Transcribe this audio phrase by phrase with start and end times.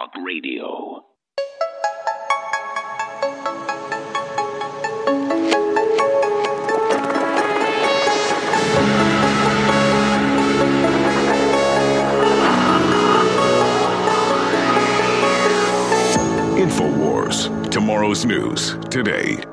[0.00, 1.04] Talk Radio.
[16.56, 17.70] InfoWars.
[17.70, 19.44] Tomorrow's news today.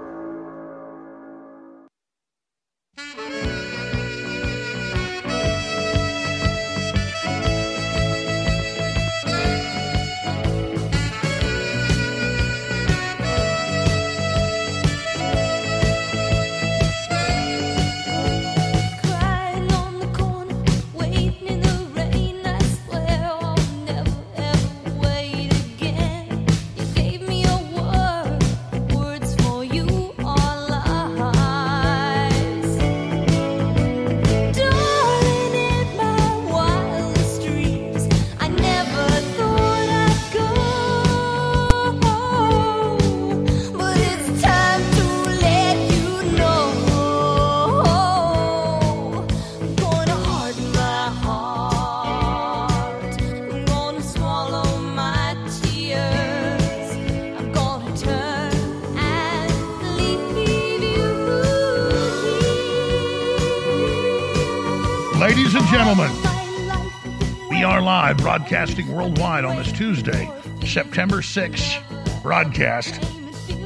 [68.07, 70.31] Live broadcasting worldwide on this Tuesday,
[70.65, 73.03] September 6th broadcast.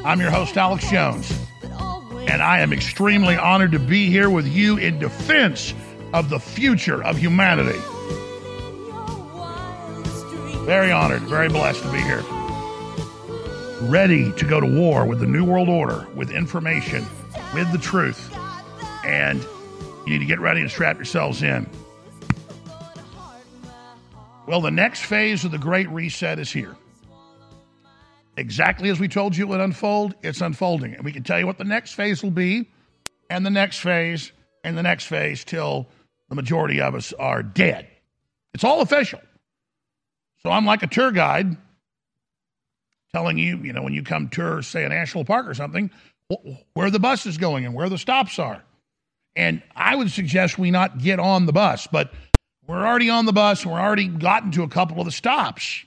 [0.04, 4.78] I'm your host, Alex Jones, and I am extremely honored to be here with you
[4.78, 5.76] in defense
[6.12, 7.78] of the future of humanity.
[10.66, 12.24] Very honored, very blessed to be here.
[13.92, 17.06] Ready to go to war with the New World Order, with information,
[17.54, 18.36] with the truth.
[19.06, 19.46] And
[20.08, 21.70] you need to get ready and strap yourselves in.
[24.52, 26.76] Well, the next phase of the Great Reset is here.
[28.36, 30.94] Exactly as we told you it would unfold, it's unfolding.
[30.94, 32.70] And we can tell you what the next phase will be,
[33.30, 34.34] and the next phase,
[34.66, 35.88] and the next phase till
[36.28, 37.88] the majority of us are dead.
[38.54, 39.22] It's all official.
[40.44, 41.56] So I'm like a tour guide
[43.14, 45.90] telling you, you know, when you come tour, say, a national park or something,
[46.74, 48.62] where the bus is going and where the stops are.
[49.34, 52.12] And I would suggest we not get on the bus, but
[52.68, 55.84] we're already on the bus we're already gotten to a couple of the stops.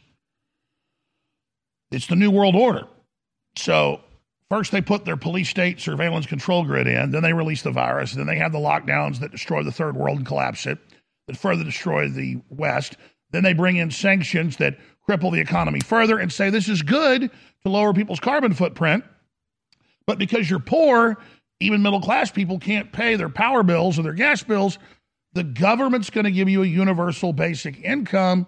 [1.91, 2.87] It's the New World Order.
[3.57, 4.01] So
[4.51, 8.13] first they put their police state surveillance control grid in, then they release the virus,
[8.13, 10.79] then they have the lockdowns that destroy the third world and collapse it,
[11.29, 12.97] that further destroy the West.
[13.31, 17.31] Then they bring in sanctions that cripple the economy further and say this is good
[17.65, 19.05] to lower people's carbon footprint.
[20.07, 21.17] But because you're poor,
[21.61, 24.79] even middle class people can't pay their power bills or their gas bills.
[25.34, 28.47] The government's going to give you a universal basic income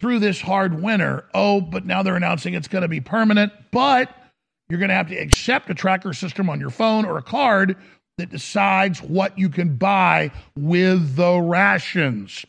[0.00, 1.24] through this hard winter.
[1.34, 4.14] Oh, but now they're announcing it's going to be permanent, but
[4.68, 7.76] you're going to have to accept a tracker system on your phone or a card
[8.18, 12.44] that decides what you can buy with the rations.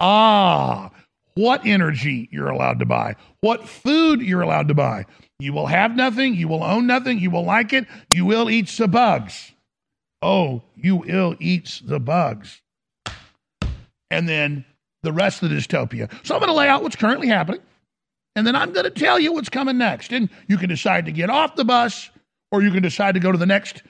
[0.00, 0.90] Ah,
[1.34, 5.04] what energy you're allowed to buy, what food you're allowed to buy.
[5.38, 8.66] You will have nothing, you will own nothing, you will like it, you will eat
[8.68, 9.52] the bugs.
[10.20, 12.60] Oh, you ill eats the bugs.
[14.10, 14.64] And then
[15.02, 16.10] the rest of the dystopia.
[16.26, 17.60] So I'm going to lay out what's currently happening,
[18.34, 20.12] and then I'm going to tell you what's coming next.
[20.12, 22.10] And you can decide to get off the bus,
[22.50, 23.82] or you can decide to go to the next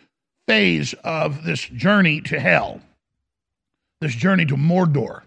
[0.46, 2.80] phase of this journey to hell,
[4.00, 5.22] this journey to Mordor.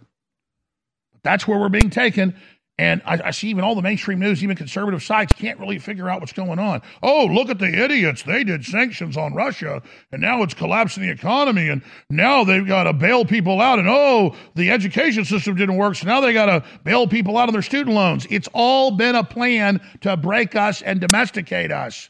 [1.24, 2.36] That's where we're being taken.
[2.82, 6.10] And I, I see even all the mainstream news, even conservative sites, can't really figure
[6.10, 6.82] out what's going on.
[7.04, 8.24] Oh, look at the idiots.
[8.24, 12.86] They did sanctions on Russia, and now it's collapsing the economy, and now they've got
[12.86, 13.78] to bail people out.
[13.78, 17.50] And oh, the education system didn't work, so now they got to bail people out
[17.50, 18.26] of their student loans.
[18.32, 22.10] It's all been a plan to break us and domesticate us.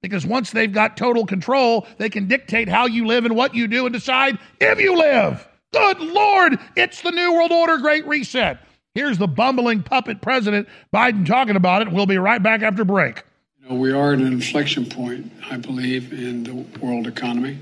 [0.00, 3.66] Because once they've got total control, they can dictate how you live and what you
[3.66, 5.44] do and decide if you live.
[5.72, 8.60] Good Lord, it's the New World Order Great Reset.
[8.94, 11.90] Here's the bumbling puppet president Biden talking about it.
[11.90, 13.24] We'll be right back after break.
[13.60, 17.58] You know, we are at an inflection point, I believe, in the world economy.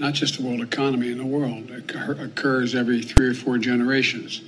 [0.00, 1.70] Not just the world economy, in the world.
[1.70, 4.42] It occurs every three or four generations.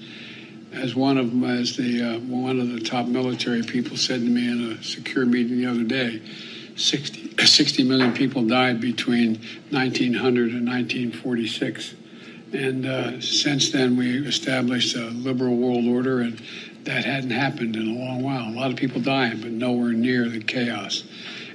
[0.72, 4.26] As one of them, as the uh, one of the top military people said to
[4.26, 6.20] me in a secure meeting the other day,
[6.74, 9.34] 60, 60 million people died between
[9.70, 11.94] 1900 and 1946.
[12.54, 16.40] And uh, since then, we established a liberal world order, and
[16.84, 18.48] that hadn't happened in a long while.
[18.48, 21.02] A lot of people dying, but nowhere near the chaos.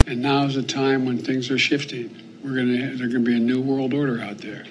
[0.08, 2.14] And now is a time when things are shifting.
[2.44, 4.66] We're gonna there's gonna be a new world order out there,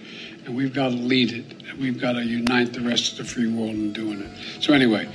[0.44, 1.62] and we've got to lead it.
[1.66, 4.62] And we've got to unite the rest of the free world in doing it.
[4.62, 5.08] So anyway,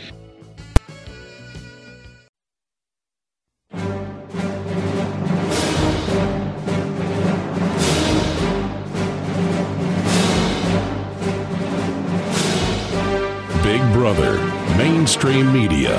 [15.24, 15.98] mainstream media,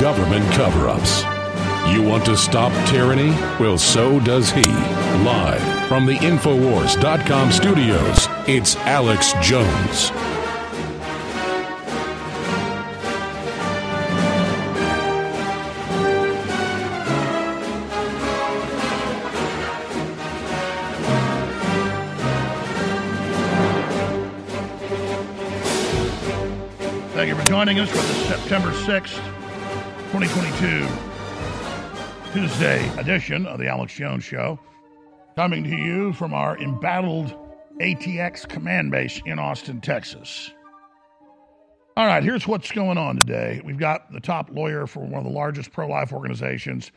[0.00, 1.22] government cover ups.
[1.88, 3.30] You want to stop tyranny?
[3.60, 4.64] Well, so does he.
[5.22, 10.10] Live from the Infowars.com studios, it's Alex Jones.
[27.56, 29.16] Joining us for the September 6th,
[30.12, 30.86] 2022,
[32.34, 34.60] Tuesday edition of the Alex Jones Show.
[35.36, 37.34] Coming to you from our embattled
[37.80, 40.50] ATX command base in Austin, Texas.
[41.96, 43.62] All right, here's what's going on today.
[43.64, 46.92] We've got the top lawyer for one of the largest pro life organizations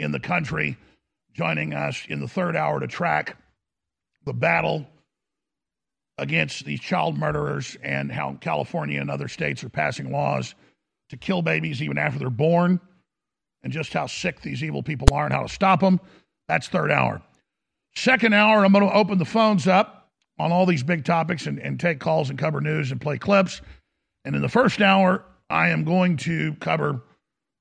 [0.00, 0.76] in the country
[1.34, 3.36] joining us in the third hour to track
[4.24, 4.88] the battle
[6.20, 10.54] against these child murderers and how California and other states are passing laws
[11.08, 12.78] to kill babies even after they're born
[13.62, 15.98] and just how sick these evil people are and how to stop them.
[16.46, 17.22] That's third hour.
[17.96, 21.58] Second hour, I'm going to open the phones up on all these big topics and,
[21.58, 23.62] and take calls and cover news and play clips.
[24.24, 27.02] And in the first hour, I am going to cover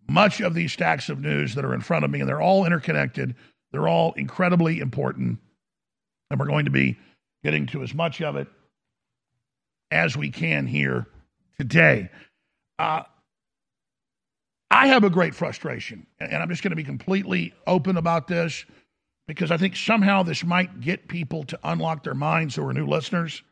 [0.09, 2.65] much of these stacks of news that are in front of me, and they're all
[2.65, 3.35] interconnected.
[3.71, 5.39] They're all incredibly important.
[6.29, 6.97] And we're going to be
[7.43, 8.47] getting to as much of it
[9.91, 11.07] as we can here
[11.57, 12.09] today.
[12.77, 13.03] Uh,
[14.71, 18.65] I have a great frustration, and I'm just going to be completely open about this
[19.27, 22.85] because I think somehow this might get people to unlock their minds who are new
[22.85, 23.43] listeners.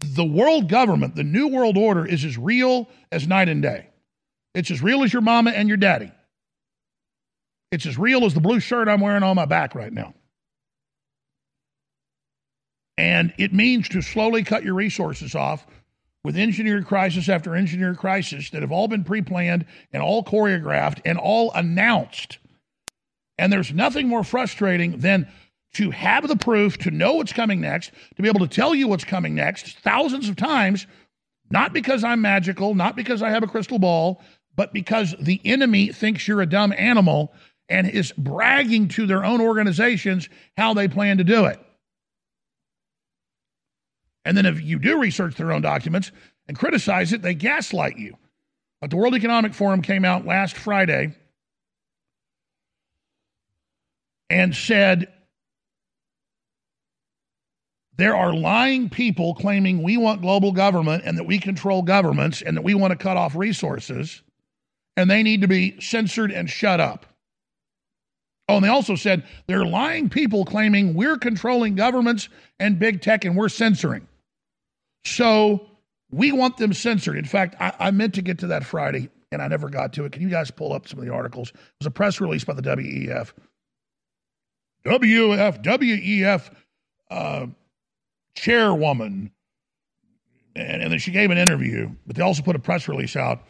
[0.00, 3.88] The world government, the new world order, is as real as night and day.
[4.54, 6.12] It's as real as your mama and your daddy.
[7.70, 10.14] It's as real as the blue shirt I'm wearing on my back right now.
[12.98, 15.66] And it means to slowly cut your resources off
[16.24, 21.00] with engineered crisis after engineered crisis that have all been pre planned and all choreographed
[21.04, 22.38] and all announced.
[23.38, 25.28] And there's nothing more frustrating than
[25.74, 28.86] to have the proof, to know what's coming next, to be able to tell you
[28.88, 30.86] what's coming next thousands of times,
[31.50, 34.20] not because I'm magical, not because I have a crystal ball,
[34.54, 37.32] but because the enemy thinks you're a dumb animal
[37.70, 40.28] and is bragging to their own organizations
[40.58, 41.58] how they plan to do it.
[44.24, 46.12] And then if you do research their own documents
[46.48, 48.16] and criticize it, they gaslight you.
[48.80, 51.14] But the World Economic Forum came out last Friday
[54.28, 55.12] and said
[57.96, 62.56] there are lying people claiming we want global government and that we control governments and
[62.56, 64.22] that we want to cut off resources,
[64.96, 67.06] and they need to be censored and shut up.
[68.48, 72.28] Oh, and they also said there are lying people claiming we're controlling governments
[72.58, 74.08] and big tech and we're censoring.
[75.04, 75.66] So
[76.10, 77.16] we want them censored.
[77.16, 80.04] In fact, I, I, meant to get to that Friday and I never got to
[80.04, 80.12] it.
[80.12, 81.50] Can you guys pull up some of the articles?
[81.50, 83.32] It was a press release by the WEF.
[84.84, 86.50] WEF, WEF
[87.10, 87.46] uh,
[88.34, 89.30] chairwoman.
[90.54, 93.42] And, and then she gave an interview, but they also put a press release out.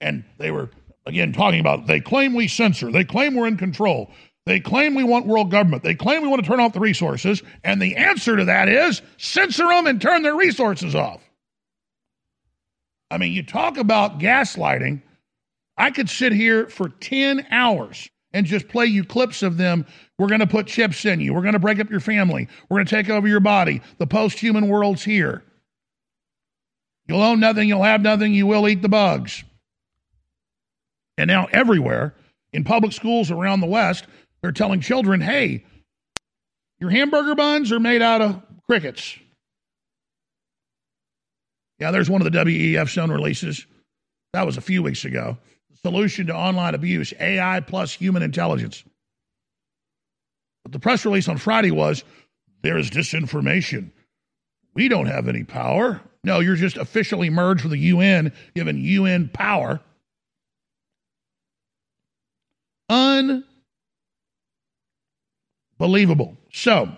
[0.00, 0.70] And they were,
[1.06, 4.10] again, talking about they claim we censor, they claim we're in control.
[4.50, 5.84] They claim we want world government.
[5.84, 7.40] They claim we want to turn off the resources.
[7.62, 11.20] And the answer to that is censor them and turn their resources off.
[13.12, 15.02] I mean, you talk about gaslighting.
[15.76, 19.86] I could sit here for 10 hours and just play you clips of them.
[20.18, 21.32] We're going to put chips in you.
[21.32, 22.48] We're going to break up your family.
[22.68, 23.82] We're going to take over your body.
[23.98, 25.44] The post human world's here.
[27.06, 27.68] You'll own nothing.
[27.68, 28.34] You'll have nothing.
[28.34, 29.44] You will eat the bugs.
[31.16, 32.16] And now, everywhere
[32.52, 34.06] in public schools around the West,
[34.42, 35.64] they're telling children, hey,
[36.78, 39.18] your hamburger buns are made out of crickets.
[41.78, 43.66] Yeah, there's one of the WEF shown releases.
[44.32, 45.38] That was a few weeks ago.
[45.82, 48.84] Solution to online abuse AI plus human intelligence.
[50.62, 52.04] But the press release on Friday was
[52.62, 53.90] there is disinformation.
[54.74, 56.00] We don't have any power.
[56.22, 59.80] No, you're just officially merged with the UN, given UN power.
[62.90, 63.44] Un
[65.80, 66.36] Believable.
[66.52, 66.90] So,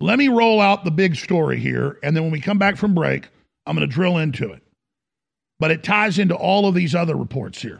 [0.00, 2.92] let me roll out the big story here, and then when we come back from
[2.92, 3.28] break,
[3.64, 4.64] I'm going to drill into it.
[5.60, 7.78] But it ties into all of these other reports here.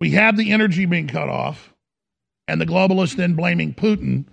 [0.00, 1.74] We have the energy being cut off,
[2.48, 4.24] and the globalists then blaming Putin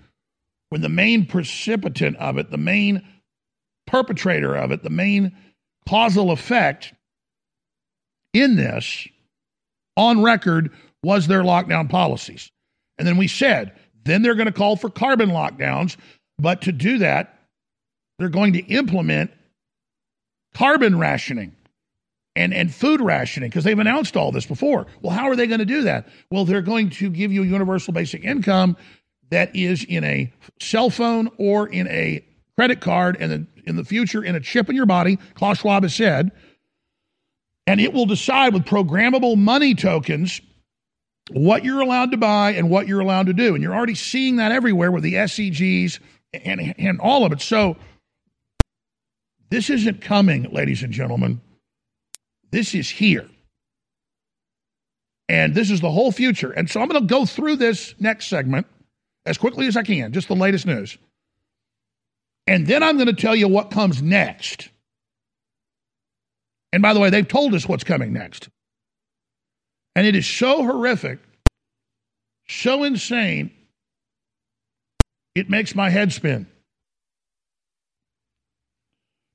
[0.69, 3.05] when the main precipitant of it, the main
[3.85, 5.35] perpetrator of it, the main
[5.85, 6.93] causal effect
[8.35, 9.07] in this
[9.95, 10.71] on record
[11.03, 12.51] was their lockdown policies.
[12.97, 13.73] And then we said
[14.03, 15.97] Then they're going to call for carbon lockdowns.
[16.37, 17.39] But to do that,
[18.19, 19.31] they're going to implement
[20.53, 21.55] carbon rationing
[22.35, 24.85] and, and food rationing because they've announced all this before.
[25.01, 26.07] Well, how are they going to do that?
[26.29, 28.75] Well, they're going to give you a universal basic income
[29.29, 32.25] that is in a cell phone or in a
[32.57, 35.95] credit card and in the future in a chip in your body, Klaus Schwab has
[35.95, 36.31] said,
[37.67, 40.41] and it will decide with programmable money tokens
[41.31, 43.55] what you're allowed to buy and what you're allowed to do.
[43.55, 45.99] And you're already seeing that everywhere with the SEGs
[46.33, 47.41] and, and all of it.
[47.41, 47.77] So
[49.49, 51.41] this isn't coming, ladies and gentlemen.
[52.51, 53.27] This is here.
[55.27, 56.51] And this is the whole future.
[56.51, 58.67] And so I'm going to go through this next segment
[59.25, 60.97] as quickly as I can, just the latest news.
[62.45, 64.69] And then I'm going to tell you what comes next.
[66.75, 68.49] And by the way, they've told us what's coming next.
[69.95, 71.19] And it is so horrific,
[72.49, 73.49] so insane,
[75.35, 76.47] it makes my head spin.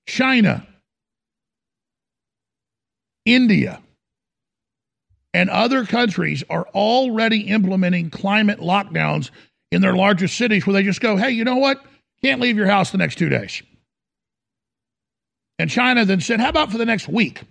[0.06, 0.66] China,
[3.24, 3.80] India,
[5.32, 9.30] and other countries are already implementing climate lockdowns
[9.72, 11.82] in their largest cities where they just go, hey, you know what?
[12.22, 13.62] Can't leave your house the next two days.
[15.60, 17.42] And China then said, how about for the next week?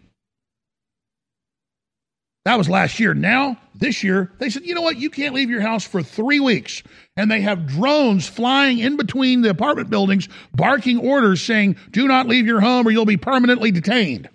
[2.44, 3.13] That was last year.
[3.13, 4.98] Now, this year, they said, you know what?
[4.98, 6.82] You can't leave your house for three weeks.
[7.16, 12.28] And they have drones flying in between the apartment buildings, barking orders saying, do not
[12.28, 14.28] leave your home or you'll be permanently detained.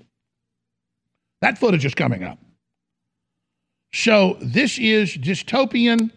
[1.40, 2.38] That footage is coming up.
[3.92, 6.12] So this is dystopian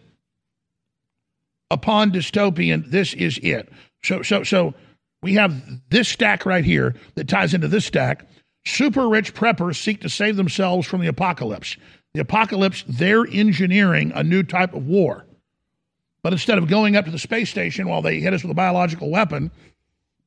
[1.72, 2.92] upon dystopian.
[2.92, 3.70] This is it.
[4.04, 4.76] So, so, so
[5.22, 8.28] we have this stack right here that ties into this stack.
[8.66, 11.78] Super rich preppers seek to save themselves from the apocalypse.
[12.14, 15.26] The apocalypse, they're engineering a new type of war.
[16.24, 18.56] But instead of going up to the space station while they hit us with a
[18.56, 19.52] biological weapon,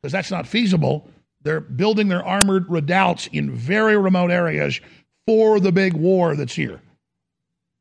[0.00, 1.08] because that's not feasible,
[1.42, 4.80] they're building their armored redoubts in very remote areas
[5.26, 6.80] for the big war that's here.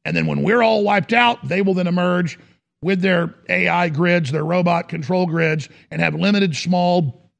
[0.05, 2.39] And then when we're all wiped out, they will then emerge
[2.81, 7.31] with their AI grids, their robot control grids, and have limited small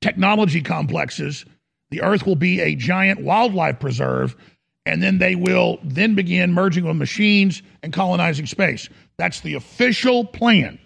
[0.00, 1.44] technology complexes
[1.90, 4.36] the earth will be a giant wildlife preserve,
[4.84, 8.88] and then they will then begin merging with machines and colonizing space.
[9.16, 10.78] That's the official plan.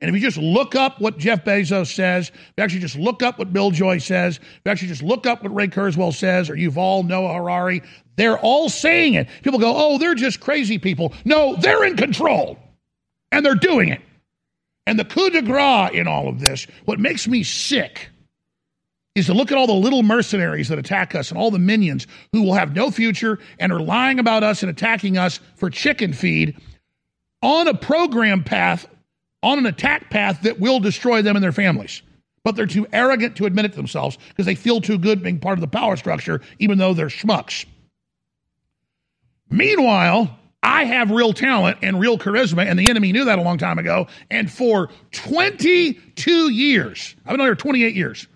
[0.00, 3.22] And if you just look up what Jeff Bezos says, if you actually just look
[3.22, 6.48] up what Bill Joy says, if you actually just look up what Ray Kurzweil says,
[6.48, 7.82] or Yuval Noah Harari,
[8.16, 9.28] they're all saying it.
[9.42, 11.12] People go, oh, they're just crazy people.
[11.24, 12.58] No, they're in control,
[13.30, 14.00] and they're doing it.
[14.86, 18.08] And the coup de grace in all of this, what makes me sick
[19.14, 22.06] is to look at all the little mercenaries that attack us and all the minions
[22.32, 26.12] who will have no future and are lying about us and attacking us for chicken
[26.12, 26.56] feed
[27.42, 28.86] on a program path,
[29.42, 32.02] on an attack path that will destroy them and their families.
[32.44, 35.38] But they're too arrogant to admit it to themselves because they feel too good being
[35.38, 37.66] part of the power structure, even though they're schmucks.
[39.50, 43.58] Meanwhile, I have real talent and real charisma, and the enemy knew that a long
[43.58, 44.06] time ago.
[44.30, 48.26] And for 22 years, I've been on here 28 years,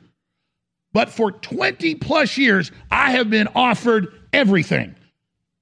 [0.92, 4.94] but for 20 plus years, I have been offered everything.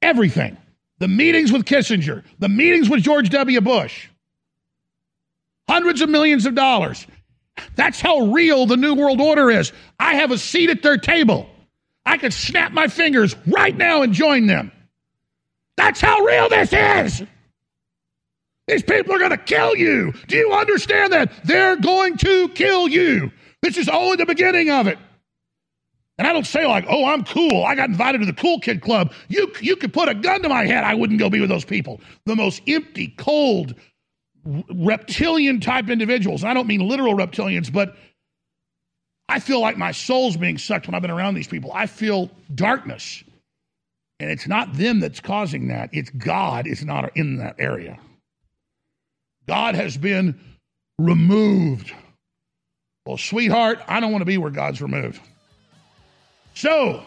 [0.02, 0.56] Everything.
[0.98, 3.60] The meetings with Kissinger, the meetings with George W.
[3.60, 4.08] Bush,
[5.72, 7.06] hundreds of millions of dollars.
[7.76, 9.72] That's how real the New World Order is.
[9.98, 11.48] I have a seat at their table.
[12.04, 14.70] I could snap my fingers right now and join them.
[15.78, 17.26] That's how real this is.
[18.68, 20.12] These people are going to kill you.
[20.28, 21.32] Do you understand that?
[21.44, 23.32] They're going to kill you.
[23.62, 24.98] This is only the beginning of it.
[26.18, 27.64] And I don't say like, "Oh, I'm cool.
[27.64, 30.48] I got invited to the cool kid club." You you could put a gun to
[30.48, 32.00] my head, I wouldn't go be with those people.
[32.26, 33.74] The most empty, cold,
[34.44, 36.44] reptilian type individuals.
[36.44, 37.96] I don't mean literal reptilians, but
[39.28, 41.72] I feel like my soul's being sucked when I've been around these people.
[41.72, 43.22] I feel darkness.
[44.20, 45.90] And it's not them that's causing that.
[45.92, 47.98] It's God is not in that area.
[49.48, 50.38] God has been
[50.98, 51.92] removed.
[53.06, 55.20] Well, sweetheart, I don't want to be where God's removed.
[56.54, 57.02] So,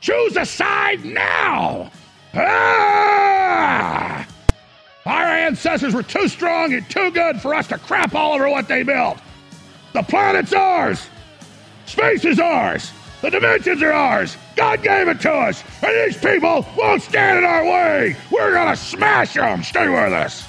[0.00, 1.90] choose a side now.
[2.34, 4.26] Ah!
[5.06, 8.68] Our ancestors were too strong and too good for us to crap all over what
[8.68, 9.18] they built.
[9.92, 11.06] The planet's ours.
[11.86, 12.90] Space is ours.
[13.20, 14.36] The dimensions are ours.
[14.56, 15.62] God gave it to us.
[15.82, 18.16] And these people won't stand in our way.
[18.30, 19.62] We're going to smash them.
[19.62, 20.46] Stay with us.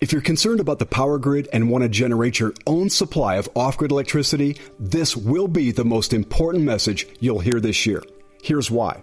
[0.00, 3.48] If you're concerned about the power grid and want to generate your own supply of
[3.56, 8.02] off grid electricity, this will be the most important message you'll hear this year.
[8.42, 9.02] Here's why.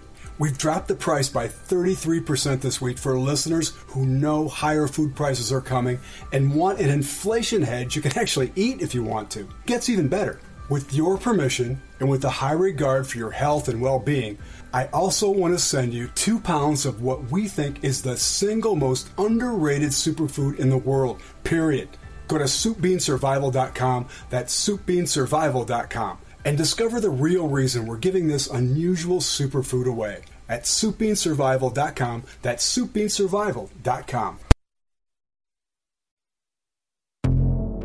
[0.41, 5.53] We've dropped the price by 33% this week for listeners who know higher food prices
[5.53, 5.99] are coming
[6.33, 9.47] and want an inflation hedge you can actually eat if you want to.
[9.67, 10.39] Gets even better.
[10.67, 14.39] With your permission and with a high regard for your health and well being,
[14.73, 18.75] I also want to send you two pounds of what we think is the single
[18.75, 21.87] most underrated superfood in the world, period.
[22.27, 29.85] Go to soupbeansurvival.com, that's soupbeansurvival.com, and discover the real reason we're giving this unusual superfood
[29.85, 30.21] away
[30.51, 34.39] at soupbeansurvival.com, that's soupbeansurvival.com.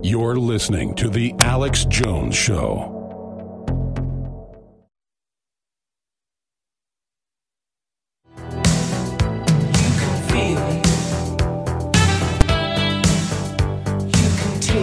[0.02, 2.92] You're listening to The Alex Jones Show.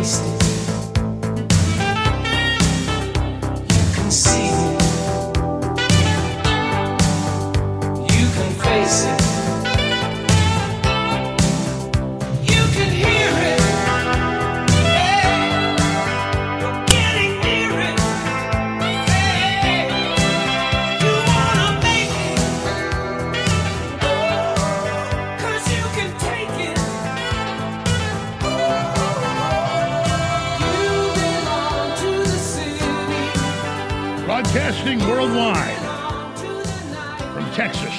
[0.03, 0.42] You
[35.23, 35.77] worldwide
[37.33, 37.93] from Texas.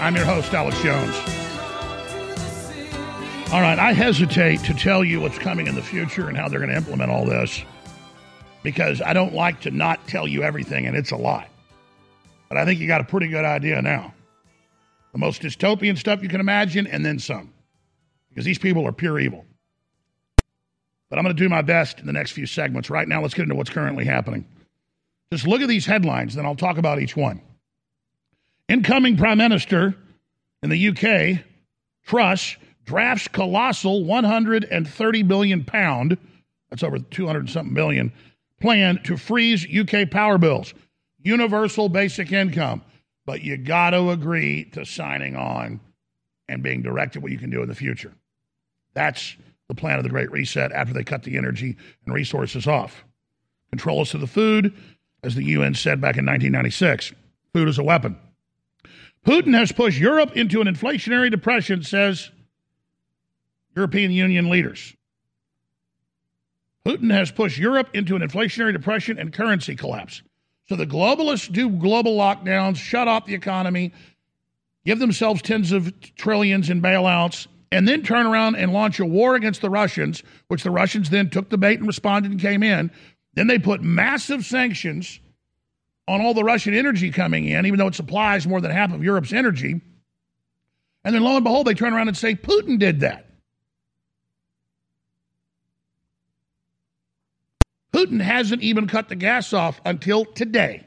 [0.00, 1.14] I'm your host, Alex Jones.
[3.52, 6.58] All right, I hesitate to tell you what's coming in the future and how they're
[6.58, 7.62] going to implement all this
[8.62, 11.46] because I don't like to not tell you everything, and it's a lot.
[12.48, 14.14] But I think you got a pretty good idea now.
[15.12, 17.52] The most dystopian stuff you can imagine, and then some,
[18.30, 19.44] because these people are pure evil.
[21.10, 22.88] But I'm going to do my best in the next few segments.
[22.88, 24.46] Right now, let's get into what's currently happening.
[25.32, 27.40] Just look at these headlines, then I'll talk about each one.
[28.68, 29.94] Incoming Prime Minister
[30.62, 31.44] in the UK,
[32.04, 36.16] Truss, drafts colossal 130 billion pound,
[36.70, 38.12] that's over 200 and something billion,
[38.60, 40.72] plan to freeze UK power bills.
[41.22, 42.82] Universal basic income.
[43.24, 45.80] But you got to agree to signing on
[46.48, 48.14] and being directed what you can do in the future.
[48.94, 49.36] That's
[49.68, 53.04] the plan of the Great Reset after they cut the energy and resources off.
[53.70, 54.72] Control us of the food,
[55.26, 57.12] as the UN said back in 1996.
[57.52, 58.16] Food is a weapon.
[59.26, 62.30] Putin has pushed Europe into an inflationary depression, says
[63.74, 64.94] European Union leaders.
[66.86, 70.22] Putin has pushed Europe into an inflationary depression and currency collapse.
[70.68, 73.92] So the globalists do global lockdowns, shut off the economy,
[74.84, 79.34] give themselves tens of trillions in bailouts, and then turn around and launch a war
[79.34, 82.92] against the Russians, which the Russians then took the bait and responded and came in.
[83.36, 85.20] Then they put massive sanctions
[86.08, 89.04] on all the Russian energy coming in, even though it supplies more than half of
[89.04, 89.80] Europe's energy.
[91.04, 93.26] And then lo and behold, they turn around and say Putin did that.
[97.92, 100.84] Putin hasn't even cut the gas off until today.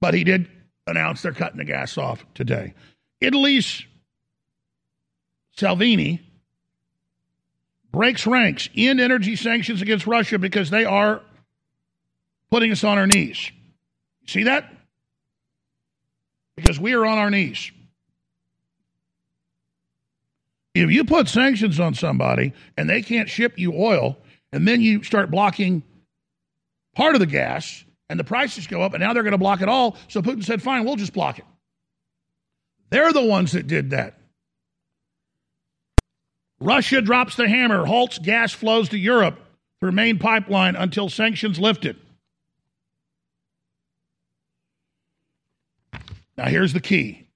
[0.00, 0.48] But he did
[0.86, 2.74] announce they're cutting the gas off today.
[3.20, 3.84] Italy's
[5.56, 6.23] Salvini
[7.94, 11.22] breaks ranks in energy sanctions against Russia because they are
[12.50, 13.50] putting us on our knees.
[14.26, 14.70] See that?
[16.56, 17.70] Because we are on our knees.
[20.74, 24.18] If you put sanctions on somebody and they can't ship you oil,
[24.52, 25.82] and then you start blocking
[26.94, 29.62] part of the gas and the prices go up, and now they're going to block
[29.62, 29.96] it all.
[30.08, 31.44] So Putin said, fine, we'll just block it.
[32.90, 34.18] They're the ones that did that.
[36.64, 39.38] Russia drops the hammer, halts gas flows to Europe
[39.80, 41.96] through main pipeline until sanctions lifted.
[46.38, 47.28] Now, here's the key.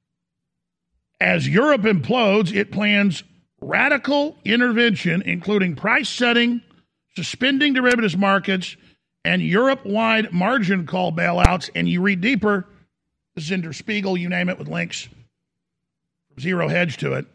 [1.20, 3.22] As Europe implodes, it plans
[3.60, 6.62] radical intervention, including price setting,
[7.14, 8.76] suspending derivatives markets,
[9.24, 11.68] and Europe wide margin call bailouts.
[11.74, 12.66] And you read deeper,
[13.34, 15.06] this is in Der Spiegel, you name it, with links,
[16.40, 17.26] zero hedge to it.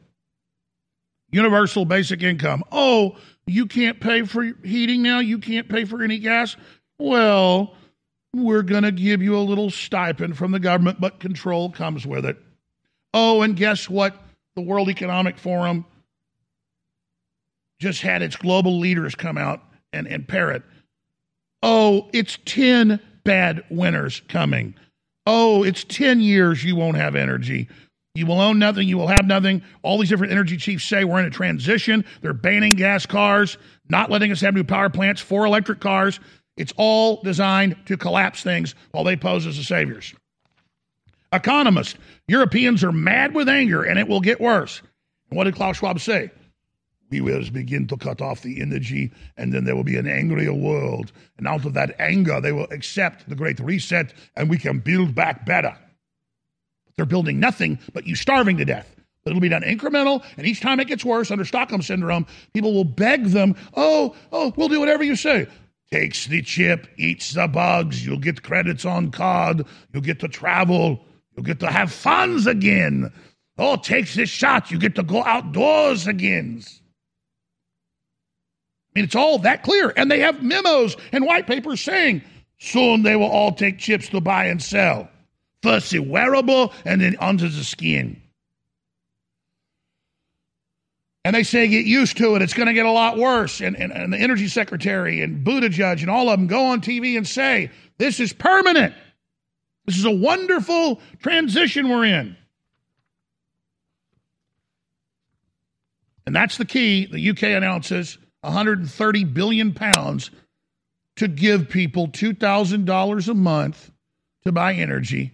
[1.34, 2.64] Universal basic income.
[2.72, 3.18] Oh,
[3.48, 5.18] you can't pay for heating now?
[5.20, 6.56] You can't pay for any gas?
[7.00, 7.74] Well,
[8.36, 12.24] we're going to give you a little stipend from the government, but control comes with
[12.24, 12.38] it.
[13.16, 14.16] Oh, and guess what?
[14.56, 15.86] The World Economic Forum
[17.80, 20.62] just had its global leaders come out and, and parrot.
[21.64, 24.76] Oh, it's 10 bad winters coming.
[25.26, 27.70] Oh, it's 10 years you won't have energy.
[28.16, 28.88] You will own nothing.
[28.88, 29.64] You will have nothing.
[29.82, 32.06] All these different energy chiefs say we're in a transition.
[32.22, 33.58] They're banning gas cars,
[33.90, 36.20] not letting us have new power plants for electric cars.
[36.56, 40.14] It's all designed to collapse things while they pose as the saviors.
[41.32, 41.96] Economists,
[42.28, 44.84] Europeans are mad with anger and it will get worse.
[45.30, 46.30] What did Klaus Schwab say?
[47.10, 50.54] We will begin to cut off the energy and then there will be an angrier
[50.54, 51.12] world.
[51.40, 55.16] And out of that anger, they will accept the great reset and we can build
[55.16, 55.76] back better.
[56.96, 58.96] They're building nothing but you starving to death.
[59.24, 62.74] But it'll be done incremental, and each time it gets worse under Stockholm syndrome, people
[62.74, 65.48] will beg them, "Oh, oh, we'll do whatever you say."
[65.92, 68.06] Takes the chip, eats the bugs.
[68.06, 69.64] You'll get credits on card.
[69.94, 71.06] You'll get to travel.
[71.36, 73.12] You'll get to have funs again.
[73.58, 74.72] Oh, takes this shot.
[74.72, 76.64] You get to go outdoors again.
[78.96, 79.94] I mean, it's all that clear.
[79.96, 82.24] And they have memos and white papers saying
[82.58, 85.10] soon they will all take chips to buy and sell.
[85.64, 88.22] First, it's wearable and then under the skin.
[91.24, 92.42] And they say get used to it.
[92.42, 93.62] It's going to get a lot worse.
[93.62, 97.16] And, and, and the energy secretary and Buttigieg and all of them go on TV
[97.16, 98.94] and say this is permanent.
[99.86, 102.36] This is a wonderful transition we're in.
[106.26, 107.06] And that's the key.
[107.06, 110.30] The UK announces 130 billion pounds
[111.16, 113.92] to give people $2,000 a month
[114.44, 115.32] to buy energy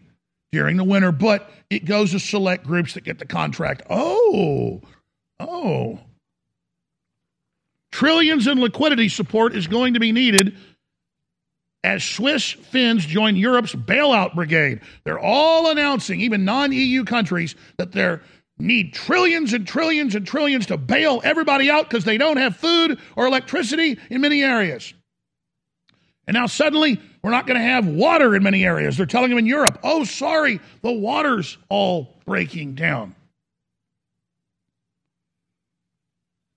[0.52, 3.84] during the winter, but it goes to select groups that get the contract.
[3.90, 4.82] Oh,
[5.40, 6.00] oh.
[7.92, 10.56] Trillions in liquidity support is going to be needed
[11.84, 14.82] as Swiss Finns join Europe's bailout brigade.
[15.04, 18.18] They're all announcing, even non EU countries, that they
[18.58, 23.00] need trillions and trillions and trillions to bail everybody out because they don't have food
[23.16, 24.94] or electricity in many areas.
[26.28, 28.98] And now suddenly we're not going to have water in many areas.
[28.98, 33.16] They're telling them in Europe, oh, sorry, the water's all breaking down.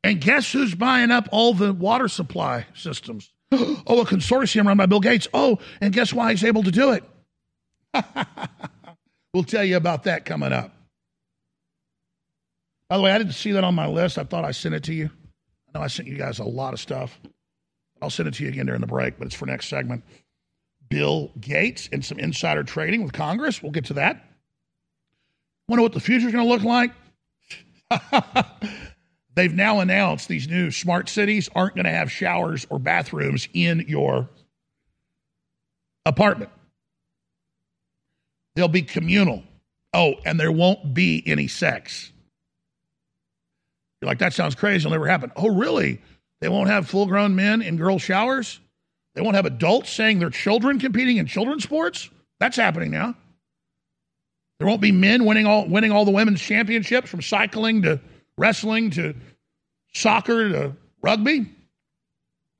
[0.04, 3.30] And guess who's buying up all the water supply systems?
[3.84, 5.28] Oh, a consortium run by Bill Gates.
[5.34, 7.04] Oh, and guess why he's able to do it?
[9.34, 10.72] we'll tell you about that coming up.
[12.88, 14.16] By the way, I didn't see that on my list.
[14.16, 15.10] I thought I sent it to you.
[15.68, 17.18] I know I sent you guys a lot of stuff.
[18.00, 20.02] I'll send it to you again during the break, but it's for next segment.
[20.92, 23.62] Bill Gates and some insider trading with Congress.
[23.62, 24.22] We'll get to that.
[25.66, 26.92] Wonder what the future's going to look like?
[29.34, 33.86] They've now announced these new smart cities aren't going to have showers or bathrooms in
[33.88, 34.28] your
[36.04, 36.50] apartment.
[38.54, 39.44] They'll be communal.
[39.94, 42.12] Oh, and there won't be any sex.
[44.02, 44.82] You're like, that sounds crazy.
[44.82, 45.32] It'll never happen.
[45.36, 46.02] Oh, really?
[46.40, 48.60] They won't have full grown men in girl showers?
[49.14, 52.08] They won't have adults saying their children competing in children's sports?
[52.40, 53.14] That's happening now.
[54.58, 58.00] There won't be men winning all winning all the women's championships from cycling to
[58.38, 59.14] wrestling to
[59.92, 61.46] soccer to rugby.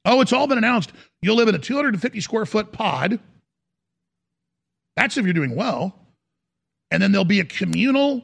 [0.05, 0.93] Oh, it's all been announced.
[1.21, 3.21] You'll live in a 250 square foot pod.
[4.97, 5.95] That's if you're doing well.
[6.91, 8.23] And then there'll be a communal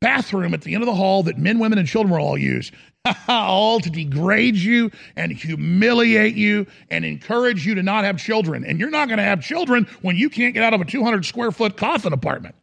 [0.00, 2.70] bathroom at the end of the hall that men, women, and children will all use.
[3.28, 8.64] all to degrade you and humiliate you and encourage you to not have children.
[8.64, 11.24] And you're not going to have children when you can't get out of a 200
[11.24, 12.54] square foot coffin apartment.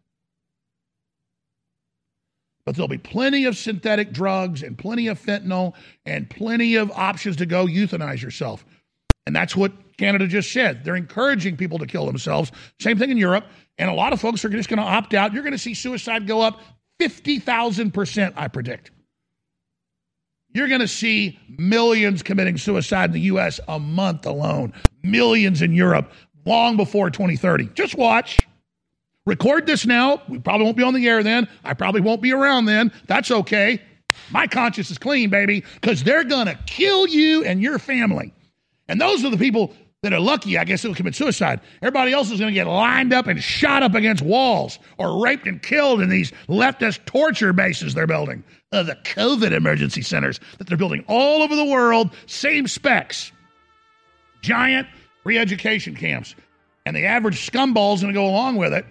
[2.66, 5.74] But there'll be plenty of synthetic drugs and plenty of fentanyl
[6.06, 8.66] and plenty of options to go euthanize yourself.
[9.26, 10.84] And that's what Canada just said.
[10.84, 12.52] They're encouraging people to kill themselves.
[12.80, 13.46] Same thing in Europe.
[13.78, 15.34] And a lot of folks are just going to opt out.
[15.34, 16.62] You're going to see suicide go up
[17.02, 18.92] 50,000%, I predict.
[20.54, 23.60] You're going to see millions committing suicide in the U.S.
[23.68, 26.12] a month alone, millions in Europe,
[26.46, 27.70] long before 2030.
[27.74, 28.48] Just watch.
[29.26, 30.22] Record this now.
[30.28, 31.48] We probably won't be on the air then.
[31.64, 32.92] I probably won't be around then.
[33.08, 33.82] That's okay.
[34.32, 38.34] My conscience is clean, baby, because they're going to kill you and your family.
[38.88, 41.62] And those are the people that are lucky, I guess, that will commit suicide.
[41.82, 45.48] Everybody else is going to get lined up and shot up against walls or raped
[45.48, 48.44] and killed in these leftist torture bases they're building.
[48.74, 53.32] Uh, the COVID emergency centers that they're building all over the world, same specs.
[54.42, 54.88] Giant
[55.24, 56.36] re education camps.
[56.86, 58.86] And the average scumball's going to go along with it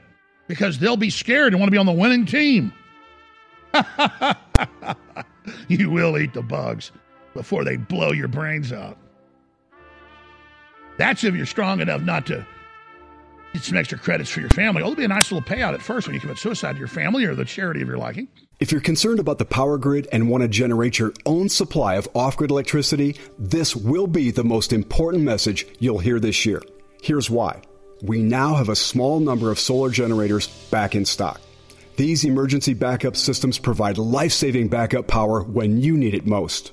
[0.49, 2.73] because they'll be scared and want to be on the winning team.
[5.69, 6.91] you will eat the bugs
[7.35, 8.97] before they blow your brains out.
[10.99, 12.47] That's if you're strong enough not to
[13.53, 14.83] get some extra credits for your family.
[14.83, 16.89] Oh, there'll be a nice little payout at first when you commit suicide to your
[16.89, 18.29] family or the charity of your liking.
[18.61, 22.09] If you're concerned about the power grid and want to generate your own supply of
[22.15, 26.63] off grid electricity, this will be the most important message you'll hear this year.
[27.03, 27.61] Here's why.
[28.03, 31.41] We now have a small number of solar generators back in stock.
[31.97, 36.73] These emergency backup systems provide life saving backup power when you need it most.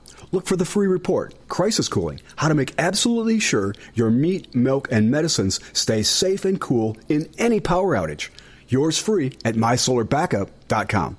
[0.31, 4.87] Look for the free report, Crisis Cooling, how to make absolutely sure your meat, milk,
[4.91, 8.29] and medicines stay safe and cool in any power outage.
[8.67, 11.17] Yours free at mysolarbackup.com.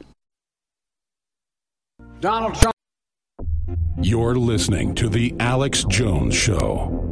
[2.21, 2.73] Donald Trump.
[4.01, 7.12] You're listening to The Alex Jones Show.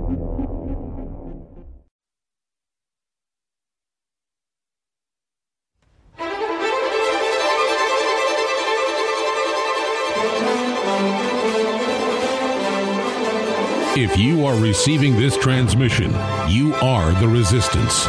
[14.02, 16.10] If you are receiving this transmission,
[16.48, 18.06] you are the resistance.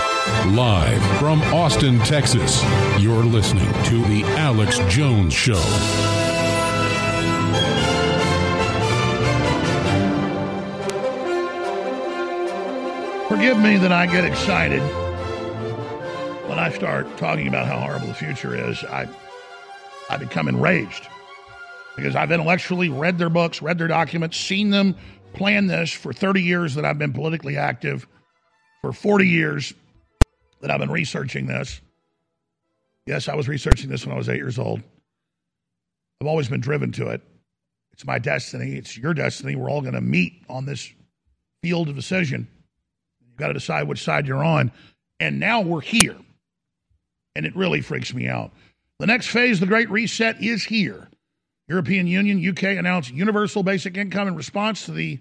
[0.56, 2.64] Live from Austin, Texas,
[2.98, 5.60] you're listening to The Alex Jones Show.
[13.28, 14.80] Forgive me that I get excited
[16.48, 18.82] when I start talking about how horrible the future is.
[18.86, 19.10] I,
[20.10, 21.10] I become enraged
[21.98, 24.96] because I've intellectually read their books, read their documents, seen them
[25.34, 28.08] plan this for 30 years that I've been politically active,
[28.82, 29.74] for 40 years
[30.62, 31.82] that I've been researching this.
[33.06, 34.82] Yes, I was researching this when I was eight years old.
[36.20, 37.22] I've always been driven to it.
[37.94, 38.74] It's my destiny.
[38.74, 39.56] It's your destiny.
[39.56, 40.92] We're all going to meet on this
[41.62, 42.48] field of decision.
[43.28, 44.72] You've got to decide which side you're on.
[45.20, 46.16] And now we're here.
[47.36, 48.52] And it really freaks me out.
[49.00, 51.08] The next phase the Great Reset is here.
[51.72, 55.20] European Union, UK announced universal basic income in response to the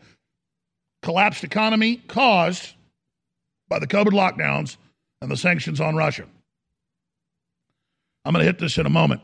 [1.00, 2.74] collapsed economy caused
[3.68, 4.76] by the COVID lockdowns
[5.22, 6.24] and the sanctions on Russia.
[8.24, 9.22] I'm going to hit this in a moment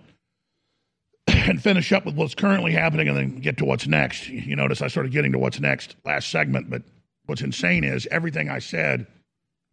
[1.26, 4.28] and finish up with what's currently happening and then get to what's next.
[4.28, 6.82] You notice I started getting to what's next last segment, but
[7.24, 9.04] what's insane is everything I said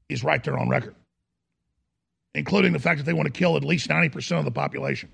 [0.10, 0.96] is right there on record,
[2.34, 5.10] including the fact that they want to kill at least 90% of the population.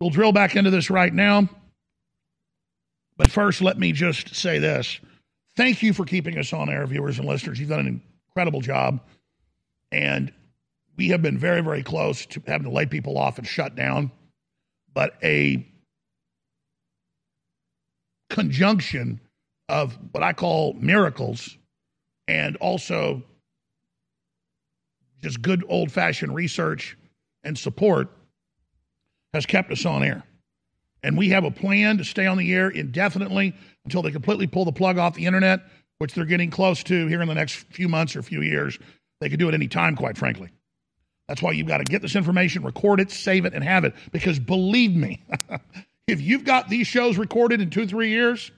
[0.00, 1.48] We'll drill back into this right now.
[3.16, 4.98] But first, let me just say this.
[5.56, 7.60] Thank you for keeping us on air, viewers and listeners.
[7.60, 9.00] You've done an incredible job.
[9.92, 10.32] And
[10.96, 14.10] we have been very, very close to having to lay people off and shut down.
[14.92, 15.66] But a
[18.30, 19.20] conjunction
[19.68, 21.56] of what I call miracles
[22.26, 23.22] and also
[25.22, 26.96] just good old fashioned research
[27.44, 28.10] and support
[29.34, 30.22] has kept us on air.
[31.02, 34.64] And we have a plan to stay on the air indefinitely until they completely pull
[34.64, 35.60] the plug off the internet,
[35.98, 38.78] which they're getting close to here in the next few months or few years.
[39.20, 40.48] They could do it any time, quite frankly.
[41.28, 43.94] That's why you've got to get this information, record it, save it, and have it.
[44.12, 45.22] Because believe me,
[46.06, 48.50] if you've got these shows recorded in two, three years,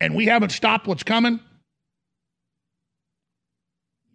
[0.00, 1.40] and we haven't stopped what's coming,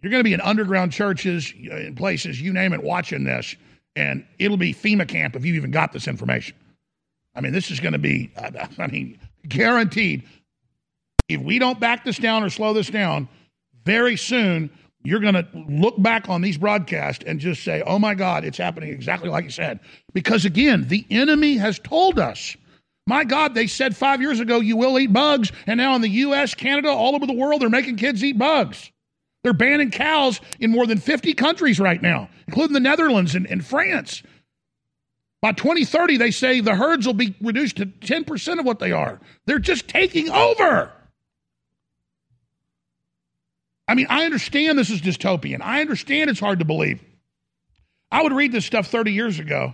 [0.02, 3.56] you're going to be in underground churches, uh, in places, you name it, watching this,
[3.96, 6.56] and it'll be FEMA camp if you even got this information.
[7.36, 10.24] I mean, this is going to be, I mean, guaranteed.
[11.30, 13.30] If we don't back this down or slow this down,
[13.86, 14.70] very soon
[15.04, 18.58] you're going to look back on these broadcasts and just say, oh my God, it's
[18.58, 19.80] happening exactly like you said.
[20.14, 22.56] Because again, the enemy has told us
[23.08, 26.10] My God, they said five years ago you will eat bugs, and now in the
[26.10, 28.92] US, Canada, all over the world, they're making kids eat bugs.
[29.44, 33.66] They're banning cows in more than 50 countries right now, including the Netherlands and, and
[33.66, 34.22] France.
[35.42, 39.20] By 2030, they say the herds will be reduced to 10% of what they are.
[39.48, 40.92] They're just taking over.
[43.88, 45.62] I mean, I understand this is dystopian.
[45.62, 47.02] I understand it's hard to believe.
[48.12, 49.74] I would read this stuff 30 years ago,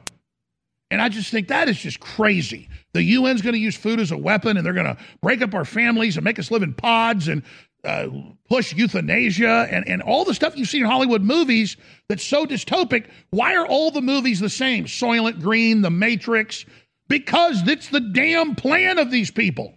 [0.90, 2.70] and I just think that is just crazy.
[2.94, 5.54] The UN's going to use food as a weapon, and they're going to break up
[5.54, 7.44] our families and make us live in pods and
[7.84, 8.08] uh,
[8.50, 11.78] push euthanasia and, and all the stuff you see in Hollywood movies
[12.10, 13.08] that's so dystopic.
[13.30, 14.86] Why are all the movies the same?
[14.86, 16.66] Soylent Green, The Matrix,
[17.08, 19.74] because it's the damn plan of these people.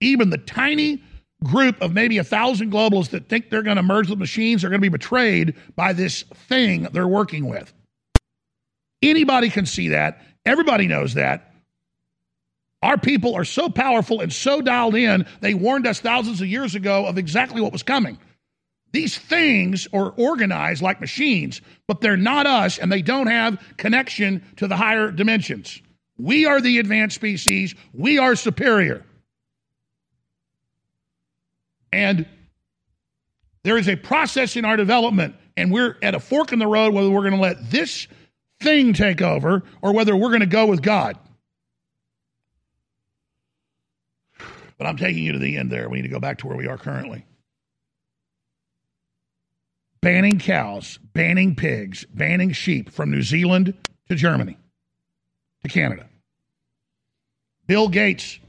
[0.00, 1.02] Even the tiny
[1.42, 4.68] group of maybe a thousand globalists that think they're going to merge with machines are
[4.68, 7.72] going to be betrayed by this thing they're working with.
[9.02, 10.22] Anybody can see that.
[10.46, 11.52] Everybody knows that.
[12.82, 16.76] Our people are so powerful and so dialed in, they warned us thousands of years
[16.76, 18.18] ago of exactly what was coming.
[18.92, 24.44] These things are organized like machines, but they're not us and they don't have connection
[24.56, 25.80] to the higher dimensions.
[26.18, 29.04] We are the advanced species, we are superior.
[31.90, 32.26] And
[33.64, 36.92] there is a process in our development, and we're at a fork in the road
[36.94, 38.06] whether we're going to let this
[38.60, 41.18] thing take over or whether we're going to go with God.
[44.78, 45.88] But I'm taking you to the end there.
[45.88, 47.24] We need to go back to where we are currently.
[50.02, 53.72] Banning cows, banning pigs, banning sheep from New Zealand
[54.08, 54.58] to Germany
[55.62, 56.08] to Canada.
[57.68, 58.40] Bill Gates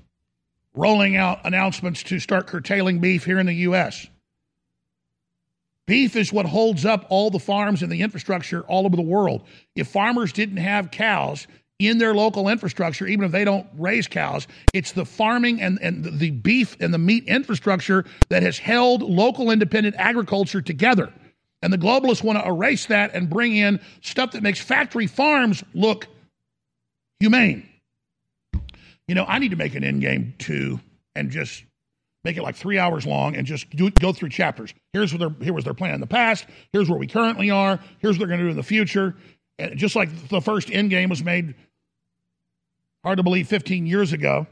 [0.74, 4.08] rolling out announcements to start curtailing beef here in the U.S.
[5.86, 9.44] Beef is what holds up all the farms and the infrastructure all over the world.
[9.76, 11.46] If farmers didn't have cows
[11.78, 16.04] in their local infrastructure, even if they don't raise cows, it's the farming and, and
[16.04, 21.14] the beef and the meat infrastructure that has held local independent agriculture together.
[21.64, 25.64] And the globalists want to erase that and bring in stuff that makes factory farms
[25.74, 26.08] look
[27.22, 27.68] humane.
[29.08, 30.82] You know, I need to make an end game too
[31.16, 31.64] and just
[32.26, 34.74] make it like three hours long and just do, go through chapters.
[34.92, 36.46] Here's what their here was their plan in the past.
[36.74, 37.80] Here's where we currently are.
[38.00, 39.16] Here's what they're going to do in the future.
[39.58, 41.56] And just like the first end game was made,
[43.06, 44.48] hard to believe, 15 years ago.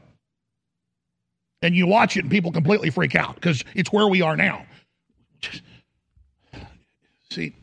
[1.60, 4.64] And you watch it and people completely freak out because it's where we are now.
[7.32, 7.54] See,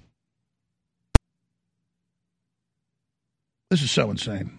[3.70, 4.58] this is so insane.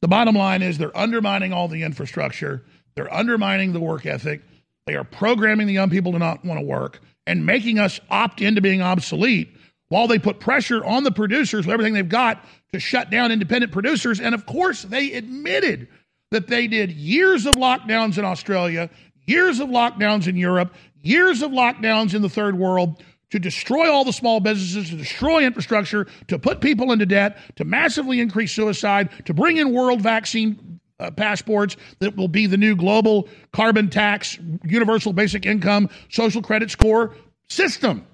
[0.00, 4.40] The bottom line is they're undermining all the infrastructure, they're undermining the work ethic,
[4.86, 8.40] they are programming the young people to not want to work and making us opt
[8.40, 9.54] into being obsolete
[9.88, 13.70] while they put pressure on the producers with everything they've got to shut down independent
[13.70, 14.18] producers.
[14.18, 15.88] And of course, they admitted
[16.30, 18.88] that they did years of lockdowns in Australia,
[19.26, 24.04] years of lockdowns in Europe, years of lockdowns in the third world to destroy all
[24.04, 29.08] the small businesses, to destroy infrastructure, to put people into debt, to massively increase suicide,
[29.24, 34.38] to bring in world vaccine uh, passports that will be the new global carbon tax,
[34.64, 37.14] universal basic income, social credit score
[37.48, 38.06] system.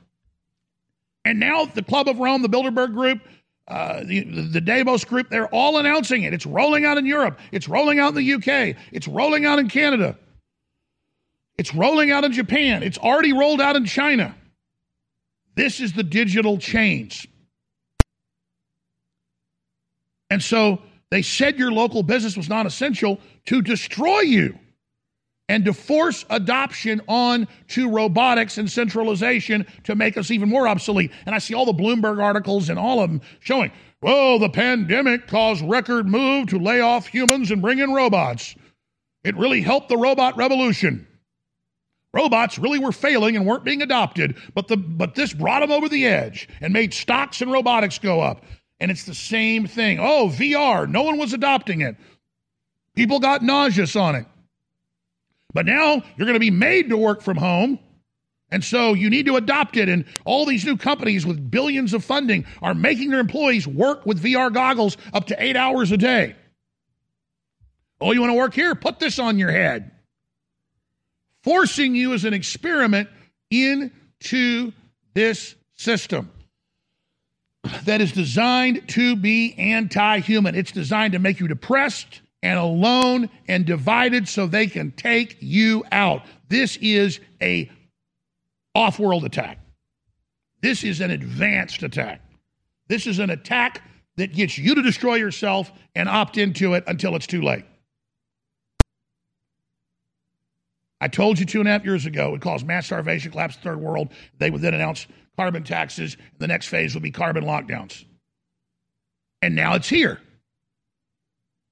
[1.25, 3.21] And now the Club of Rome, the Bilderberg Group,
[3.67, 6.33] uh, the, the Davos Group, they're all announcing it.
[6.33, 7.41] It's rolling out in Europe.
[7.51, 8.77] It's rolling out in the UK.
[8.93, 10.17] It's rolling out in Canada.
[11.59, 12.85] It's rolling out in Japan.
[12.85, 14.37] It's already rolled out in China.
[15.57, 17.29] This is the digital change.
[20.31, 24.59] And so they said your local business was not essential to destroy you
[25.49, 31.13] and to force adoption on to robotics and centralization to make us even more obsolete.
[31.25, 33.71] And I see all the Bloomberg articles and all of them showing,
[34.03, 38.57] well, the pandemic caused record move to lay off humans and bring in robots.
[39.25, 41.06] It really helped the robot revolution.
[42.17, 45.87] Robots really were failing and weren't being adopted, but the but this brought them over
[45.87, 48.43] the edge and made stocks and robotics go up.
[48.81, 49.99] And it's the same thing.
[50.01, 51.95] Oh, VR, no one was adopting it.
[52.95, 54.25] People got nauseous on it.
[55.53, 57.79] But now you're going to be made to work from home.
[58.51, 59.91] And so you need to adopt it.
[59.91, 64.23] And all these new companies with billions of funding are making their employees work with
[64.23, 66.35] VR goggles up to eight hours a day.
[68.01, 68.75] Oh, you want to work here?
[68.75, 69.91] Put this on your head.
[71.47, 73.09] Forcing you as an experiment
[73.53, 74.73] into
[75.15, 76.29] this system
[77.85, 80.57] that is designed to be anti human.
[80.57, 85.85] It's designed to make you depressed and alone and divided so they can take you
[85.93, 86.25] out.
[86.49, 87.71] This is a
[88.75, 89.61] off world attack.
[90.63, 92.23] This is an advanced attack.
[92.89, 93.83] This is an attack
[94.17, 97.65] that gets you to destroy yourself and opt into it until it's too late.
[101.01, 103.63] I told you two and a half years ago it caused mass starvation, collapse the
[103.63, 104.09] third world.
[104.39, 106.17] They would then announce carbon taxes.
[106.39, 108.05] The next phase would be carbon lockdowns.
[109.43, 110.21] And now it's here.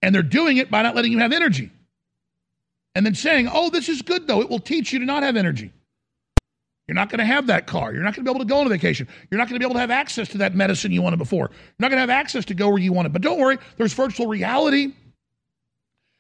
[0.03, 1.71] And they're doing it by not letting you have energy.
[2.95, 4.41] And then saying, oh, this is good though.
[4.43, 5.73] It will teach you to not have energy.
[6.87, 7.95] You're not going to have that car.
[7.95, 9.09] You're not going to be able to go on a vacation.
[9.31, 11.51] You're not going to be able to have access to that medicine you wanted before.
[11.51, 13.15] You're not going to have access to go where you wanted.
[13.15, 14.93] But don't worry, there's virtual reality.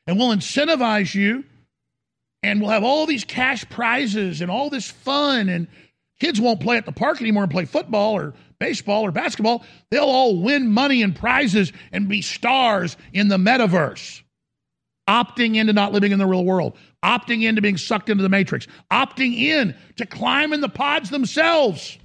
[0.07, 1.45] And we'll incentivize you
[2.45, 5.67] and we'll have all these cash prizes and all this fun and
[6.21, 9.65] kids won't play at the park anymore and play football or baseball or basketball.
[9.91, 14.21] They'll all win money and prizes and be stars in the metaverse.
[15.09, 16.77] Opting into not living in the real world.
[17.03, 18.67] Opting into being sucked into the matrix.
[18.91, 21.99] Opting in to climb in the pods themselves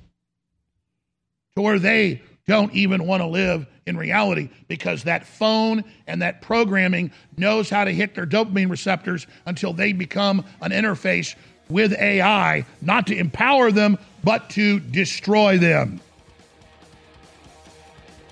[1.55, 6.41] to where they don't even want to live in reality because that phone and that
[6.41, 11.35] programming knows how to hit their dopamine receptors until they become an interface
[11.69, 16.01] with AI, not to empower them, but to destroy them.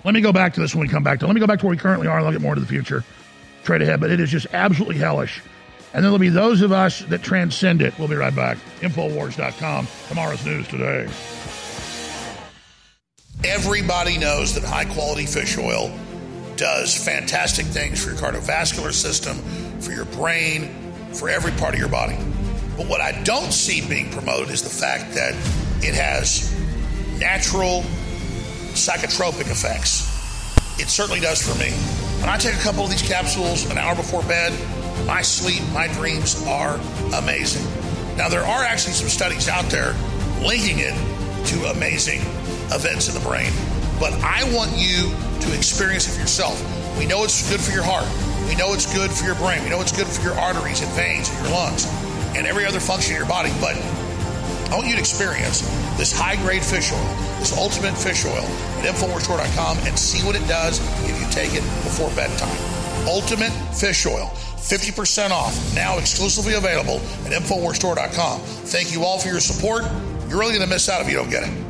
[0.02, 1.26] Let me go back to this when we come back to.
[1.26, 2.66] Let me go back to where we currently are and look at more to the
[2.66, 3.04] future,
[3.62, 4.00] trade ahead.
[4.00, 5.40] But it is just absolutely hellish.
[5.94, 7.96] And there'll be those of us that transcend it.
[8.00, 8.58] We'll be right back.
[8.80, 9.86] Infowars.com.
[10.08, 11.08] Tomorrow's news today.
[13.44, 15.92] Everybody knows that high quality fish oil
[16.56, 19.36] does fantastic things for your cardiovascular system,
[19.80, 20.74] for your brain,
[21.12, 22.16] for every part of your body.
[22.76, 25.34] But what I don't see being promoted is the fact that
[25.84, 26.52] it has
[27.20, 27.82] natural
[28.74, 30.02] psychotropic effects.
[30.80, 31.70] It certainly does for me.
[32.20, 34.52] When I take a couple of these capsules an hour before bed,
[35.06, 36.74] my sleep, my dreams are
[37.14, 37.64] amazing.
[38.16, 39.94] Now, there are actually some studies out there
[40.42, 42.20] linking it to amazing
[42.72, 43.50] events in the brain,
[43.98, 46.58] but I want you to experience it for yourself.
[46.98, 48.06] We know it's good for your heart.
[48.48, 49.62] We know it's good for your brain.
[49.62, 51.86] We know it's good for your arteries and veins and your lungs
[52.34, 53.50] and every other function in your body.
[53.60, 53.76] But
[54.70, 55.60] I want you to experience
[55.96, 57.04] this high grade fish oil,
[57.38, 58.44] this ultimate fish oil
[58.78, 62.56] at InfoWarsStore.com and see what it does if you take it before bedtime.
[63.06, 66.96] Ultimate fish oil, 50% off, now exclusively available
[67.26, 68.40] at InfoWarsStore.com.
[68.40, 69.84] Thank you all for your support.
[70.28, 71.67] You're really going to miss out if you don't get it.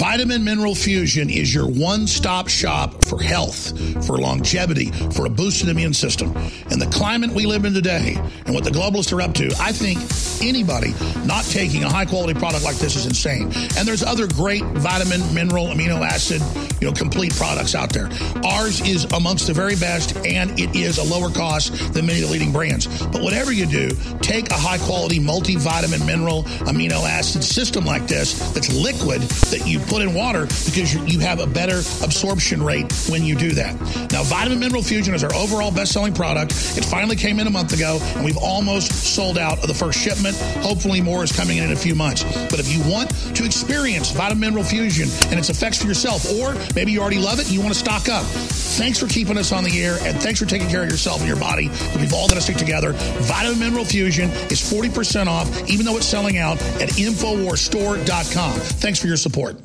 [0.00, 3.76] Vitamin Mineral Fusion is your one stop shop for health,
[4.06, 6.28] for longevity, for a boosted immune system.
[6.70, 8.14] In the climate we live in today
[8.46, 9.98] and what the globalists are up to, I think
[10.40, 10.94] anybody
[11.26, 13.52] not taking a high quality product like this is insane.
[13.76, 16.40] And there's other great vitamin, mineral, amino acid,
[16.80, 18.08] you know, complete products out there.
[18.44, 22.28] Ours is amongst the very best and it is a lower cost than many of
[22.28, 22.86] the leading brands.
[23.06, 28.52] But whatever you do, take a high quality multivitamin, mineral, amino acid system like this
[28.52, 32.92] that's liquid that you put in water because you, you have a better absorption rate
[33.08, 33.74] when you do that.
[34.12, 36.52] Now, Vitamin Mineral Fusion is our overall best selling product.
[36.76, 39.98] It finally came in a month ago, and we've almost sold out of the first
[39.98, 40.36] shipment.
[40.62, 42.22] Hopefully, more is coming in in a few months.
[42.50, 46.54] But if you want to experience Vitamin Mineral Fusion and its effects for yourself, or
[46.74, 49.52] maybe you already love it and you want to stock up, thanks for keeping us
[49.52, 51.68] on the air and thanks for taking care of yourself and your body.
[51.96, 52.92] We've all got to stick together.
[53.20, 58.52] Vitamin Mineral Fusion is 40% off, even though it's selling out at InfoWarsStore.com.
[58.52, 59.56] Thanks for your support.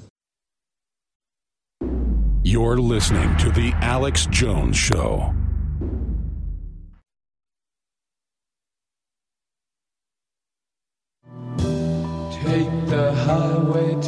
[2.48, 5.34] You're listening to The Alex Jones Show.
[11.58, 14.00] Take the highway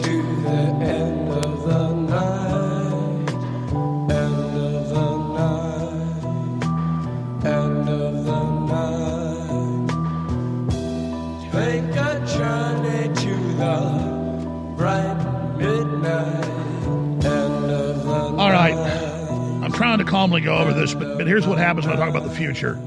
[19.77, 22.23] trying to calmly go over this, but, but here's what happens when I talk about
[22.23, 22.81] the future.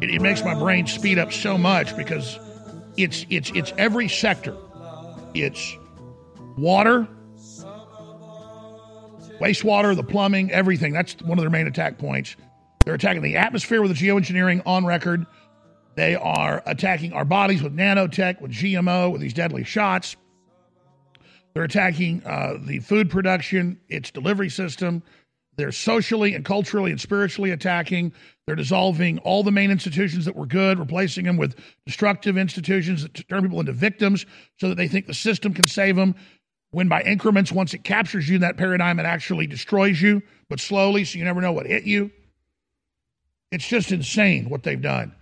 [0.00, 2.38] It, it makes my brain speed up so much because
[2.96, 4.56] it's it's it's every sector.
[5.34, 5.76] It's
[6.56, 7.06] water,
[9.38, 10.94] wastewater, the plumbing, everything.
[10.94, 12.36] That's one of their main attack points.
[12.86, 15.26] They're attacking the atmosphere with the geoengineering on record.
[15.94, 20.16] They are attacking our bodies with nanotech, with GMO, with these deadly shots.
[21.52, 25.02] They're attacking uh, the food production, its delivery system,
[25.58, 28.12] They're socially and culturally and spiritually attacking.
[28.46, 33.28] They're dissolving all the main institutions that were good, replacing them with destructive institutions that
[33.28, 34.24] turn people into victims
[34.60, 36.14] so that they think the system can save them.
[36.70, 40.60] When by increments, once it captures you in that paradigm, it actually destroys you, but
[40.60, 42.12] slowly, so you never know what hit you.
[43.50, 45.12] It's just insane what they've done.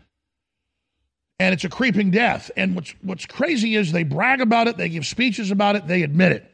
[1.38, 2.50] And it's a creeping death.
[2.58, 6.02] And what's, what's crazy is they brag about it, they give speeches about it, they
[6.02, 6.50] admit it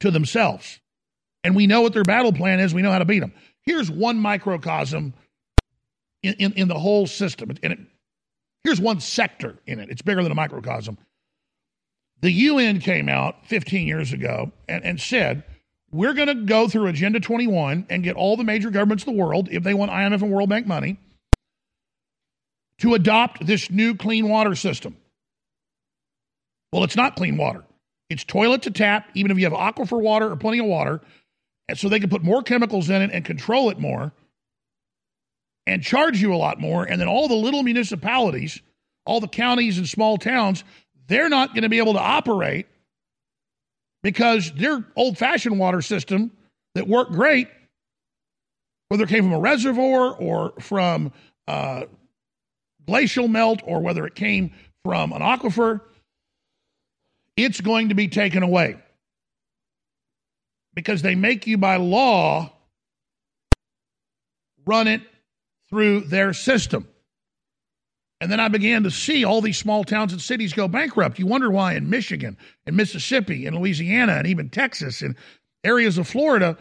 [0.00, 0.80] to themselves.
[1.46, 3.32] And we know what their battle plan is, we know how to beat them.
[3.62, 5.14] Here's one microcosm
[6.24, 7.52] in, in, in the whole system.
[7.62, 7.78] And it,
[8.64, 10.98] here's one sector in it, it's bigger than a microcosm.
[12.20, 15.44] The UN came out 15 years ago and, and said,
[15.92, 19.22] we're going to go through Agenda 21 and get all the major governments of the
[19.22, 20.98] world, if they want IMF and World Bank money,
[22.78, 24.96] to adopt this new clean water system.
[26.72, 27.62] Well, it's not clean water.
[28.10, 31.02] It's toilet to tap, even if you have aquifer water or plenty of water.
[31.68, 34.12] And so they can put more chemicals in it and control it more
[35.66, 36.84] and charge you a lot more.
[36.84, 38.60] And then all the little municipalities,
[39.04, 40.64] all the counties and small towns,
[41.08, 42.66] they're not going to be able to operate
[44.02, 46.30] because their old fashioned water system
[46.74, 47.48] that worked great,
[48.88, 51.12] whether it came from a reservoir or from
[51.48, 51.82] uh,
[52.86, 54.52] glacial melt or whether it came
[54.84, 55.80] from an aquifer,
[57.36, 58.76] it's going to be taken away
[60.76, 62.52] because they make you by law
[64.66, 65.00] run it
[65.68, 66.86] through their system.
[68.20, 71.18] And then I began to see all these small towns and cities go bankrupt.
[71.18, 75.16] You wonder why in Michigan and Mississippi and Louisiana and even Texas and
[75.64, 76.56] areas of Florida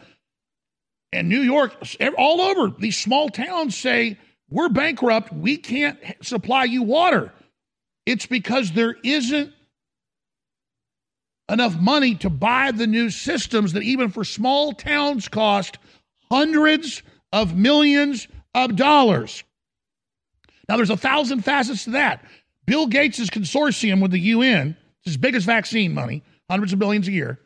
[1.13, 1.75] and New York,
[2.17, 4.17] all over, these small towns say,
[4.49, 5.31] We're bankrupt.
[5.31, 7.31] We can't supply you water.
[8.05, 9.53] It's because there isn't
[11.49, 15.77] enough money to buy the new systems that, even for small towns, cost
[16.31, 19.43] hundreds of millions of dollars.
[20.67, 22.25] Now, there's a thousand facets to that.
[22.65, 27.39] Bill Gates' consortium with the UN, his biggest vaccine money, hundreds of billions a year,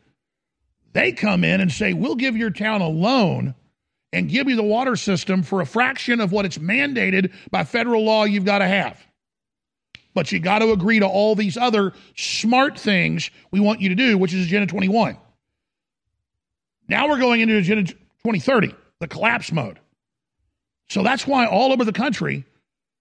[0.92, 3.54] they come in and say, We'll give your town a loan
[4.12, 8.04] and give you the water system for a fraction of what it's mandated by federal
[8.04, 8.98] law you've got to have.
[10.14, 13.94] But you got to agree to all these other smart things we want you to
[13.94, 15.16] do, which is Agenda 21.
[16.88, 19.78] Now we're going into Agenda 2030, the collapse mode.
[20.88, 22.44] So that's why all over the country,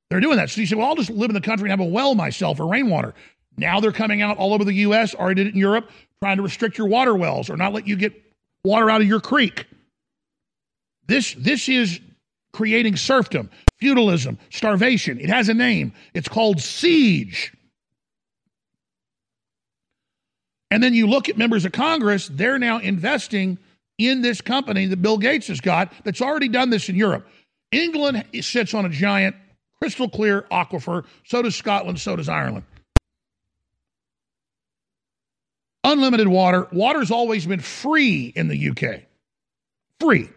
[0.10, 0.52] they're doing that.
[0.52, 2.60] So you say, well, I'll just live in the country and have a well myself
[2.60, 3.16] or rainwater.
[3.58, 5.90] Now they're coming out all over the U.S., already did it in Europe,
[6.22, 8.14] trying to restrict your water wells or not let you get
[8.64, 9.66] water out of your creek.
[11.08, 12.00] This, this is
[12.54, 13.50] creating serfdom,
[13.80, 15.20] feudalism, starvation.
[15.20, 15.94] It has a name.
[16.14, 17.54] It's called siege.
[20.72, 23.58] And then you look at members of Congress, they're now investing
[23.98, 27.28] in this company that Bill Gates has got that's already done this in Europe.
[27.72, 29.36] England sits on a giant
[29.82, 31.06] crystal clear aquifer.
[31.26, 32.00] So does Scotland.
[32.00, 32.66] So does Ireland.
[35.84, 36.68] Unlimited water.
[36.72, 39.02] Water's always been free in the UK.
[40.00, 40.30] Free.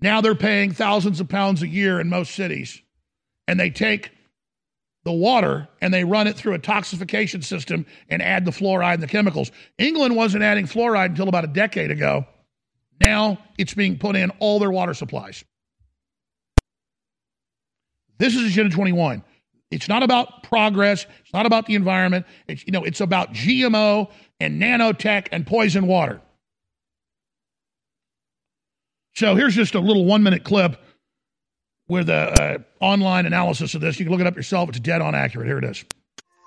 [0.00, 2.80] Now they're paying thousands of pounds a year in most cities.
[3.46, 4.10] And they take
[5.04, 9.02] the water and they run it through a toxification system and add the fluoride and
[9.02, 9.50] the chemicals.
[9.78, 12.26] England wasn't adding fluoride until about a decade ago.
[13.00, 15.44] Now it's being put in all their water supplies.
[18.18, 19.24] This is Agenda 21.
[19.70, 21.06] It's not about progress.
[21.22, 22.26] It's not about the environment.
[22.48, 26.20] It's, you know, it's about GMO and nanotech and poison water.
[29.14, 30.80] So here's just a little one minute clip
[31.88, 33.98] with a, a online analysis of this.
[33.98, 34.68] You can look it up yourself.
[34.68, 35.46] It's dead on accurate.
[35.46, 35.84] Here it is.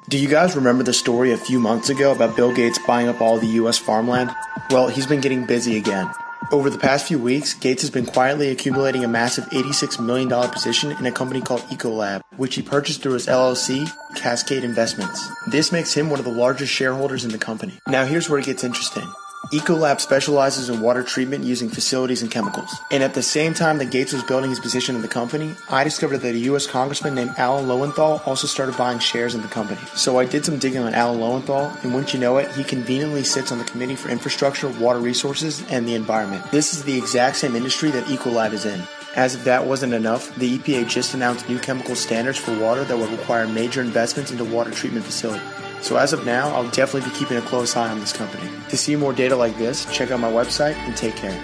[0.10, 3.22] Do you guys remember the story a few months ago about Bill Gates buying up
[3.22, 3.78] all the U.S.
[3.78, 4.32] farmland?
[4.70, 6.12] Well, he's been getting busy again.
[6.52, 10.92] Over the past few weeks, Gates has been quietly accumulating a massive $86 million position
[10.92, 15.26] in a company called Ecolab, which he purchased through his LLC, Cascade Investments.
[15.48, 17.80] This makes him one of the largest shareholders in the company.
[17.88, 19.10] Now here's where it gets interesting.
[19.52, 22.72] Ecolab specializes in water treatment using facilities and chemicals.
[22.92, 25.84] And at the same time that Gates was building his position in the company, I
[25.84, 26.66] discovered that a U.S.
[26.66, 29.82] congressman named Alan Lowenthal also started buying shares in the company.
[29.96, 33.24] So I did some digging on Alan Lowenthal, and wouldn't you know it, he conveniently
[33.24, 36.44] sits on the Committee for Infrastructure, Water Resources, and the Environment.
[36.52, 38.82] This is the exact same industry that Ecolab is in.
[39.16, 42.98] As if that wasn't enough, the EPA just announced new chemical standards for water that
[42.98, 45.46] would require major investments into water treatment facilities.
[45.84, 48.50] So as of now, I'll definitely be keeping a close eye on this company.
[48.70, 51.38] To see more data like this, check out my website and take care.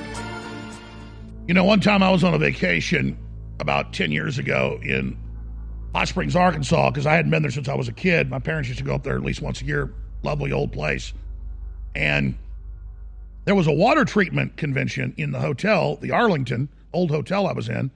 [1.45, 3.17] You know, one time I was on a vacation
[3.59, 5.17] about 10 years ago in
[5.93, 8.29] Hot Springs, Arkansas, because I hadn't been there since I was a kid.
[8.29, 9.93] My parents used to go up there at least once a year.
[10.23, 11.11] Lovely old place.
[11.93, 12.37] And
[13.45, 17.67] There was a water treatment convention in the hotel, the Arlington, old hotel I was
[17.67, 17.89] in,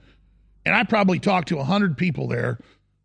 [0.66, 2.58] and I probably talked to 100 people there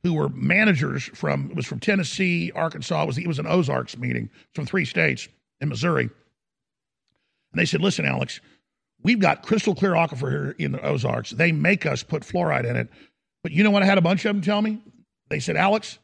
[0.04, 3.97] who were managers from, it was from Tennessee, Arkansas, it was, it was an Ozarks
[3.97, 5.28] meeting from three states
[5.60, 6.04] in Missouri.
[6.04, 8.39] And they said, listen, Alex,
[9.04, 11.32] we've got crystal clear aquifer here in the Ozarks.
[11.32, 12.89] They make us put fluoride in it.
[13.43, 14.82] But you know what I had a bunch of them tell me?
[15.30, 16.00] They said, Alex,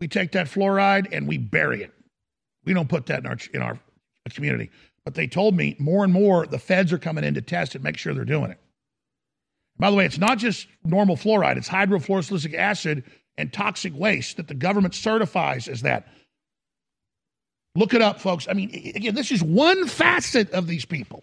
[0.00, 1.92] we take that fluoride and we bury it.
[2.64, 3.78] We don't put that in our in our
[4.30, 4.70] community.
[5.04, 7.82] But they told me more and more the feds are coming in to test it,
[7.82, 8.58] make sure they're doing it.
[9.78, 13.04] By the way, it's not just normal fluoride, it's hydrofluorosilicic acid
[13.36, 16.08] and toxic waste that the government certifies as that.
[17.76, 18.48] Look it up, folks.
[18.48, 21.22] I mean, again, this is one facet of these people.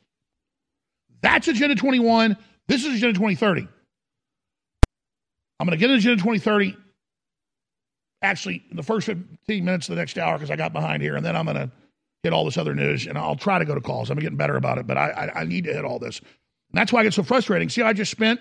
[1.21, 2.37] That's Agenda 21.
[2.67, 3.67] This is Agenda 2030.
[5.59, 6.77] I'm going to get into Agenda 2030
[8.21, 11.15] actually in the first 15 minutes of the next hour because I got behind here,
[11.15, 11.71] and then I'm going to
[12.23, 14.09] hit all this other news, and I'll try to go to calls.
[14.09, 16.21] I'm getting better about it, but I, I, I need to hit all this.
[16.75, 17.69] That's why I get so frustrating.
[17.69, 18.39] See, I just spent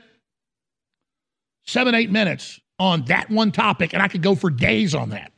[1.66, 5.32] seven, eight minutes on that one topic, and I could go for days on that.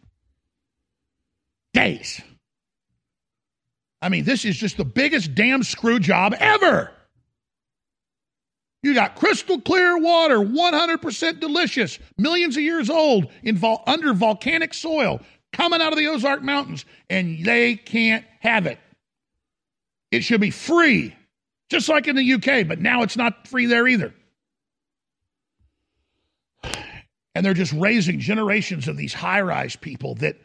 [1.74, 2.20] Days.
[4.00, 6.90] I mean, this is just the biggest damn screw job ever.
[8.82, 14.72] You got crystal clear water, 100% delicious, millions of years old, in vol- under volcanic
[14.72, 15.20] soil,
[15.52, 18.78] coming out of the Ozark Mountains, and they can't have it.
[20.12, 21.16] It should be free,
[21.68, 24.14] just like in the UK, but now it's not free there either.
[27.34, 30.36] And they're just raising generations of these high rise people that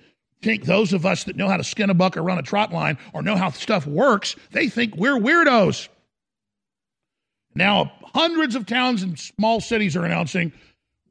[0.42, 2.74] think those of us that know how to skin a buck or run a trot
[2.74, 5.88] line or know how stuff works, they think we're weirdos.
[7.56, 10.52] Now, hundreds of towns and small cities are announcing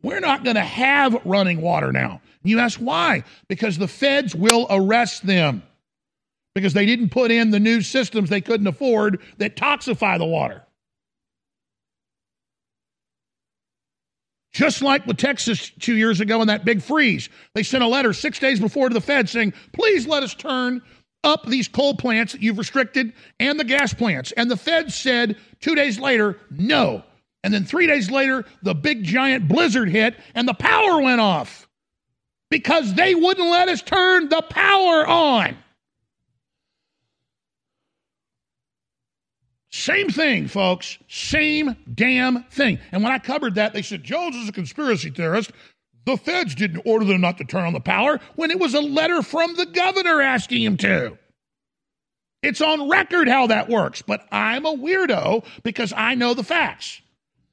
[0.03, 2.21] we're not going to have running water now.
[2.43, 3.25] You ask why?
[3.49, 5.63] Because the feds will arrest them
[6.55, 10.65] because they didn't put in the new systems they couldn't afford that toxify the water.
[14.53, 18.13] Just like with Texas two years ago in that big freeze, they sent a letter
[18.13, 20.83] six days before to the Fed saying, please let us turn
[21.23, 24.33] up these coal plants that you've restricted and the gas plants.
[24.33, 27.05] And the Fed said two days later, no.
[27.45, 31.69] And then three days later, the big giant blizzard hit and the power went off
[32.51, 35.57] because they wouldn't let us turn the power on.
[39.81, 40.99] Same thing, folks.
[41.09, 42.79] Same damn thing.
[42.93, 45.53] And when I covered that, they said Jones is a conspiracy theorist.
[46.05, 48.81] The feds didn't order them not to turn on the power when it was a
[48.81, 51.17] letter from the governor asking him to.
[52.43, 57.01] It's on record how that works, but I'm a weirdo because I know the facts.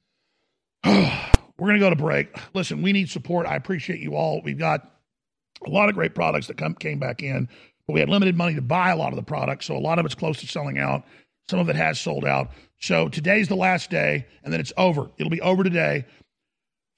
[0.84, 2.36] We're going to go to break.
[2.52, 3.46] Listen, we need support.
[3.46, 4.42] I appreciate you all.
[4.42, 4.90] We've got
[5.66, 7.48] a lot of great products that come, came back in,
[7.86, 9.98] but we had limited money to buy a lot of the products, so a lot
[9.98, 11.04] of it's close to selling out.
[11.48, 12.50] Some of it has sold out.
[12.80, 15.10] So today's the last day, and then it's over.
[15.18, 16.04] It'll be over today.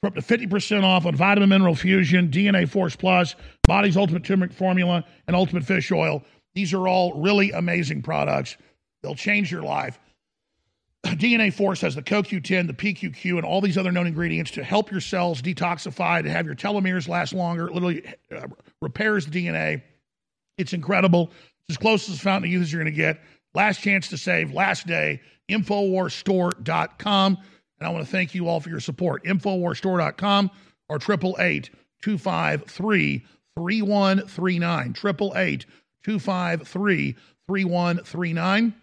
[0.01, 3.36] For up to 50% off on Vitamin Mineral Fusion, DNA Force Plus,
[3.66, 6.22] Body's Ultimate Turmeric Formula, and Ultimate Fish Oil.
[6.55, 8.57] These are all really amazing products.
[9.03, 10.01] They'll change your life.
[11.05, 14.90] DNA Force has the CoQ10, the PQQ, and all these other known ingredients to help
[14.90, 17.68] your cells detoxify, to have your telomeres last longer.
[17.68, 18.03] It literally
[18.34, 18.46] uh,
[18.82, 19.82] repairs the DNA.
[20.59, 21.30] It's incredible.
[21.68, 23.20] It's as close as fountain of youth as you're going to get.
[23.55, 25.20] Last chance to save, last day,
[25.51, 27.38] InfoWarsStore.com.
[27.78, 29.24] And I want to thank you all for your support.
[29.24, 30.51] InfoWarsStore.com
[30.88, 31.70] or 888
[32.03, 33.24] 253
[33.57, 34.90] 3139.
[34.90, 35.66] 888
[36.05, 37.16] 253
[37.48, 38.74] 3139.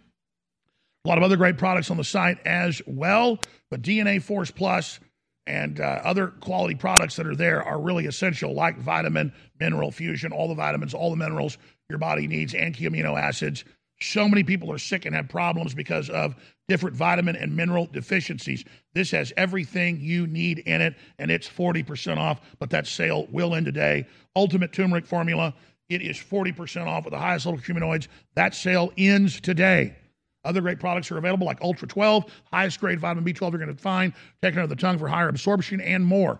[1.05, 3.39] A lot of other great products on the site as well,
[3.72, 4.99] but DNA Force Plus
[5.45, 10.34] and uh, other quality products that are there are really essential, like vitamin, mineral fusion,
[10.34, 11.57] all the vitamins, all the minerals
[11.89, 13.63] your body needs, anti amino acids.
[13.99, 16.35] So many people are sick and have problems because of
[16.67, 18.63] different vitamin and mineral deficiencies.
[18.93, 23.55] This has everything you need in it, and it's 40% off, but that sale will
[23.55, 24.05] end today.
[24.35, 25.53] Ultimate turmeric formula,
[25.89, 28.07] it is 40% off with the highest level of curcuminoids.
[28.35, 29.95] That sale ends today.
[30.43, 33.81] Other great products are available, like Ultra 12, highest grade vitamin B12 you're going to
[33.81, 36.39] find, taken under the tongue for higher absorption, and more.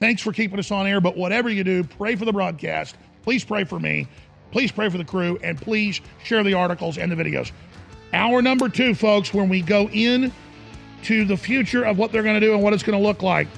[0.00, 2.96] Thanks for keeping us on air, but whatever you do, pray for the broadcast.
[3.22, 4.06] Please pray for me.
[4.54, 7.50] Please pray for the crew, and please share the articles and the videos.
[8.12, 10.30] Hour number two, folks, when we go in
[11.02, 13.20] to the future of what they're going to do and what it's going to look
[13.20, 13.48] like.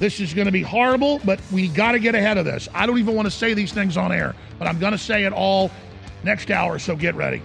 [0.00, 2.68] This is going to be horrible, but we got to get ahead of this.
[2.74, 5.22] I don't even want to say these things on air, but I'm going to say
[5.22, 5.70] it all
[6.24, 7.42] next hour, so get ready.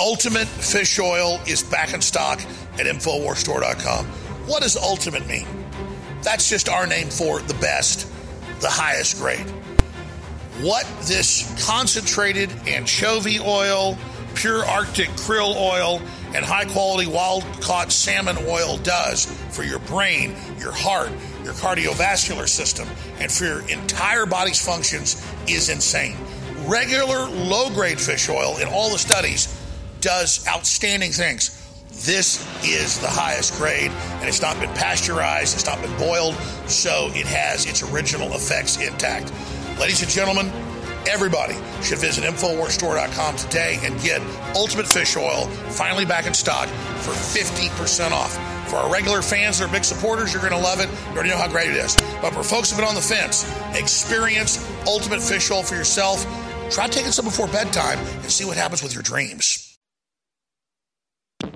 [0.00, 2.40] Ultimate fish oil is back in stock
[2.74, 4.04] at InfoWarsStore.com.
[4.48, 5.46] What does ultimate mean?
[6.22, 8.12] That's just our name for the best,
[8.60, 9.46] the highest grade.
[10.60, 13.96] what this concentrated anchovy oil,
[14.34, 16.02] pure Arctic krill oil,
[16.34, 21.10] and high quality wild caught salmon oil does for your brain, your heart,
[21.44, 22.88] your cardiovascular system,
[23.20, 26.16] and for your entire body's functions is insane.
[26.66, 29.54] Regular low grade fish oil in all the studies
[30.00, 31.54] does outstanding things.
[32.00, 36.34] This is the highest grade, and it's not been pasteurized, it's not been boiled,
[36.66, 39.32] so it has its original effects intact.
[39.80, 40.46] Ladies and gentlemen,
[41.08, 44.22] everybody should visit InfoWarsStore.com today and get
[44.54, 46.68] Ultimate Fish Oil finally back in stock
[47.00, 48.32] for 50% off.
[48.70, 50.88] For our regular fans are big supporters, you're going to love it.
[51.08, 51.96] You already know how great it is.
[52.22, 53.44] But for folks who have been on the fence,
[53.74, 56.24] experience Ultimate Fish Oil for yourself.
[56.70, 59.67] Try taking some before bedtime and see what happens with your dreams.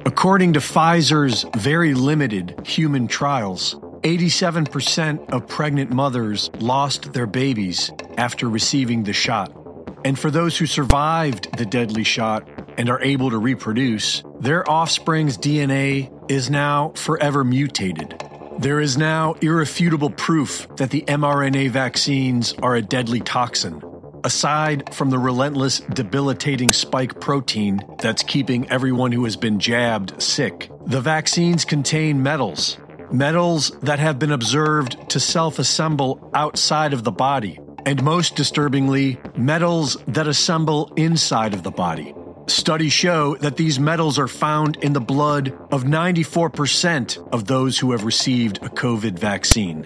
[0.05, 8.48] According to Pfizer's very limited human trials, 87% of pregnant mothers lost their babies after
[8.48, 9.57] receiving the shot.
[10.05, 15.38] And for those who survived the deadly shot and are able to reproduce, their offspring's
[15.38, 18.20] DNA is now forever mutated.
[18.59, 23.80] There is now irrefutable proof that the mRNA vaccines are a deadly toxin.
[24.24, 30.70] Aside from the relentless, debilitating spike protein that's keeping everyone who has been jabbed sick,
[30.86, 32.78] the vaccines contain metals.
[33.10, 39.20] Metals that have been observed to self assemble outside of the body, and most disturbingly,
[39.36, 42.14] metals that assemble inside of the body.
[42.46, 47.90] Studies show that these metals are found in the blood of 94% of those who
[47.90, 49.84] have received a COVID vaccine.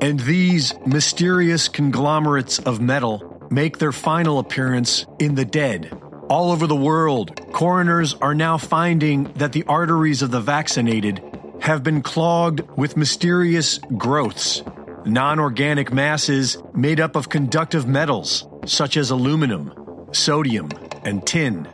[0.00, 5.92] And these mysterious conglomerates of metal make their final appearance in the dead.
[6.28, 11.20] All over the world, coroners are now finding that the arteries of the vaccinated
[11.60, 14.62] have been clogged with mysterious growths,
[15.04, 19.72] non organic masses made up of conductive metals such as aluminum,
[20.12, 20.70] sodium,
[21.04, 21.68] and tin.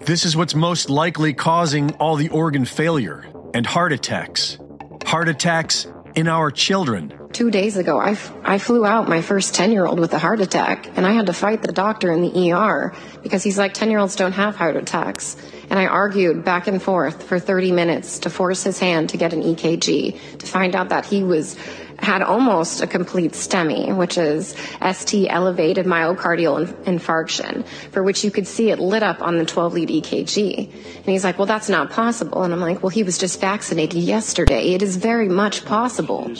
[0.00, 4.58] This is what's most likely causing all the organ failure and heart attacks.
[5.06, 7.12] Heart attacks in our children.
[7.32, 10.18] Two days ago, I, f- I flew out my first 10 year old with a
[10.18, 13.74] heart attack, and I had to fight the doctor in the ER because he's like,
[13.74, 15.36] 10 year olds don't have heart attacks.
[15.70, 19.32] And I argued back and forth for 30 minutes to force his hand to get
[19.32, 21.56] an EKG to find out that he was
[21.98, 24.54] had almost a complete STEMI, which is
[24.92, 29.74] ST elevated myocardial infarction, for which you could see it lit up on the 12
[29.74, 30.72] lead EKG.
[30.72, 32.42] And he's like, well, that's not possible.
[32.42, 34.74] And I'm like, well, he was just vaccinated yesterday.
[34.74, 36.30] It is very much possible.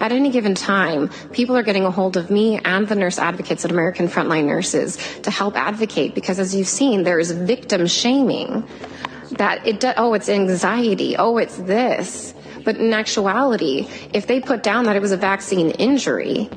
[0.00, 3.66] At any given time, people are getting a hold of me and the nurse advocates
[3.66, 8.66] at American Frontline Nurses to help advocate because, as you've seen, there is victim shaming.
[9.32, 11.16] That it, oh, it's anxiety.
[11.18, 12.34] Oh, it's this.
[12.70, 16.48] But in actuality, if they put down that it was a vaccine injury,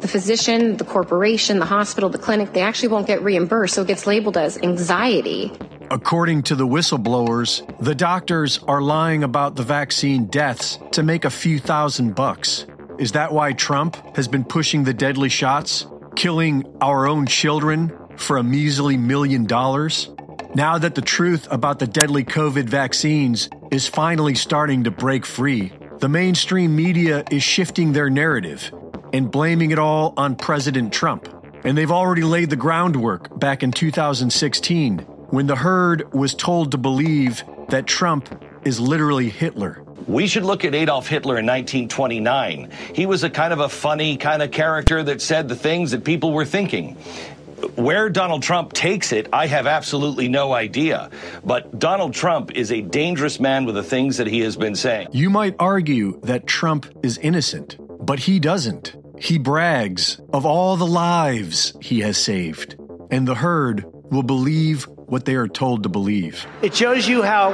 [0.00, 3.74] the physician, the corporation, the hospital, the clinic, they actually won't get reimbursed.
[3.74, 5.52] So it gets labeled as anxiety.
[5.90, 11.30] According to the whistleblowers, the doctors are lying about the vaccine deaths to make a
[11.30, 12.64] few thousand bucks.
[12.98, 15.86] Is that why Trump has been pushing the deadly shots,
[16.16, 20.08] killing our own children for a measly million dollars?
[20.54, 25.72] Now that the truth about the deadly COVID vaccines is finally starting to break free,
[25.98, 28.70] the mainstream media is shifting their narrative
[29.14, 31.26] and blaming it all on President Trump.
[31.64, 34.98] And they've already laid the groundwork back in 2016
[35.30, 39.82] when the herd was told to believe that Trump is literally Hitler.
[40.06, 42.70] We should look at Adolf Hitler in 1929.
[42.94, 46.04] He was a kind of a funny kind of character that said the things that
[46.04, 46.98] people were thinking.
[47.76, 51.10] Where Donald Trump takes it, I have absolutely no idea.
[51.44, 55.08] But Donald Trump is a dangerous man with the things that he has been saying.
[55.12, 58.96] You might argue that Trump is innocent, but he doesn't.
[59.18, 62.76] He brags of all the lives he has saved,
[63.10, 66.46] and the herd will believe what they are told to believe.
[66.62, 67.52] It shows you how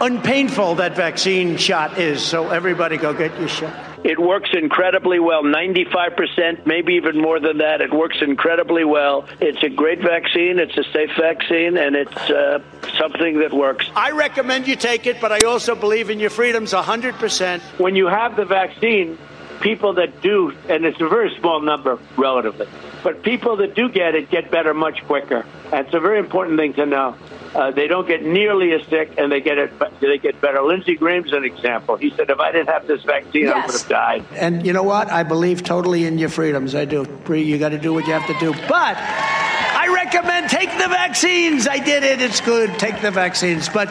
[0.00, 2.22] unpainful that vaccine shot is.
[2.22, 3.93] So everybody go get your shot.
[4.04, 7.80] It works incredibly well, 95%, maybe even more than that.
[7.80, 9.26] It works incredibly well.
[9.40, 12.60] It's a great vaccine, it's a safe vaccine, and it's uh,
[12.98, 13.88] something that works.
[13.96, 17.60] I recommend you take it, but I also believe in your freedoms 100%.
[17.78, 19.16] When you have the vaccine,
[19.62, 22.68] people that do, and it's a very small number relatively,
[23.02, 25.46] but people that do get it get better much quicker.
[25.70, 27.16] That's a very important thing to know.
[27.54, 29.72] Uh, they don't get nearly as sick, and they get it.
[30.00, 30.60] They get better.
[30.60, 31.96] Lindsey Graham's an example.
[31.96, 34.82] He said, "If I didn't have this vaccine, I would have died." And you know
[34.82, 35.08] what?
[35.10, 36.74] I believe totally in your freedoms.
[36.74, 37.06] I do.
[37.28, 38.52] You got to do what you have to do.
[38.68, 41.68] But I recommend take the vaccines.
[41.68, 42.20] I did it.
[42.20, 42.76] It's good.
[42.78, 43.68] Take the vaccines.
[43.68, 43.88] But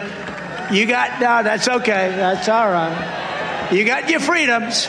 [0.71, 1.41] you got no.
[1.43, 2.09] That's okay.
[2.15, 3.69] That's all right.
[3.71, 4.87] You got your freedoms.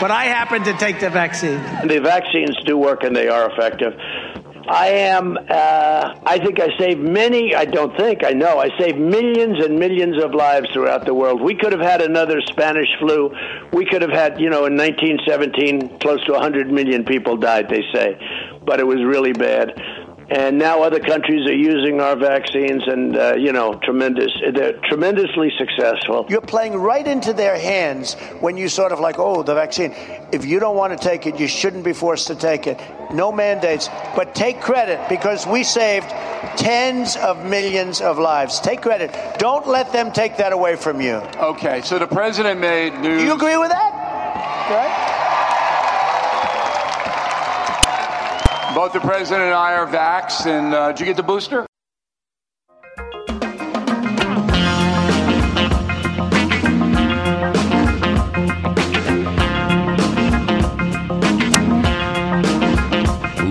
[0.00, 1.60] but I happen to take the vaccine.
[1.86, 3.94] The vaccines do work and they are effective.
[4.68, 8.98] I am, uh, I think I saved many, I don't think, I know, I saved
[8.98, 11.40] millions and millions of lives throughout the world.
[11.40, 13.34] We could have had another Spanish flu.
[13.72, 17.82] We could have had, you know, in 1917, close to 100 million people died, they
[17.92, 18.18] say.
[18.64, 19.74] But it was really bad.
[20.30, 24.30] And now other countries are using our vaccines, and uh, you know, tremendous.
[24.54, 26.26] They're tremendously successful.
[26.28, 29.92] You're playing right into their hands when you sort of like, oh, the vaccine.
[30.30, 32.80] If you don't want to take it, you shouldn't be forced to take it.
[33.12, 36.08] No mandates, but take credit because we saved
[36.56, 38.60] tens of millions of lives.
[38.60, 39.10] Take credit.
[39.38, 41.14] Don't let them take that away from you.
[41.14, 43.20] Okay, so the president made news.
[43.20, 43.90] Do you agree with that?
[44.70, 45.29] Right?
[48.80, 51.66] Both the president and I are vaxxed, and uh, did you get the booster?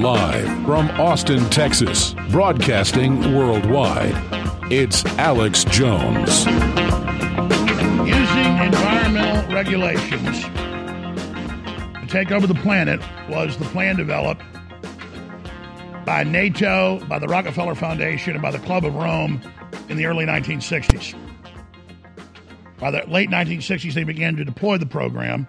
[0.02, 4.16] Live from Austin, Texas, broadcasting worldwide,
[4.72, 6.48] it's Alex Jones.
[8.08, 13.00] Using environmental regulations to take over the planet
[13.30, 14.42] was the plan developed
[16.10, 19.40] by NATO, by the Rockefeller Foundation, and by the Club of Rome
[19.90, 21.14] in the early 1960s.
[22.80, 25.46] By the late 1960s, they began to deploy the program.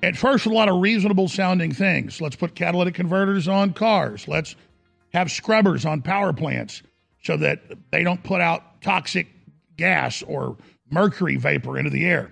[0.00, 2.20] At first, a lot of reasonable sounding things.
[2.20, 4.28] Let's put catalytic converters on cars.
[4.28, 4.54] Let's
[5.12, 6.84] have scrubbers on power plants
[7.24, 9.26] so that they don't put out toxic
[9.76, 10.56] gas or
[10.88, 12.30] mercury vapor into the air.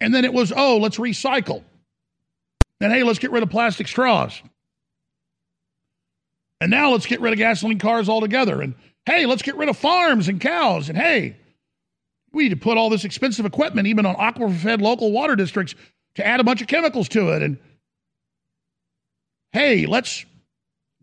[0.00, 1.64] And then it was, oh, let's recycle.
[2.80, 4.40] And hey, let's get rid of plastic straws.
[6.64, 8.62] And now let's get rid of gasoline cars altogether.
[8.62, 10.88] And hey, let's get rid of farms and cows.
[10.88, 11.36] And hey,
[12.32, 15.74] we need to put all this expensive equipment, even on aquifer fed local water districts,
[16.14, 17.42] to add a bunch of chemicals to it.
[17.42, 17.58] And
[19.52, 20.24] hey, let's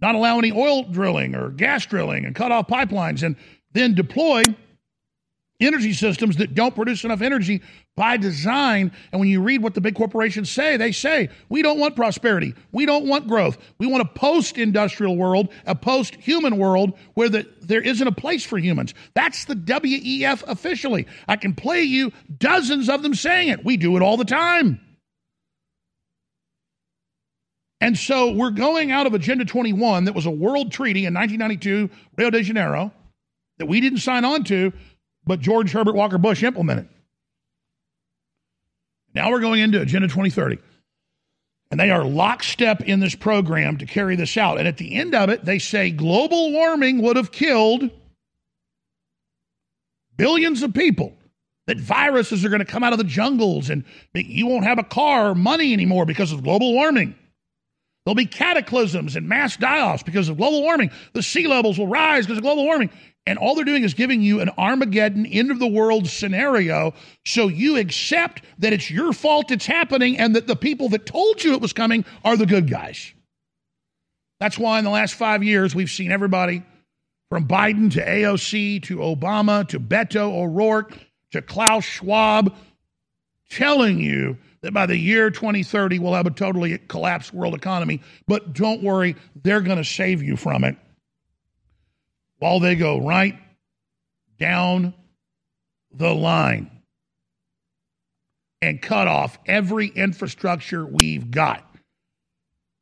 [0.02, 3.36] not allow any oil drilling or gas drilling and cut off pipelines and
[3.74, 4.46] then deploy
[5.62, 7.62] energy systems that don't produce enough energy
[7.96, 8.92] by design.
[9.12, 12.54] And when you read what the big corporations say, they say, we don't want prosperity.
[12.72, 13.58] We don't want growth.
[13.78, 18.12] We want a post industrial world, a post human world where the, there isn't a
[18.12, 18.94] place for humans.
[19.14, 21.08] That's the WEF officially.
[21.28, 23.64] I can play you dozens of them saying it.
[23.64, 24.80] We do it all the time.
[27.82, 31.90] And so we're going out of Agenda 21, that was a world treaty in 1992,
[32.16, 32.92] Rio de Janeiro,
[33.58, 34.72] that we didn't sign on to,
[35.26, 36.90] but George Herbert Walker Bush implemented.
[39.14, 40.58] Now we're going into Agenda 2030.
[41.70, 44.58] And they are lockstep in this program to carry this out.
[44.60, 47.90] And at the end of it, they say global warming would have killed
[50.18, 51.18] billions of people.
[51.68, 54.84] That viruses are going to come out of the jungles and you won't have a
[54.84, 57.16] car or money anymore because of global warming.
[58.04, 60.90] There'll be cataclysms and mass die offs because of global warming.
[61.14, 62.90] The sea levels will rise because of global warming.
[63.28, 66.94] And all they're doing is giving you an Armageddon, end of the world scenario.
[67.26, 71.44] So you accept that it's your fault it's happening and that the people that told
[71.44, 73.14] you it was coming are the good guys.
[74.40, 76.64] That's why in the last five years, we've seen everybody
[77.30, 80.98] from Biden to AOC to Obama to Beto O'Rourke
[81.32, 82.56] to Klaus Schwab
[83.52, 88.02] telling you that by the year 2030, we'll have a totally collapsed world economy.
[88.28, 90.76] But don't worry, they're going to save you from it
[92.42, 93.38] while they go right
[94.40, 94.96] down
[95.94, 96.72] the line
[98.64, 101.64] and cut off every infrastructure we've got,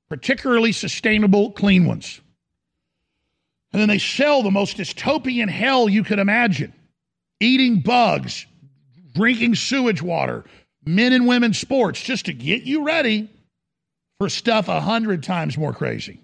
[0.10, 2.22] particularly sustainable, clean ones.
[3.74, 6.74] And then they sell the most dystopian hell you could imagine
[7.42, 8.46] eating bugs,
[9.14, 10.46] drinking sewage water,
[10.86, 13.30] men and women sports, just to get you ready
[14.20, 16.22] for stuff a hundred times more crazy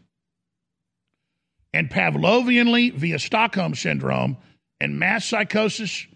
[1.75, 4.37] and Pavlovianly via Stockholm syndrome
[4.79, 6.07] and mass psychosis,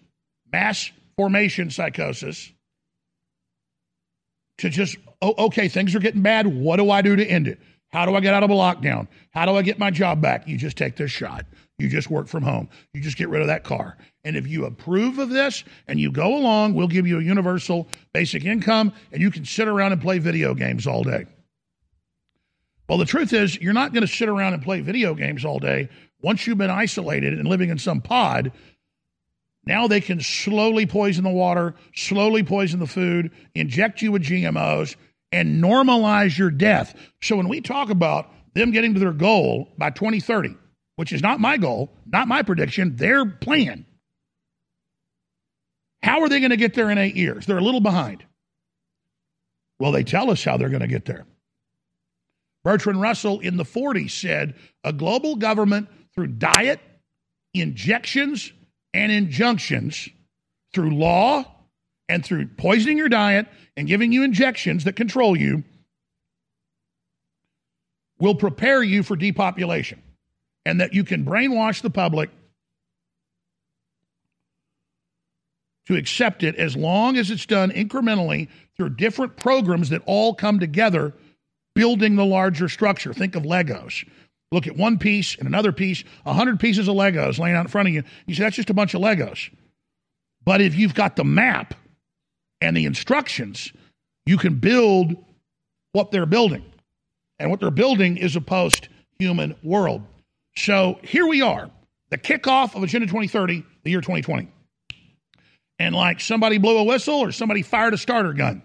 [0.52, 2.52] mass formation psychosis,
[4.60, 6.48] to just, oh, okay, things are getting bad.
[6.48, 7.60] What do I do to end it?
[7.90, 9.08] How do I get out of a lockdown?
[9.32, 10.48] How do I get my job back?
[10.48, 11.46] You just take this shot.
[11.78, 12.70] You just work from home.
[12.94, 13.98] You just get rid of that car.
[14.24, 17.90] And if you approve of this and you go along, we'll give you a universal
[18.14, 21.26] basic income and you can sit around and play video games all day.
[22.90, 25.60] Well, the truth is, you're not going to sit around and play video games all
[25.60, 25.90] day.
[26.24, 28.52] Once you've been isolated and living in some pod,
[29.64, 34.96] now they can slowly poison the water, slowly poison the food, inject you with GMOs,
[35.32, 36.96] and normalize your death.
[37.22, 40.56] So when we talk about them getting to their goal by 2030,
[40.96, 43.86] which is not my goal, not my prediction, their plan,
[46.02, 47.46] how are they going to get there in eight years?
[47.46, 48.26] They're a little behind.
[49.78, 51.28] Well, they tell us how they're going to get there.
[52.70, 54.54] Bertrand Russell in the 40s said
[54.84, 56.80] a global government through diet,
[57.56, 58.54] injections,
[58.94, 60.08] and injunctions,
[60.72, 61.46] through law,
[62.08, 65.64] and through poisoning your diet and giving you injections that control you,
[68.20, 70.04] will prepare you for depopulation.
[70.64, 72.30] And that you can brainwash the public
[75.88, 78.48] to accept it as long as it's done incrementally
[78.78, 81.16] through different programs that all come together
[81.76, 83.14] building the larger structure.
[83.14, 84.08] Think of Legos.
[84.52, 87.68] Look at one piece and another piece, a hundred pieces of Legos laying out in
[87.68, 88.04] front of you.
[88.26, 89.50] You say, that's just a bunch of Legos.
[90.44, 91.76] But if you've got the map
[92.62, 93.72] and the instructions,
[94.26, 95.16] you can build
[95.92, 96.66] what they're building.
[97.38, 100.04] And what they're building is a post human world.
[100.58, 101.70] So here we are,
[102.10, 104.50] the kickoff of Agenda 2030, the year 2020.
[105.78, 108.62] And like somebody blew a whistle or somebody fired a starter gun,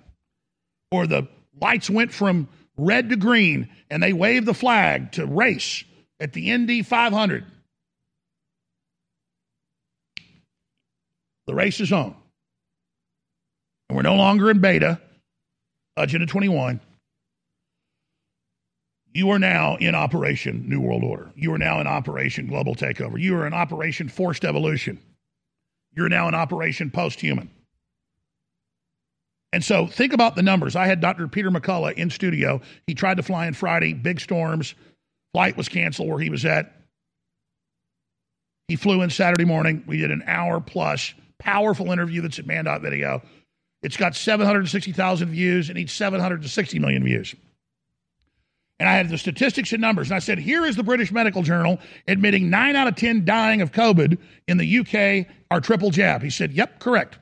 [0.90, 1.28] or the
[1.60, 5.84] lights went from red to green and they waved the flag to race
[6.20, 7.44] at the Indy 500.
[11.46, 12.14] The race is on.
[13.88, 15.00] And we're no longer in beta,
[15.96, 16.80] Agenda 21.
[19.12, 21.30] You are now in Operation New World Order.
[21.36, 23.20] You are now in Operation Global Takeover.
[23.20, 24.98] You are in Operation Forced Evolution.
[25.94, 27.48] You're now in Operation Post Human.
[29.54, 30.74] And so think about the numbers.
[30.74, 31.28] I had Dr.
[31.28, 32.60] Peter McCullough in studio.
[32.88, 34.74] He tried to fly in Friday, big storms.
[35.32, 36.74] Flight was canceled where he was at.
[38.66, 39.84] He flew in Saturday morning.
[39.86, 43.22] We did an hour plus powerful interview that's at Banned Video.
[43.84, 47.32] It's got 760,000 views and needs 760 million views.
[48.80, 50.08] And I had the statistics and numbers.
[50.08, 51.78] And I said, here is the British Medical Journal
[52.08, 56.22] admitting nine out of 10 dying of COVID in the UK are triple jab.
[56.24, 57.18] He said, yep, correct.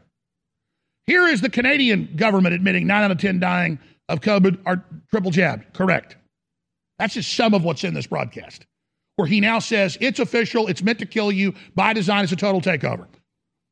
[1.12, 5.30] Here is the Canadian government admitting nine out of 10 dying of COVID are triple
[5.30, 5.74] jabbed.
[5.74, 6.16] Correct.
[6.98, 8.64] That's just some of what's in this broadcast,
[9.16, 12.36] where he now says it's official, it's meant to kill you by design, it's a
[12.36, 13.06] total takeover.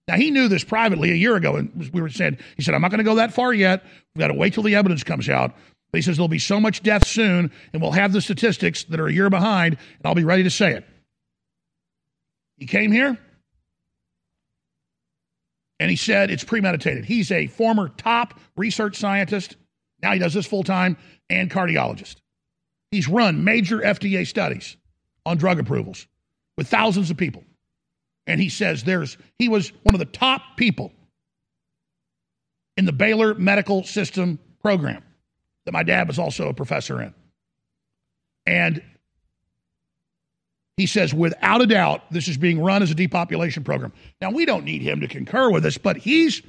[0.06, 2.82] Now, he knew this privately a year ago, and we were saying, he said, I'm
[2.82, 3.84] not going to go that far yet.
[4.14, 5.54] We've got to wait till the evidence comes out.
[5.92, 9.00] But he says there'll be so much death soon, and we'll have the statistics that
[9.00, 10.84] are a year behind, and I'll be ready to say it.
[12.58, 13.16] He came here,
[15.80, 17.06] and he said it's premeditated.
[17.06, 19.56] He's a former top research scientist.
[20.02, 20.96] Now he does this full time
[21.30, 22.16] and cardiologist.
[22.90, 24.76] He's run major FDA studies
[25.24, 26.06] on drug approvals
[26.56, 27.42] with thousands of people.
[28.26, 30.92] And he says there's he was one of the top people
[32.76, 35.02] in the Baylor Medical System program
[35.64, 37.14] that my dad was also a professor in.
[38.44, 38.82] And
[40.80, 43.92] he says, without a doubt, this is being run as a depopulation program.
[44.20, 46.40] Now, we don't need him to concur with us, but he's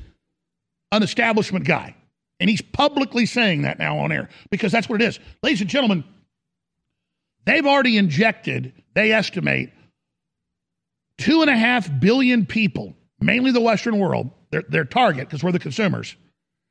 [0.92, 1.96] an establishment guy.
[2.40, 5.20] And he's publicly saying that now on air because that's what it is.
[5.44, 6.04] Ladies and gentlemen,
[7.46, 9.72] they've already injected, they estimate,
[11.18, 15.52] two and a half billion people, mainly the Western world, their, their target, because we're
[15.52, 16.16] the consumers.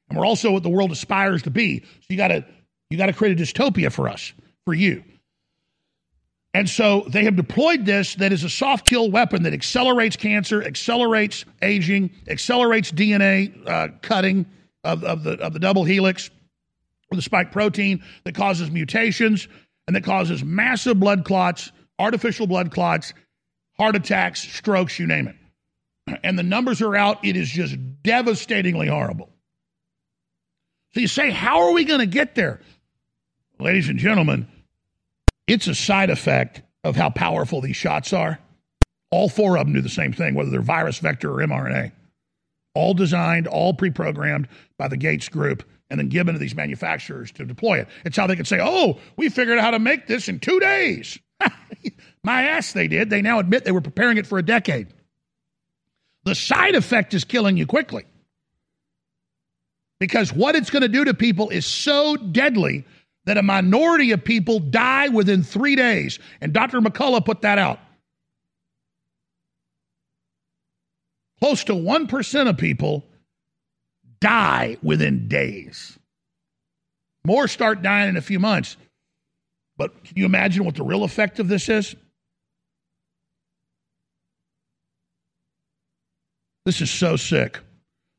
[0.09, 1.81] And we're also what the world aspires to be.
[1.81, 2.45] So you gotta
[2.89, 4.33] you gotta create a dystopia for us,
[4.65, 5.05] for you.
[6.53, 10.63] And so they have deployed this that is a soft kill weapon that accelerates cancer,
[10.63, 14.47] accelerates aging, accelerates DNA uh, cutting
[14.83, 16.29] of, of, the, of the double helix
[17.11, 19.47] or the spike protein that causes mutations
[19.87, 23.15] and that causes massive blood clots, artificial blood clots,
[23.79, 25.37] heart attacks, strokes, you name it.
[26.25, 27.25] And the numbers are out.
[27.25, 29.31] It is just devastatingly horrible.
[30.95, 32.61] So you say, how are we going to get there?
[33.61, 34.49] Ladies and gentlemen,
[35.51, 38.39] it's a side effect of how powerful these shots are.
[39.11, 41.91] All four of them do the same thing, whether they're virus, vector, or mRNA.
[42.75, 44.47] All designed, all pre programmed
[44.79, 47.89] by the Gates group and then given to these manufacturers to deploy it.
[48.05, 50.61] It's how they can say, oh, we figured out how to make this in two
[50.61, 51.19] days.
[52.23, 53.11] My ass, they did.
[53.11, 54.87] They now admit they were preparing it for a decade.
[56.25, 58.05] The side effect is killing you quickly
[59.99, 62.85] because what it's going to do to people is so deadly
[63.31, 66.19] that a minority of people die within three days.
[66.41, 66.81] And Dr.
[66.81, 67.79] McCullough put that out.
[71.39, 73.05] Close to 1% of people
[74.21, 75.97] die within days.
[77.25, 78.77] More start dying in a few months.
[79.77, 81.95] But can you imagine what the real effect of this is?
[86.65, 87.61] This is so sick.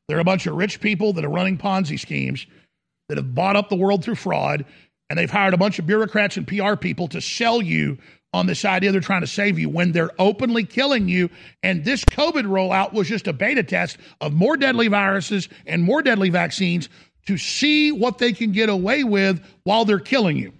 [0.08, 2.46] There are a bunch of rich people that are running Ponzi schemes
[3.10, 4.64] that have bought up the world through fraud,
[5.12, 7.98] and they've hired a bunch of bureaucrats and PR people to sell you
[8.32, 11.28] on this idea they're trying to save you when they're openly killing you.
[11.62, 16.00] And this COVID rollout was just a beta test of more deadly viruses and more
[16.00, 16.88] deadly vaccines
[17.26, 20.54] to see what they can get away with while they're killing you.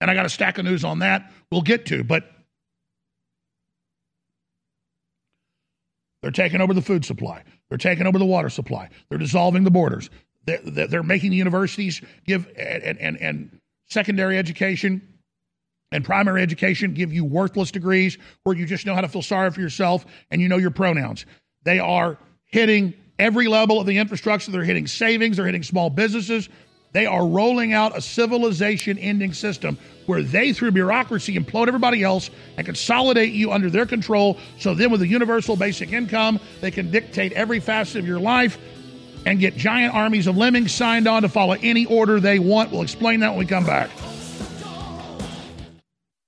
[0.00, 2.22] And I got a stack of news on that we'll get to, but
[6.22, 7.42] they're taking over the food supply.
[7.68, 8.90] They're taking over the water supply.
[9.08, 10.08] They're dissolving the borders.
[10.48, 15.02] They're, they're making the universities give and, and, and secondary education
[15.92, 19.50] and primary education give you worthless degrees where you just know how to feel sorry
[19.50, 21.26] for yourself and you know your pronouns.
[21.64, 24.50] They are hitting every level of the infrastructure.
[24.50, 26.48] They're hitting savings, they're hitting small businesses.
[26.92, 29.76] They are rolling out a civilization ending system
[30.06, 34.38] where they, through bureaucracy, implode everybody else and consolidate you under their control.
[34.58, 38.58] So then, with a universal basic income, they can dictate every facet of your life
[39.26, 42.70] and get giant armies of lemmings signed on to follow any order they want.
[42.70, 43.90] We'll explain that when we come back.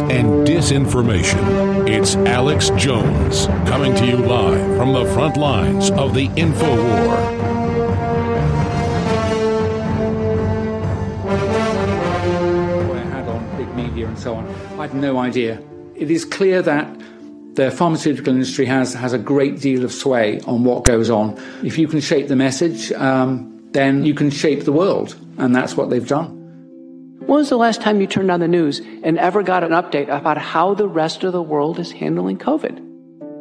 [0.00, 1.88] Lies and disinformation.
[1.88, 7.44] It's Alex Jones coming to you live from the front lines of the info war.
[13.96, 14.46] And so on.
[14.78, 15.62] I had no idea.
[15.96, 17.00] It is clear that
[17.54, 21.36] the pharmaceutical industry has, has a great deal of sway on what goes on.
[21.64, 25.76] If you can shape the message, um, then you can shape the world, and that's
[25.76, 26.33] what they've done.
[27.26, 30.14] When was the last time you turned on the news and ever got an update
[30.14, 32.82] about how the rest of the world is handling COVID?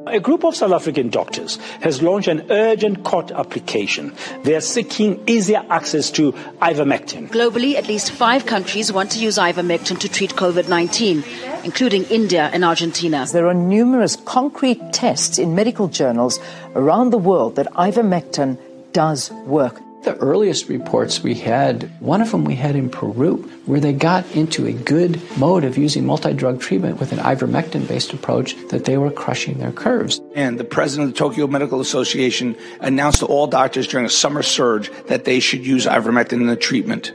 [0.07, 4.14] A group of South African doctors has launched an urgent court application.
[4.43, 6.31] They are seeking easier access to
[6.61, 7.27] ivermectin.
[7.27, 11.22] Globally, at least five countries want to use ivermectin to treat COVID 19,
[11.65, 13.26] including India and Argentina.
[13.30, 16.39] There are numerous concrete tests in medical journals
[16.73, 18.57] around the world that ivermectin
[18.93, 19.81] does work.
[20.03, 24.30] The earliest reports we had, one of them we had in Peru, where they got
[24.35, 28.84] into a good mode of using multi drug treatment with an ivermectin based approach that
[28.84, 30.19] they were crushing their curves.
[30.35, 34.43] And the president of the Tokyo Medical Association announced to all doctors during a summer
[34.43, 37.13] surge that they should use ivermectin in the treatment.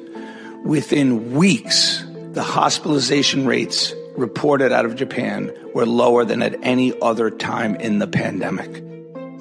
[0.64, 2.02] Within weeks,
[2.32, 7.98] the hospitalization rates reported out of Japan were lower than at any other time in
[7.98, 8.82] the pandemic.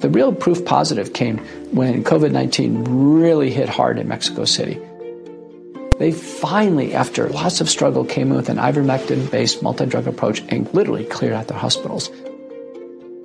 [0.00, 1.38] The real proof positive came
[1.74, 4.80] when COVID 19 really hit hard in Mexico City.
[5.98, 10.42] They finally, after lots of struggle, came in with an ivermectin based multi drug approach
[10.48, 12.10] and literally cleared out their hospitals.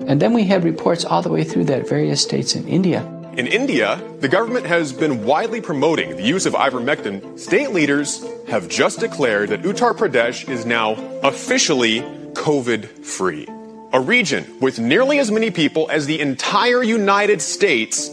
[0.08, 3.06] And then we had reports all the way through that various states in India.
[3.38, 7.40] In India, the government has been widely promoting the use of ivermectin.
[7.40, 12.02] State leaders have just declared that Uttar Pradesh is now officially
[12.34, 13.48] COVID free.
[13.94, 18.10] A region with nearly as many people as the entire United States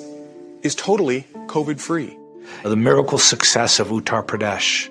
[0.61, 2.19] is totally COVID free.
[2.63, 4.91] The miracle success of Uttar Pradesh,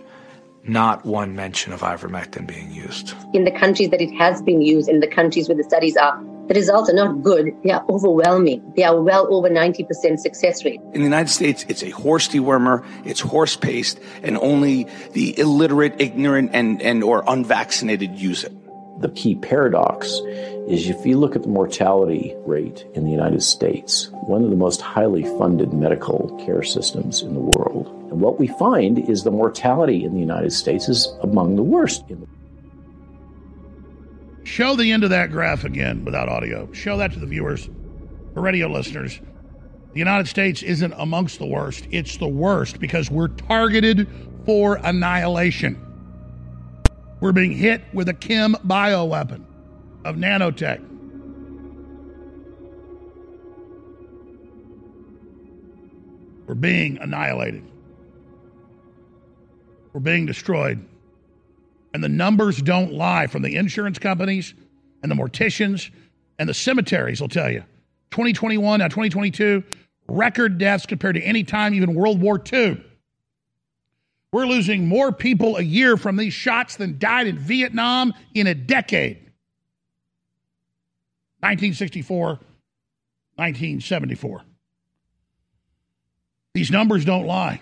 [0.63, 3.13] not one mention of ivermectin being used.
[3.35, 6.19] In the countries that it has been used, in the countries where the studies are,
[6.47, 7.55] the results are not good.
[7.63, 8.73] They are overwhelming.
[8.75, 10.81] They are well over 90% success rate.
[10.93, 15.97] In the United States, it's a horse dewormer, it's horse paste, and only the illiterate,
[15.99, 18.53] ignorant, and, and or unvaccinated use it.
[18.99, 20.21] The key paradox
[20.67, 24.55] is if you look at the mortality rate in the United States, one of the
[24.55, 27.87] most highly funded medical care systems in the world.
[28.11, 32.03] And what we find is the mortality in the United States is among the worst
[32.09, 32.27] in the
[34.43, 36.71] Show the end of that graph again without audio.
[36.73, 37.69] Show that to the viewers,
[38.33, 39.21] the radio listeners.
[39.93, 44.07] The United States isn't amongst the worst, it's the worst because we're targeted
[44.45, 45.88] for annihilation.
[47.21, 49.43] We're being hit with a chem bioweapon
[50.05, 50.85] of nanotech.
[56.47, 57.63] We're being annihilated.
[59.93, 60.83] We're being destroyed.
[61.93, 64.53] And the numbers don't lie from the insurance companies
[65.03, 65.91] and the morticians
[66.37, 67.63] and the cemeteries will tell you.
[68.11, 69.63] 2021, now 2022,
[70.07, 72.83] record deaths compared to any time, even World War II.
[74.31, 78.53] We're losing more people a year from these shots than died in Vietnam in a
[78.53, 79.17] decade.
[81.41, 84.41] 1964, 1974.
[86.53, 87.61] These numbers don't lie.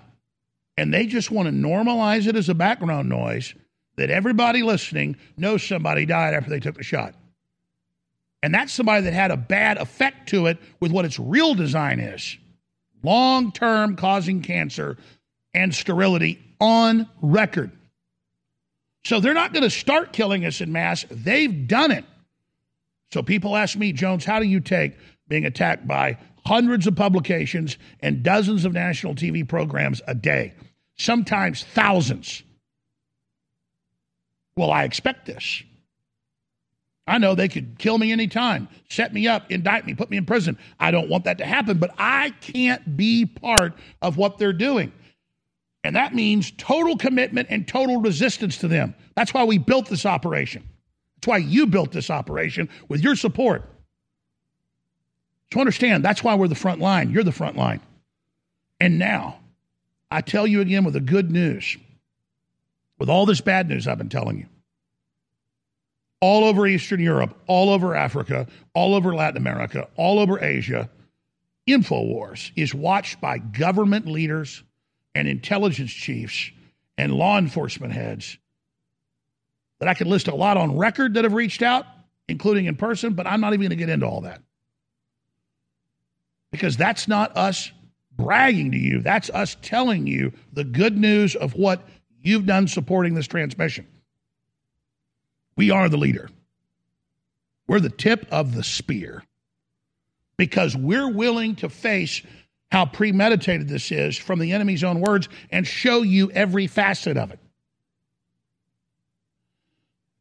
[0.77, 3.55] And they just want to normalize it as a background noise
[3.95, 7.15] that everybody listening knows somebody died after they took the shot.
[8.43, 11.99] And that's somebody that had a bad effect to it with what its real design
[11.99, 12.37] is
[13.03, 14.97] long term causing cancer
[15.53, 17.71] and sterility on record.
[19.03, 21.05] So they're not going to start killing us in mass.
[21.09, 22.05] They've done it.
[23.11, 24.97] So people ask me, Jones, how do you take
[25.27, 30.53] being attacked by hundreds of publications and dozens of national TV programs a day,
[30.97, 32.43] sometimes thousands?
[34.57, 35.63] Well, I expect this.
[37.07, 40.25] I know they could kill me anytime, set me up, indict me, put me in
[40.25, 40.57] prison.
[40.77, 44.91] I don't want that to happen, but I can't be part of what they're doing.
[45.83, 48.95] And that means total commitment and total resistance to them.
[49.15, 50.67] That's why we built this operation.
[51.15, 53.63] That's why you built this operation with your support.
[55.53, 57.11] So understand, that's why we're the front line.
[57.11, 57.79] You're the front line.
[58.79, 59.39] And now,
[60.11, 61.77] I tell you again with the good news,
[62.99, 64.45] with all this bad news I've been telling you,
[66.19, 70.89] all over Eastern Europe, all over Africa, all over Latin America, all over Asia,
[71.67, 74.63] InfoWars is watched by government leaders
[75.17, 76.51] and intelligence chiefs
[76.95, 78.37] and law enforcement heads
[79.79, 81.85] that I could list a lot on record that have reached out,
[82.27, 84.41] including in person, but I'm not even going to get into all that.
[86.51, 87.71] Because that's not us
[88.15, 91.81] bragging to you, that's us telling you the good news of what
[92.21, 93.87] you've done supporting this transmission.
[95.55, 96.29] We are the leader.
[97.67, 99.23] We're the tip of the spear
[100.37, 102.21] because we're willing to face
[102.71, 107.31] how premeditated this is from the enemy's own words and show you every facet of
[107.31, 107.39] it.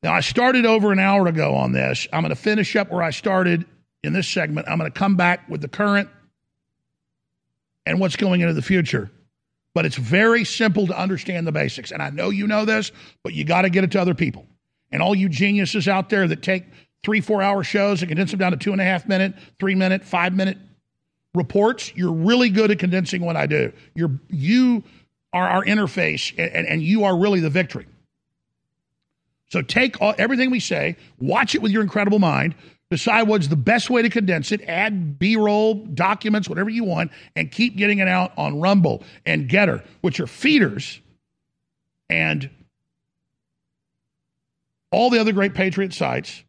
[0.02, 2.06] Now, I started over an hour ago on this.
[2.12, 3.66] I'm going to finish up where I started
[4.05, 4.68] in this segment.
[4.68, 6.09] I'm going to come back with the current
[7.85, 9.10] and what's going into the future.
[9.74, 11.90] But it's very simple to understand the basics.
[11.90, 12.93] And I know you know this,
[13.24, 14.47] but you got to get it to other people.
[14.93, 16.64] And all you geniuses out there that take
[17.02, 19.74] three, four hour shows and condense them down to two and a half minute, three
[19.74, 20.59] minute, five minute
[21.36, 23.72] reports, you're really good at condensing what I do.
[23.94, 24.82] You're, you
[25.32, 27.86] are our interface, and, and you are really the victory.
[29.48, 32.54] So take all, everything we say, watch it with your incredible mind,
[32.90, 37.12] decide what's the best way to condense it, add B roll, documents, whatever you want,
[37.36, 41.00] and keep getting it out on Rumble and Gettr, which are feeders,
[42.08, 42.48] and
[44.90, 46.42] all the other great Patriot sites.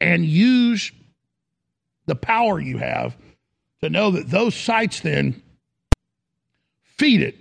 [0.00, 0.92] And use
[2.06, 3.16] the power you have
[3.82, 5.42] to know that those sites then
[6.82, 7.36] feed it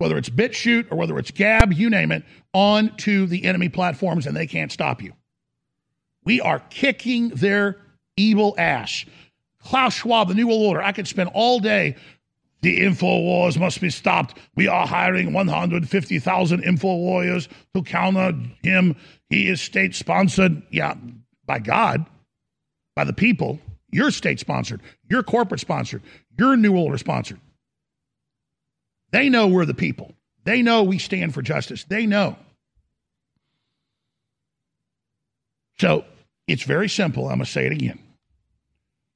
[0.00, 2.24] whether it's BitChute or whether it's Gab, you name it,
[2.54, 5.12] onto the enemy platforms and they can't stop you.
[6.24, 7.76] We are kicking their
[8.16, 9.04] evil ass.
[9.62, 11.96] Klaus Schwab, the New World Order, I could spend all day.
[12.62, 14.38] The info wars must be stopped.
[14.54, 18.32] We are hiring 150,000 info warriors to counter
[18.62, 18.96] him.
[19.28, 20.62] He is state sponsored.
[20.70, 20.94] Yeah,
[21.50, 22.06] by God,
[22.94, 23.58] by the people.
[23.90, 24.80] You're state sponsored.
[25.08, 26.00] You're corporate sponsored.
[26.38, 27.40] You're New Order sponsored.
[29.10, 30.14] They know we're the people.
[30.44, 31.82] They know we stand for justice.
[31.82, 32.36] They know.
[35.80, 36.04] So
[36.46, 37.24] it's very simple.
[37.24, 37.98] I'm going to say it again.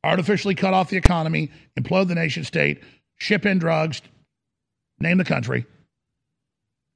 [0.05, 2.83] artificially cut off the economy, implode the nation state,
[3.17, 4.03] ship in drugs,
[4.99, 5.67] name the country,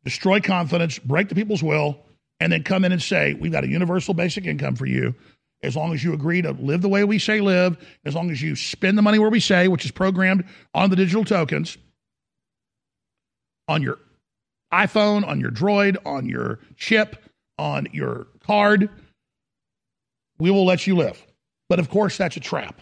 [0.04, 1.98] destroy confidence, break the people's will,
[2.40, 5.14] and then come in and say, We've got a universal basic income for you.
[5.62, 8.40] As long as you agree to live the way we say live, as long as
[8.40, 11.76] you spend the money where we say, which is programmed on the digital tokens,
[13.66, 13.98] on your
[14.72, 17.16] iPhone, on your droid, on your chip,
[17.58, 18.88] on your card,
[20.38, 21.20] we will let you live.
[21.68, 22.80] But of course, that's a trap.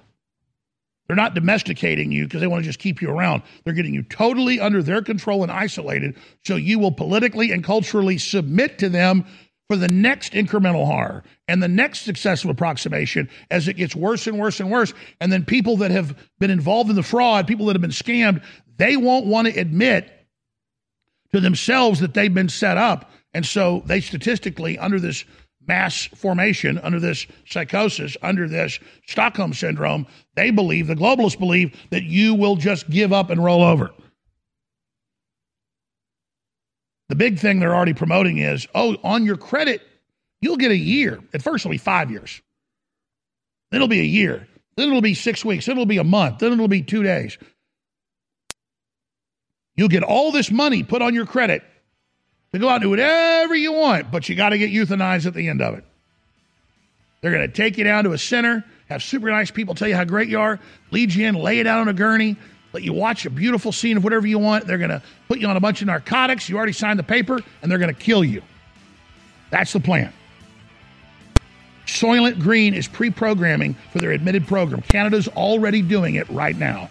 [1.07, 3.43] They're not domesticating you because they want to just keep you around.
[3.65, 8.19] They're getting you totally under their control and isolated so you will politically and culturally
[8.19, 9.25] submit to them
[9.69, 14.39] for the next incremental horror and the next successful approximation as it gets worse and
[14.39, 14.95] worse and worse.
[15.21, 18.43] And then people that have been involved in the fraud, people that have been scammed,
[18.77, 20.13] they won't want to admit
[21.33, 23.11] to themselves that they've been set up.
[23.35, 25.25] And so they statistically, under this
[25.67, 30.07] mass formation, under this psychosis, under this Stockholm syndrome,
[30.37, 33.91] they believe, the globalists believe, that you will just give up and roll over.
[37.09, 39.83] The big thing they're already promoting is oh, on your credit,
[40.41, 41.21] you'll get a year.
[41.33, 42.41] At first, it'll be five years.
[43.71, 44.47] Then it'll be a year.
[44.77, 45.67] Then it'll be six weeks.
[45.67, 46.39] Then it'll be a month.
[46.39, 47.39] Then it'll be two days.
[49.77, 51.63] You'll get all this money put on your credit
[52.53, 55.35] to go out and do whatever you want, but you got to get euthanized at
[55.35, 55.85] the end of it.
[57.21, 59.97] They're going to take you down to a center, have super nice people tell you
[59.97, 60.59] how great you are,
[60.91, 62.37] lead you in, lay you down on a gurney,
[62.77, 64.67] let you watch a beautiful scene of whatever you want.
[64.67, 66.47] They're going to put you on a bunch of narcotics.
[66.49, 68.43] You already signed the paper, and they're going to kill you.
[69.51, 70.13] That's the plan.
[71.87, 74.83] Soylent Green is pre programming for their admitted program.
[74.83, 76.91] Canada's already doing it right now.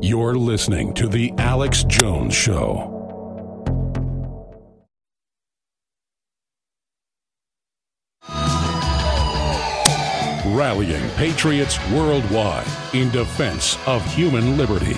[0.00, 2.94] You're listening to The Alex Jones Show.
[10.46, 14.96] Rallying patriots worldwide in defense of human liberty.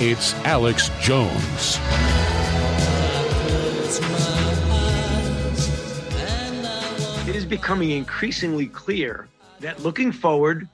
[0.00, 1.78] It's Alex Jones.
[7.28, 9.28] It is becoming increasingly clear
[9.60, 10.68] that looking forward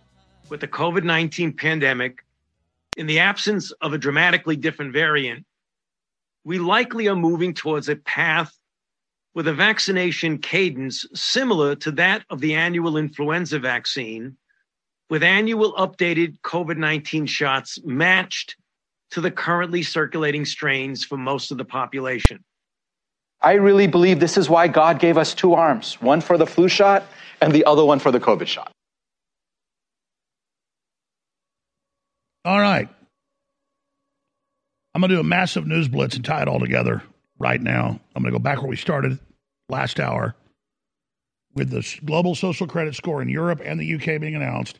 [0.49, 2.25] with the COVID 19 pandemic,
[2.97, 5.45] in the absence of a dramatically different variant,
[6.45, 8.57] we likely are moving towards a path
[9.35, 14.37] with a vaccination cadence similar to that of the annual influenza vaccine,
[15.11, 18.57] with annual updated COVID 19 shots matched
[19.11, 22.43] to the currently circulating strains for most of the population.
[23.43, 26.69] I really believe this is why God gave us two arms one for the flu
[26.69, 27.07] shot
[27.43, 28.73] and the other one for the COVID shot.
[32.47, 32.89] All right.
[34.95, 37.03] I'm going to do a massive news blitz and tie it all together
[37.41, 38.01] right now.
[38.15, 39.19] I'm going to go back where we started
[39.69, 40.37] last hour
[41.55, 44.79] with the global social credit score in Europe and the UK being announced.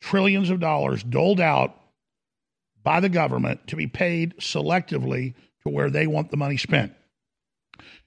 [0.00, 1.78] Trillions of dollars doled out
[2.82, 6.94] by the government to be paid selectively to where they want the money spent.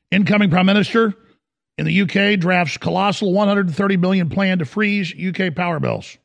[0.10, 1.14] Incoming Prime Minister
[1.78, 6.18] in the UK drafts colossal 130 billion plan to freeze UK power bills.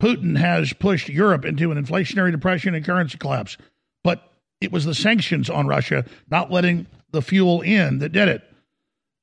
[0.00, 3.56] Putin has pushed Europe into an inflationary depression and currency collapse.
[4.04, 4.22] But
[4.60, 8.42] it was the sanctions on Russia not letting the fuel in that did it.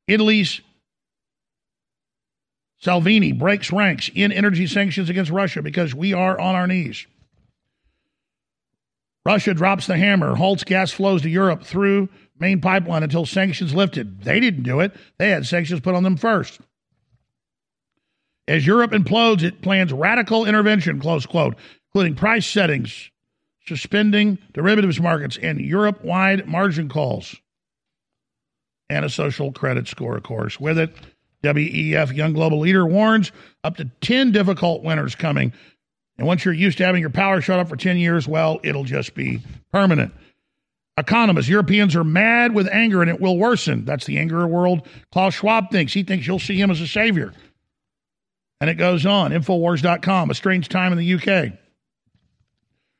[0.07, 0.61] Italy's
[2.77, 7.07] Salvini breaks ranks in energy sanctions against Russia because we are on our knees.
[9.25, 14.21] Russia drops the hammer, halts gas flows to Europe through main pipeline until sanctions lifted.
[14.21, 14.93] They didn't do it.
[15.17, 16.59] They had sanctions put on them first.
[18.47, 21.55] As Europe implodes, it plans radical intervention, close quote,
[21.89, 23.09] including price settings,
[23.67, 27.35] suspending derivatives markets, and Europe wide margin calls.
[28.89, 30.59] And a social credit score, of course.
[30.59, 30.93] With it,
[31.43, 33.31] WEF Young Global Leader warns
[33.63, 35.53] up to 10 difficult winters coming.
[36.17, 38.83] And once you're used to having your power shut off for 10 years, well, it'll
[38.83, 39.41] just be
[39.71, 40.13] permanent.
[40.97, 43.83] Economists, Europeans are mad with anger and it will worsen.
[43.83, 45.91] That's the anger world Klaus Schwab thinks.
[45.91, 47.33] He thinks you'll see him as a savior.
[48.61, 49.31] And it goes on.
[49.31, 51.53] Infowars.com, a strange time in the UK.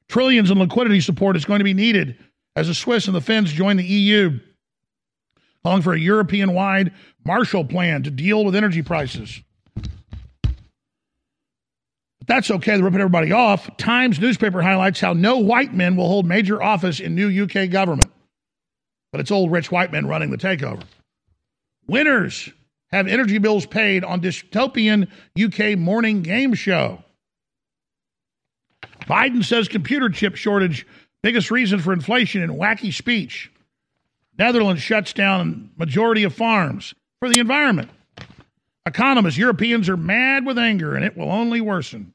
[0.07, 2.17] Trillions in liquidity support is going to be needed
[2.55, 4.39] as the Swiss and the Finns join the EU,
[5.63, 6.93] calling for a European wide
[7.25, 9.41] Marshall Plan to deal with energy prices.
[9.73, 12.75] But that's okay.
[12.75, 13.75] They're ripping everybody off.
[13.77, 18.11] Times newspaper highlights how no white men will hold major office in new UK government.
[19.11, 20.83] But it's old rich white men running the takeover.
[21.87, 22.49] Winners
[22.91, 25.09] have energy bills paid on dystopian
[25.41, 27.03] UK morning game show.
[29.01, 30.87] Biden says computer chip shortage,
[31.21, 33.51] biggest reason for inflation in wacky speech.
[34.37, 37.89] Netherlands shuts down majority of farms for the environment.
[38.85, 42.13] Economists, Europeans are mad with anger and it will only worsen.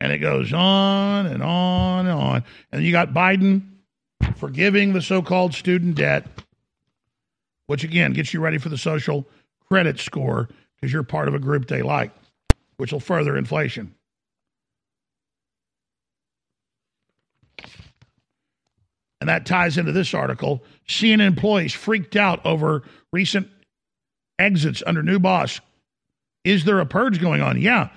[0.00, 2.44] And it goes on and on and on.
[2.72, 3.62] And you got Biden
[4.36, 6.26] forgiving the so called student debt,
[7.72, 9.26] which again gets you ready for the social
[9.66, 10.46] credit score
[10.76, 12.10] because you're part of a group they like,
[12.76, 13.94] which will further inflation.
[19.22, 20.62] And that ties into this article.
[20.86, 23.48] CNN employees freaked out over recent
[24.38, 25.58] exits under new boss.
[26.44, 27.58] Is there a purge going on?
[27.58, 27.88] Yeah.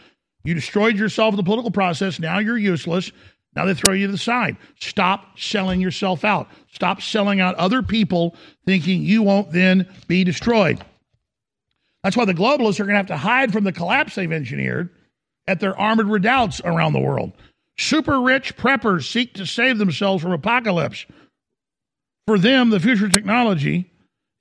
[0.45, 2.17] You destroyed yourself in the political process.
[2.17, 3.11] Now you're useless.
[3.55, 4.57] Now they throw you to the side.
[4.79, 6.49] Stop selling yourself out.
[6.73, 10.83] Stop selling out other people thinking you won't then be destroyed.
[12.03, 14.89] That's why the globalists are going to have to hide from the collapse they've engineered
[15.47, 17.31] at their armored redoubts around the world.
[17.77, 21.05] Super rich preppers seek to save themselves from apocalypse.
[22.27, 23.91] For them, the future technology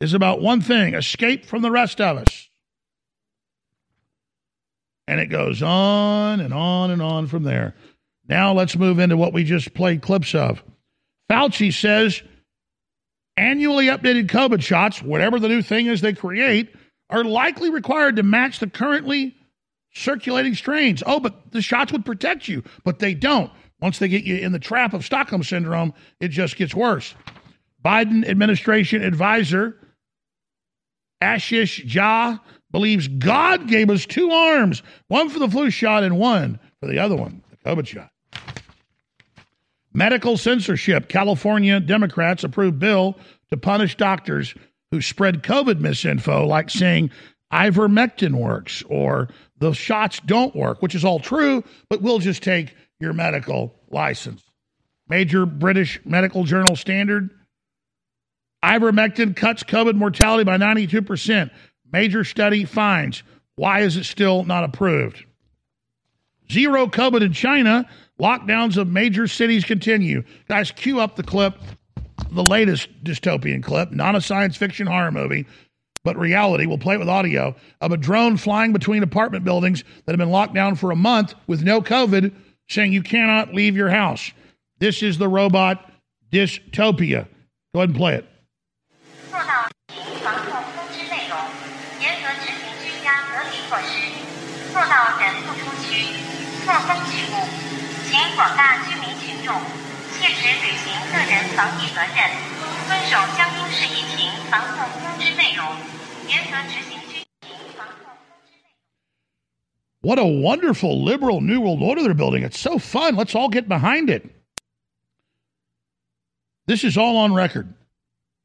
[0.01, 2.49] is about one thing escape from the rest of us.
[5.07, 7.75] And it goes on and on and on from there.
[8.29, 10.63] Now let's move into what we just played clips of.
[11.31, 12.23] Fauci says
[13.37, 16.75] annually updated COVID shots, whatever the new thing is they create,
[17.11, 19.37] are likely required to match the currently
[19.93, 21.03] circulating strains.
[21.07, 23.51] Oh, but the shots would protect you, but they don't.
[23.81, 27.15] Once they get you in the trap of Stockholm syndrome, it just gets worse.
[27.85, 29.79] Biden administration advisor
[31.23, 32.41] Ashish Jha
[32.71, 36.99] believes God gave us two arms, one for the flu shot and one for the
[36.99, 38.11] other one, the COVID shot.
[39.95, 41.09] Medical censorship.
[41.09, 43.17] California Democrats approved bill
[43.51, 44.55] to punish doctors
[44.91, 47.11] who spread COVID misinfo, like saying
[47.53, 52.75] ivermectin works or the shots don't work, which is all true, but we'll just take
[52.99, 54.43] your medical license.
[55.09, 57.31] Major British medical journal standard
[58.65, 61.51] ivermectin cuts COVID mortality by 92%.
[61.93, 63.23] Major study finds.
[63.57, 65.25] Why is it still not approved?
[66.51, 67.89] Zero COVID in China.
[68.21, 70.23] Lockdowns of major cities continue.
[70.49, 71.59] Guys, cue up the clip,
[72.31, 75.47] the latest dystopian clip, not a science fiction horror movie,
[76.05, 76.67] but reality.
[76.67, 80.31] We'll play it with audio of a drone flying between apartment buildings that have been
[80.31, 82.33] locked down for a month with no COVID,
[82.69, 84.31] saying you cannot leave your house.
[84.79, 85.91] This is the robot
[86.31, 87.27] dystopia.
[87.73, 88.27] Go ahead and play it.
[98.14, 99.58] 做到防控通知内容，严格执行居家隔离措施，做到人不出区，错峰举物，请广大居民群众
[100.16, 102.20] 切实履行个人防疫责任，
[102.88, 105.66] 遵守江阴市疫情防控通知内容，
[106.28, 108.14] 严格执行居民防控。
[110.02, 112.44] What a wonderful liberal New World Order they're building.
[112.44, 113.16] It's so fun.
[113.16, 114.24] Let's all get behind it.
[116.68, 117.74] This is all on record.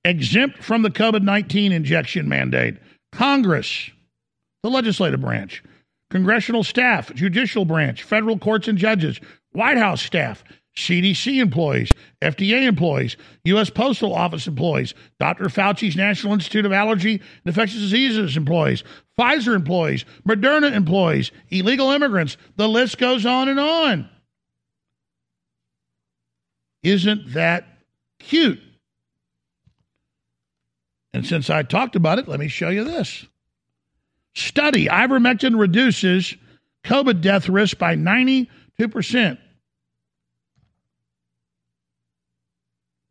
[0.05, 2.77] Exempt from the COVID 19 injection mandate.
[3.12, 3.91] Congress,
[4.62, 5.62] the legislative branch,
[6.11, 9.21] congressional staff, judicial branch, federal courts and judges,
[9.52, 10.44] White House staff,
[10.76, 13.70] CDC employees, FDA employees, U.S.
[13.70, 15.46] Postal Office employees, Dr.
[15.46, 18.84] Fauci's National Institute of Allergy and Infectious Diseases employees,
[19.18, 22.38] Pfizer employees, Moderna employees, illegal immigrants.
[22.56, 24.10] The list goes on and on.
[26.84, 27.68] Isn't that
[28.20, 28.62] cute?
[31.14, 33.26] And since I talked about it, let me show you this.
[34.36, 36.36] Study ivermectin reduces
[36.86, 37.96] COVID death risk by
[38.80, 39.38] 92%.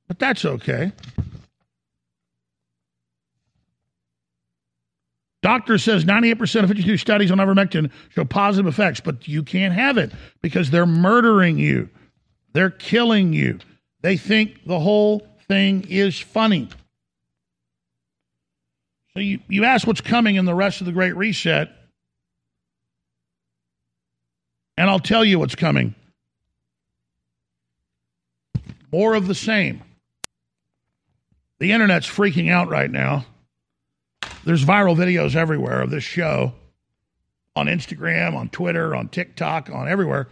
[0.08, 0.92] But that's okay.
[5.42, 9.96] Doctor says 98% of 52 studies on ivermectin show positive effects, but you can't have
[9.96, 10.10] it
[10.42, 11.88] because they're murdering you.
[12.54, 13.58] They're killing you.
[14.00, 16.68] They think the whole thing is funny.
[19.14, 21.70] So you, you ask what's coming in the rest of the Great Reset,
[24.78, 25.92] and I'll tell you what's coming.
[28.92, 29.82] More of the same.
[31.58, 33.26] The internet's freaking out right now.
[34.44, 36.54] There's viral videos everywhere of this show
[37.56, 40.28] on Instagram, on Twitter, on TikTok, on everywhere.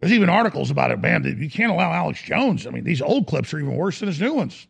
[0.00, 1.24] There's even articles about it, man.
[1.24, 2.66] You can't allow Alex Jones.
[2.66, 4.66] I mean, these old clips are even worse than his new ones.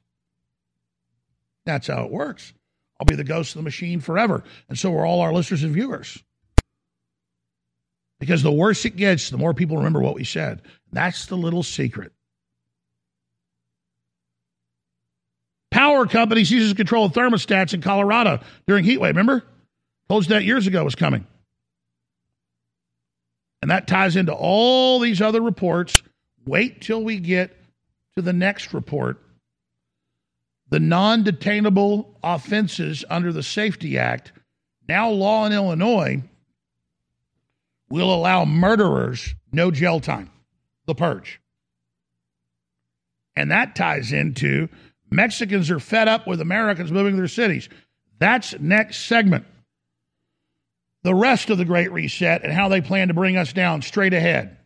[1.65, 2.53] That's how it works.
[3.01, 4.45] I'll be the ghost of the machine forever.
[4.69, 6.23] And so are all our listeners and viewers.
[8.21, 10.63] Because the worse it gets, the more people remember what we said.
[10.93, 12.13] That's the little secret.
[15.71, 19.17] Power company uses control of thermostats in Colorado during heat wave.
[19.17, 19.43] Remember?
[20.09, 21.27] Told you that years ago was coming.
[23.63, 26.03] And that ties into all these other reports.
[26.47, 27.57] Wait till we get
[28.17, 29.23] to the next report.
[30.69, 34.33] The non detainable offenses under the Safety Act,
[34.89, 36.23] now law in Illinois,
[37.91, 40.31] will allow murderers no jail time,
[40.87, 41.41] the purge.
[43.37, 44.69] And that ties into
[45.11, 47.69] Mexicans are fed up with Americans moving their cities.
[48.19, 49.45] That's next segment.
[51.03, 54.13] The rest of the Great Reset and how they plan to bring us down straight
[54.13, 54.57] ahead.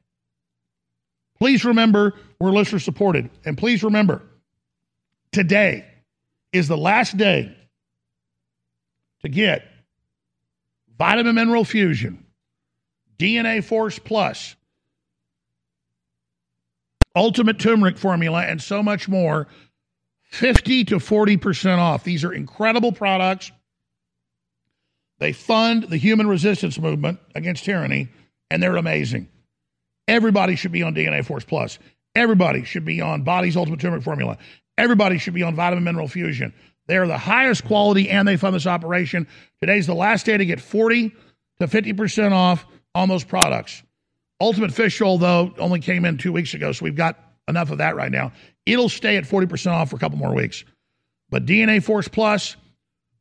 [1.39, 3.31] Please remember we're listener supported.
[3.45, 4.23] And please remember
[5.33, 5.85] today
[6.53, 7.57] is the last day
[9.23, 9.65] to get
[10.99, 12.24] vitamin mineral fusion,
[13.19, 14.57] DNA Force Plus,
[17.17, 19.47] Ultimate Turmeric Formula, and so much more
[20.31, 22.05] 50 to 40% off.
[22.05, 23.53] These are incredible products.
[25.21, 28.09] They fund the human resistance movement against tyranny,
[28.51, 29.29] and they're amazing.
[30.09, 31.79] Everybody should be on DNA Force Plus.
[32.15, 34.39] Everybody should be on Body's Ultimate Turmeric Formula.
[34.77, 36.53] Everybody should be on Vitamin Mineral Fusion.
[36.87, 39.27] They're the highest quality and they fund this operation.
[39.61, 41.15] Today's the last day to get 40
[41.61, 43.83] to 50% off on those products.
[44.41, 47.19] Ultimate Fish Oil, though, only came in two weeks ago, so we've got
[47.49, 48.33] enough of that right now.
[48.67, 50.65] It'll stay at 40% off for a couple more weeks.
[51.31, 52.57] But DNA Force Plus,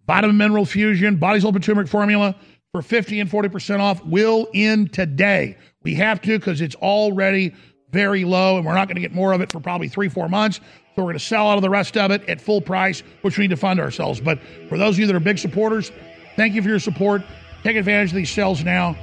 [0.06, 2.36] Vitamin Mineral Fusion, Body's Ultimate Turmeric Formula
[2.72, 5.58] for 50 and 40% off will end today.
[5.84, 7.54] We have to because it's already
[7.92, 10.28] very low and we're not going to get more of it for probably three, four
[10.28, 10.58] months.
[10.58, 13.38] So we're going to sell out of the rest of it at full price, which
[13.38, 14.20] we need to fund ourselves.
[14.20, 14.40] But
[14.70, 15.92] for those of you that are big supporters,
[16.36, 17.24] thank you for your support.
[17.64, 18.96] Take advantage of these sales now.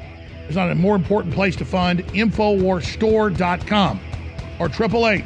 [0.51, 2.01] There's not a more important place to fund.
[2.09, 4.01] Infowarsstore.com
[4.59, 5.25] or 888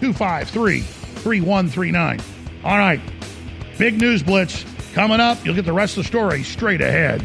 [0.00, 2.20] 253 3139.
[2.62, 3.00] All right.
[3.78, 4.64] Big news blitz
[4.94, 5.44] coming up.
[5.44, 7.20] You'll get the rest of the story straight ahead.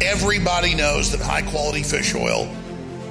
[0.00, 2.48] Everybody knows that high quality fish oil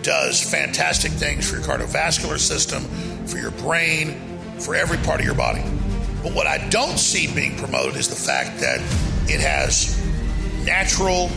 [0.04, 2.82] does fantastic things for your cardiovascular system,
[3.28, 4.22] for your brain,
[4.58, 5.64] for every part of your body.
[6.24, 8.80] But what I don't see being promoted is the fact that
[9.30, 10.02] it has
[10.66, 11.30] natural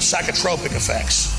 [0.00, 1.36] psychotropic effects.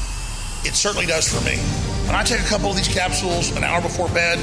[0.65, 1.57] It certainly does for me.
[2.05, 4.39] When I take a couple of these capsules an hour before bed,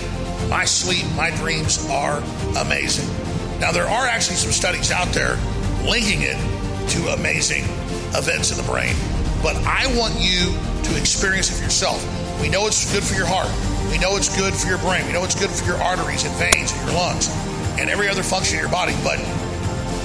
[0.50, 2.18] my sleep, my dreams are
[2.58, 3.08] amazing.
[3.60, 5.36] Now, there are actually some studies out there
[5.84, 6.36] linking it
[6.90, 7.64] to amazing
[8.14, 8.94] events in the brain,
[9.42, 10.54] but I want you
[10.84, 12.02] to experience it for yourself.
[12.40, 13.50] We know it's good for your heart.
[13.90, 15.06] We know it's good for your brain.
[15.06, 17.28] We know it's good for your arteries and veins and your lungs
[17.78, 18.94] and every other function in your body.
[19.02, 19.18] But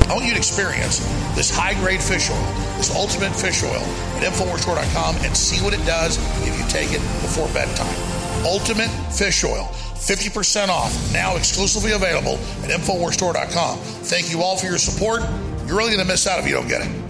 [0.09, 0.99] I want you to experience
[1.35, 2.43] this high grade fish oil,
[2.77, 3.83] this ultimate fish oil
[4.17, 6.17] at InfoWarsStore.com and see what it does
[6.47, 7.95] if you take it before bedtime.
[8.45, 9.69] Ultimate fish oil.
[10.03, 13.77] 50% off, now exclusively available at InfoWarsStore.com.
[13.77, 15.21] Thank you all for your support.
[15.65, 17.02] You're really going to miss out if you don't get it.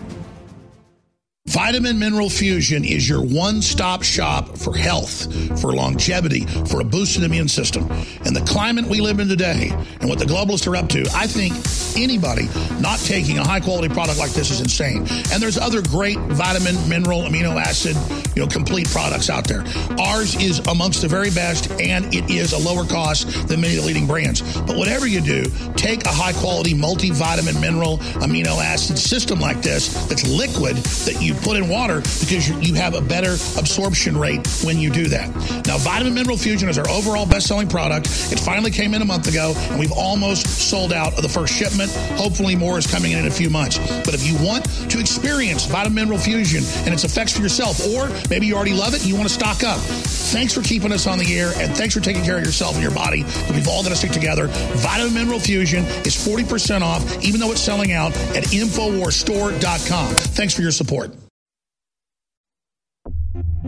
[1.48, 5.28] Vitamin Mineral Fusion is your one stop shop for health,
[5.61, 7.91] for longevity, for a boosted immune system.
[8.26, 11.28] And the climate we live in today and what the globalists are up to, I
[11.28, 11.53] think
[12.02, 12.48] anybody
[12.82, 15.06] not taking a high quality product like this is insane.
[15.32, 17.98] And there's other great vitamin, mineral, amino acid,
[18.36, 19.64] you know, complete products out there.
[19.99, 23.82] Ours is amongst the very best and it is a lower cost than many of
[23.82, 24.41] the leading brands.
[24.61, 25.44] But whatever you do,
[25.76, 31.32] take a high quality multivitamin, mineral, amino acid system like this that's liquid that you
[31.41, 35.30] put in water because you, you have a better absorption rate when you do that.
[35.65, 38.07] Now, Vitamin Mineral Fusion is our overall best selling product.
[38.31, 41.53] It finally came in a month ago, and we've almost sold out of the first
[41.53, 41.91] shipment.
[42.18, 43.77] Hopefully, more is coming in in a few months.
[44.05, 48.10] But if you want to experience Vitamin Mineral Fusion and its effects for yourself, or
[48.30, 51.07] maybe you already love it and you want to stock up, thanks for keeping us
[51.07, 53.23] on the air and thanks for taking care of yourself and your body.
[53.51, 54.47] We've all got to stick together.
[54.47, 60.14] Vitamin Mineral Fusion is 40% off, even though it's selling out at InfoWarsStore.com.
[60.14, 61.23] Thanks for your support.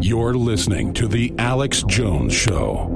[0.01, 2.91] You're listening to The Alex Jones Show.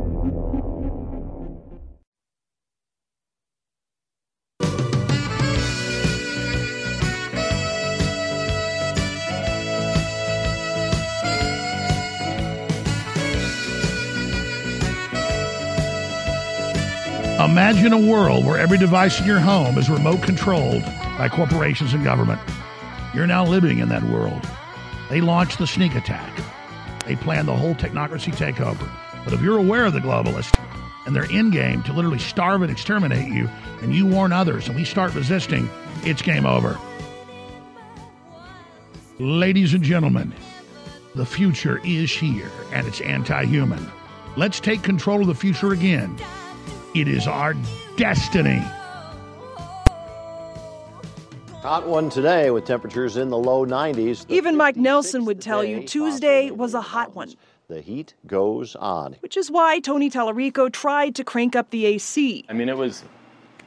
[17.39, 20.83] Imagine a world where every device in your home is remote controlled
[21.17, 22.41] by corporations and government.
[23.15, 24.45] You're now living in that world.
[25.09, 26.37] They launched the sneak attack
[27.09, 28.87] they plan the whole technocracy takeover.
[29.23, 30.55] But if you're aware of the globalists
[31.07, 33.49] and their end game to literally starve and exterminate you,
[33.81, 35.67] and you warn others and we start resisting,
[36.03, 36.79] it's game over.
[39.17, 40.35] Ladies and gentlemen,
[41.15, 43.83] the future is here and it's anti human.
[44.37, 46.15] Let's take control of the future again.
[46.93, 47.55] It is our
[47.97, 48.63] destiny.
[51.61, 54.25] Hot one today with temperatures in the low 90s.
[54.25, 57.33] The Even Mike Nelson would tell you Tuesday was a hot one,
[57.67, 59.17] The heat goes on.
[59.19, 62.45] which is why Tony Tallarico tried to crank up the AC.
[62.47, 63.03] I mean, it was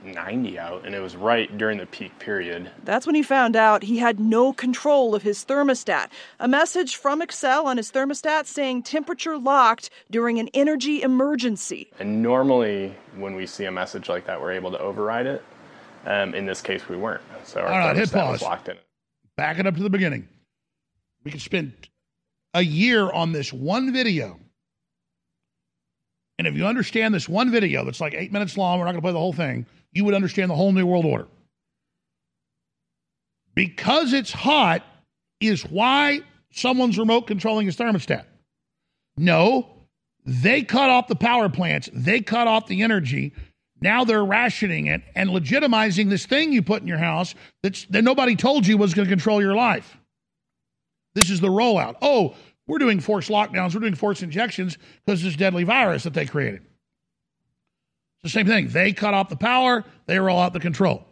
[0.05, 2.71] 90 out, and it was right during the peak period.
[2.83, 6.09] That's when he found out he had no control of his thermostat.
[6.41, 11.91] A message from Xcel on his thermostat saying temperature locked during an energy emergency.
[12.01, 15.45] And normally, when we see a message like that, we're able to override it.
[16.05, 17.23] Um, in this case, we weren't.
[17.45, 18.43] So our All right, hit pause.
[18.43, 18.77] locked in.
[19.37, 20.29] Back it up to the beginning.
[21.25, 21.73] We could spend
[22.55, 24.39] a year on this one video.
[26.39, 29.01] And if you understand this one video that's like eight minutes long, we're not going
[29.01, 31.29] to play the whole thing, you would understand the whole New World Order.
[33.55, 34.83] Because it's hot
[35.41, 36.21] is why
[36.53, 38.25] someone's remote controlling his thermostat.
[39.17, 39.69] No,
[40.25, 43.33] they cut off the power plants, they cut off the energy.
[43.83, 48.03] Now they're rationing it and legitimizing this thing you put in your house that's, that
[48.03, 49.99] nobody told you was going to control your life.
[51.15, 51.97] This is the rollout.
[52.01, 52.37] Oh,
[52.69, 56.63] we're doing forced lockdowns, we're doing forced injections because this deadly virus that they created.
[58.23, 58.69] It's the same thing.
[58.69, 61.05] They cut off the power, they roll out the control.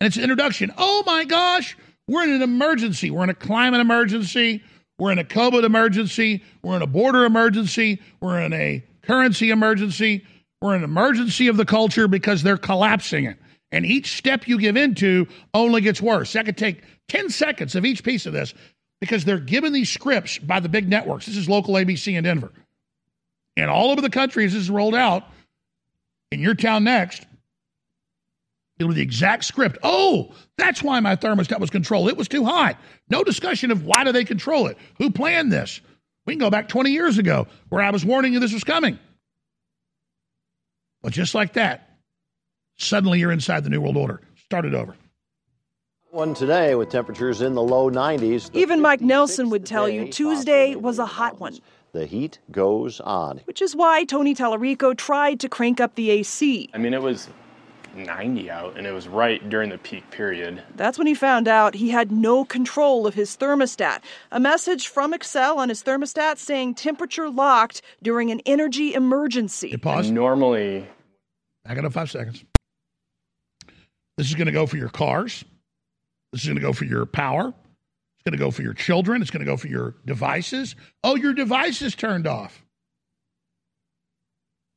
[0.00, 0.72] And it's an introduction.
[0.76, 1.76] Oh my gosh,
[2.08, 3.12] we're in an emergency.
[3.12, 4.64] We're in a climate emergency.
[4.98, 6.42] We're in a COVID emergency.
[6.64, 8.02] We're in a border emergency.
[8.20, 10.26] We're in a currency emergency.
[10.62, 13.36] We're an emergency of the culture because they're collapsing it.
[13.72, 16.34] And each step you give into only gets worse.
[16.34, 18.54] That could take 10 seconds of each piece of this
[19.00, 21.26] because they're given these scripts by the big networks.
[21.26, 22.52] This is local ABC in Denver.
[23.56, 25.24] And all over the country, as this is rolled out,
[26.30, 27.26] in your town next,
[28.78, 29.78] it'll be the exact script.
[29.82, 32.08] Oh, that's why my thermostat was controlled.
[32.08, 32.78] It was too hot.
[33.10, 34.78] No discussion of why do they control it?
[34.98, 35.80] Who planned this?
[36.24, 38.98] We can go back 20 years ago where I was warning you this was coming.
[41.02, 41.98] But just like that,
[42.78, 44.20] suddenly you're inside the New World Order.
[44.44, 44.94] Start it over.
[46.10, 48.52] One today with temperatures in the low 90s.
[48.52, 51.58] The Even Mike Nelson would tell you Tuesday was a hot one,
[51.92, 53.40] The heat goes on.
[53.44, 56.68] which is why Tony Tallarico tried to crank up the AC.
[56.74, 57.28] I mean, it was
[57.96, 60.62] 90 out, and it was right during the peak period.
[60.76, 64.00] That's when he found out he had no control of his thermostat.
[64.30, 69.76] A message from Xcel on his thermostat saying temperature locked during an energy emergency.
[69.76, 70.06] Pause.
[70.06, 70.86] And normally,
[71.66, 72.44] I got up five seconds.
[74.16, 75.44] This is going to go for your cars.
[76.32, 77.48] This is going to go for your power.
[77.48, 79.20] It's going to go for your children.
[79.20, 80.76] It's going to go for your devices.
[81.02, 82.64] Oh, your device is turned off.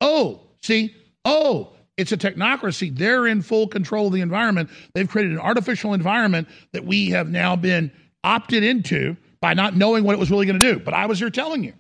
[0.02, 0.96] Oh, see?
[1.24, 2.96] Oh, it's a technocracy.
[2.96, 4.70] They're in full control of the environment.
[4.94, 7.92] They've created an artificial environment that we have now been
[8.24, 10.80] opted into by not knowing what it was really going to do.
[10.80, 11.74] But I was here telling you.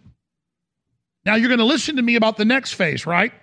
[1.25, 3.33] Now you're going to listen to me about the next phase, right?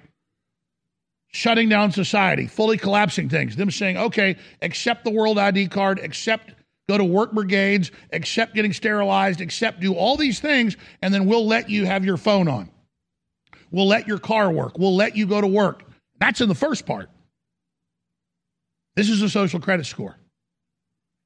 [1.33, 6.53] shutting down society, fully collapsing things, them saying, okay, accept the world ID card, accept
[6.89, 11.47] go to work brigades, accept getting sterilized, accept do all these things, and then we'll
[11.47, 12.71] let you have your phone on.
[13.71, 14.79] We'll let your car work.
[14.79, 15.85] We'll let you go to work.
[16.23, 17.11] That's in the first part.
[18.95, 20.17] This is a social credit score.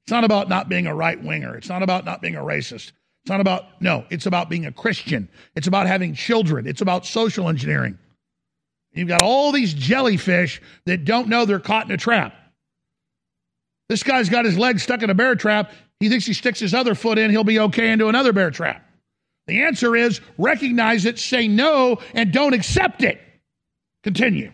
[0.05, 1.55] It's not about not being a right winger.
[1.55, 2.93] It's not about not being a racist.
[3.23, 5.29] It's not about, no, it's about being a Christian.
[5.55, 6.67] It's about having children.
[6.67, 7.99] It's about social engineering.
[8.95, 12.35] You've got all these jellyfish that don't know they're caught in a trap.
[13.91, 15.73] This guy's got his leg stuck in a bear trap.
[16.01, 18.83] He thinks he sticks his other foot in, he'll be okay into another bear trap.
[19.47, 23.21] The answer is recognize it, say no, and don't accept it.
[24.03, 24.53] Continue.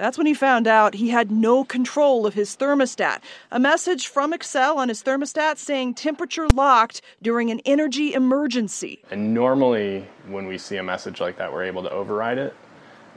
[0.00, 3.20] That's when he found out he had no control of his thermostat.
[3.50, 9.02] A message from Xcel on his thermostat saying temperature locked during an energy emergency.
[9.10, 12.56] and normally when we see a message like that, we're able to override it.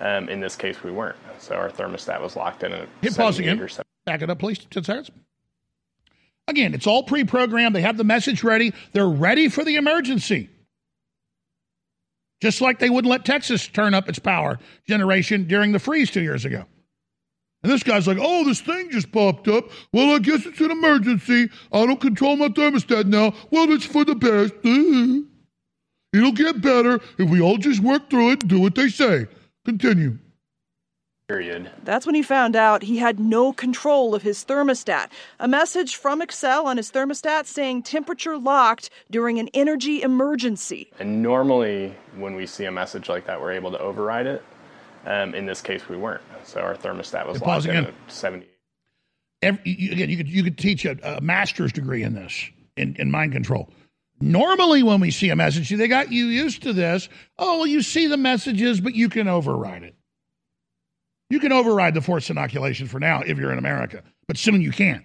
[0.02, 1.16] Um, in this case, we weren't.
[1.40, 3.62] So our thermostat was locked in at Hit pause again.
[3.62, 3.70] or
[4.04, 4.60] Back it up, please.
[4.60, 5.10] 10 seconds.
[6.50, 7.78] Again, it's all pre programmed.
[7.78, 8.74] They have the message ready.
[8.92, 10.50] They're ready for the emergency.
[12.42, 16.22] Just like they wouldn't let Texas turn up its power generation during the freeze two
[16.22, 16.66] years ago.
[17.64, 19.70] And this guy's like, oh, this thing just popped up.
[19.94, 21.50] Well, I guess it's an emergency.
[21.72, 23.34] I don't control my thermostat now.
[23.52, 24.54] Well, it's for the best.
[26.14, 29.28] It'll get better if we all just work through it and do what they say.
[29.66, 30.20] Continue.
[31.28, 31.72] Period.
[31.86, 35.08] That's when he found out he had no control of his thermostat.
[35.40, 40.92] A message from Xcel on his thermostat saying temperature locked during an energy emergency.
[41.00, 44.44] And normally, when we see a message like that, we're able to override it.
[45.06, 46.22] Um, in this case, we weren't.
[46.44, 47.86] So our thermostat was locked again.
[47.86, 48.48] at 70.
[49.42, 52.96] Every, you, again, you could you could teach a, a master's degree in this in,
[52.98, 53.70] in mind control.
[54.22, 57.10] Normally, when we see a message, they got you used to this.
[57.38, 59.96] Oh, well, you see the messages, but you can override it.
[61.30, 64.72] You can override the forced inoculation for now if you're in America, but soon you
[64.72, 65.04] can't.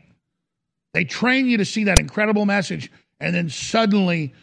[0.92, 4.34] They train you to see that incredible message, and then suddenly,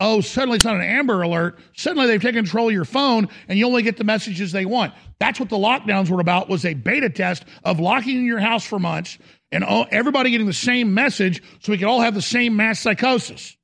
[0.00, 1.58] oh, suddenly it's not an Amber Alert.
[1.76, 4.94] Suddenly they've taken control of your phone, and you only get the messages they want.
[5.18, 6.48] That's what the lockdowns were about.
[6.48, 9.18] Was a beta test of locking in your house for months,
[9.50, 12.80] and all, everybody getting the same message, so we could all have the same mass
[12.80, 13.56] psychosis.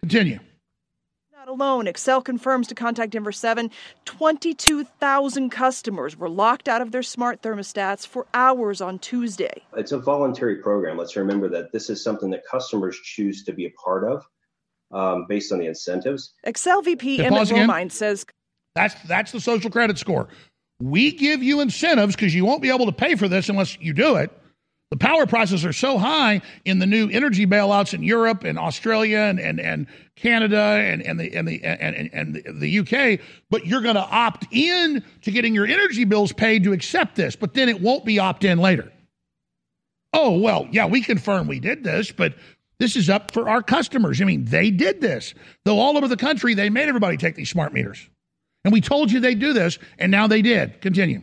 [0.00, 0.40] Continue.
[1.36, 1.86] Not alone.
[1.86, 3.70] Xcel confirms to Contact Denver 7
[4.04, 9.62] 22,000 customers were locked out of their smart thermostats for hours on Tuesday.
[9.76, 10.96] It's a voluntary program.
[10.96, 14.24] Let's remember that this is something that customers choose to be a part of
[14.92, 16.34] um, based on the incentives.
[16.46, 17.68] Xcel VP Hey, Emmett pause again.
[17.68, 18.26] Romine says
[18.74, 20.28] That's that's the social credit score.
[20.80, 23.92] We give you incentives because you won't be able to pay for this unless you
[23.92, 24.30] do it.
[24.90, 29.20] The power prices are so high in the new energy bailouts in Europe and Australia
[29.20, 29.86] and, and, and
[30.16, 34.02] Canada and, and the and the and, and, and the UK, but you're going to
[34.02, 38.04] opt in to getting your energy bills paid to accept this, but then it won't
[38.04, 38.92] be opt in later.
[40.12, 42.34] Oh, well, yeah, we confirm we did this, but
[42.82, 44.20] this is up for our customers.
[44.20, 45.34] I mean, they did this.
[45.64, 48.08] Though all over the country, they made everybody take these smart meters.
[48.64, 50.80] And we told you they'd do this, and now they did.
[50.80, 51.22] Continue.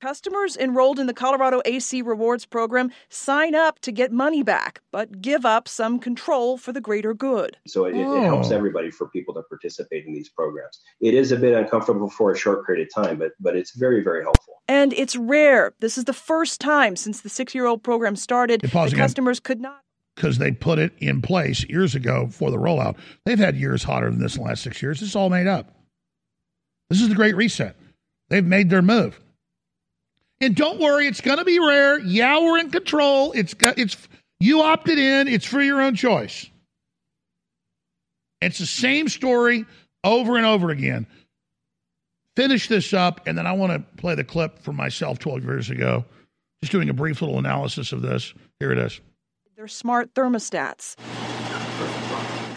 [0.00, 5.20] customers enrolled in the Colorado AC Rewards program sign up to get money back, but
[5.20, 7.56] give up some control for the greater good.
[7.68, 8.22] So it, it oh.
[8.22, 8.56] helps Oh.
[8.56, 10.80] everybody for people to participate in these programs.
[11.00, 14.02] It is a bit uncomfortable for a short period of time, but but it's very
[14.02, 14.54] very helpful.
[14.68, 15.72] And it's rare.
[15.80, 19.60] This is the first time since the six year old program started that customers could
[19.60, 19.80] not.
[20.14, 22.96] Because they put it in place years ago for the rollout.
[23.24, 25.00] They've had years hotter than this in the last six years.
[25.00, 25.74] This is all made up.
[26.90, 27.74] This is the Great Reset.
[28.28, 29.18] They've made their move.
[30.40, 31.98] And don't worry, it's going to be rare.
[32.00, 33.32] Yeah, we're in control.
[33.32, 33.96] It's got- it's
[34.40, 35.28] you opted in.
[35.28, 36.50] It's for your own choice.
[38.40, 39.64] It's the same story
[40.02, 41.06] over and over again.
[42.34, 45.70] Finish this up, and then I want to play the clip from myself 12 years
[45.70, 46.04] ago.
[46.62, 48.34] Just doing a brief little analysis of this.
[48.58, 49.00] Here it is.
[49.62, 50.96] Their smart thermostats.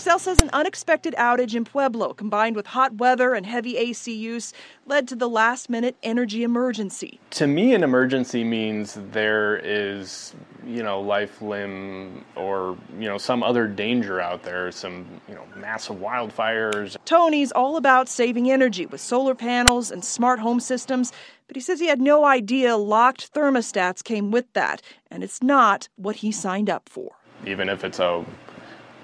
[0.06, 4.54] Xcel says an unexpected outage in Pueblo, combined with hot weather and heavy AC use,
[4.86, 7.20] led to the last minute energy emergency.
[7.32, 13.42] To me, an emergency means there is, you know, life, limb, or you know, some
[13.42, 14.72] other danger out there.
[14.72, 16.98] Some, you know, massive wildfires.
[17.06, 21.12] Tony's all about saving energy with solar panels and smart home systems,
[21.48, 25.90] but he says he had no idea locked thermostats came with that, and it's not
[25.96, 27.14] what he signed up for.
[27.44, 28.24] Even if it's a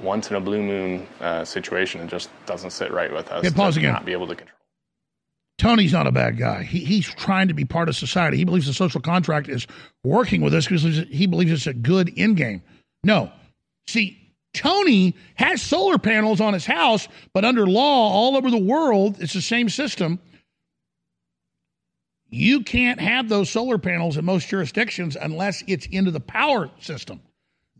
[0.01, 3.43] once in a blue moon uh, situation, it just doesn't sit right with us.
[3.43, 3.93] Yeah, pause again.
[3.93, 4.57] Not be able to control.
[5.57, 6.63] Tony's not a bad guy.
[6.63, 8.37] He, he's trying to be part of society.
[8.37, 9.67] He believes the social contract is
[10.03, 12.63] working with us because he believes it's a good end game.
[13.03, 13.31] No.
[13.87, 14.17] See,
[14.53, 19.33] Tony has solar panels on his house, but under law all over the world, it's
[19.33, 20.19] the same system.
[22.29, 27.21] You can't have those solar panels in most jurisdictions unless it's into the power system.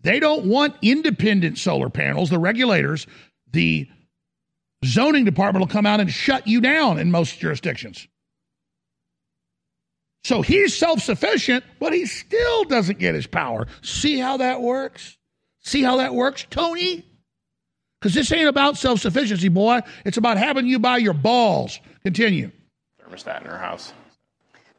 [0.04, 2.30] They don't want independent solar panels.
[2.30, 3.08] The regulators,
[3.52, 3.88] the
[4.84, 8.08] zoning department will come out and shut you down in most jurisdictions.
[10.24, 13.68] So he's self sufficient, but he still doesn't get his power.
[13.82, 15.18] See how that works?
[15.64, 17.06] See how that works, Tony?
[18.00, 19.82] Because this ain't about self sufficiency, boy.
[20.06, 21.80] It's about having you by your balls.
[22.04, 22.52] Continue.
[23.04, 23.94] Thermostat in her house.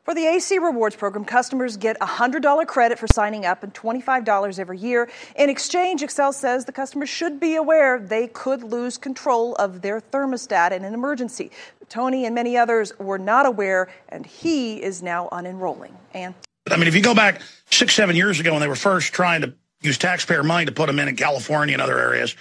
[0.04, 4.58] For the AC Rewards program, customers get a $100 credit for signing up and $25
[4.58, 5.08] every year.
[5.36, 10.00] In exchange, Xcel says the customers should be aware they could lose control of their
[10.00, 11.52] thermostat in an emergency.
[11.88, 15.92] Tony and many others were not aware, and he is now unenrolling.
[16.12, 16.34] And
[16.68, 19.42] I mean, if you go back six, seven years ago when they were first trying
[19.42, 22.34] to use taxpayer money to put them in in California and other areas,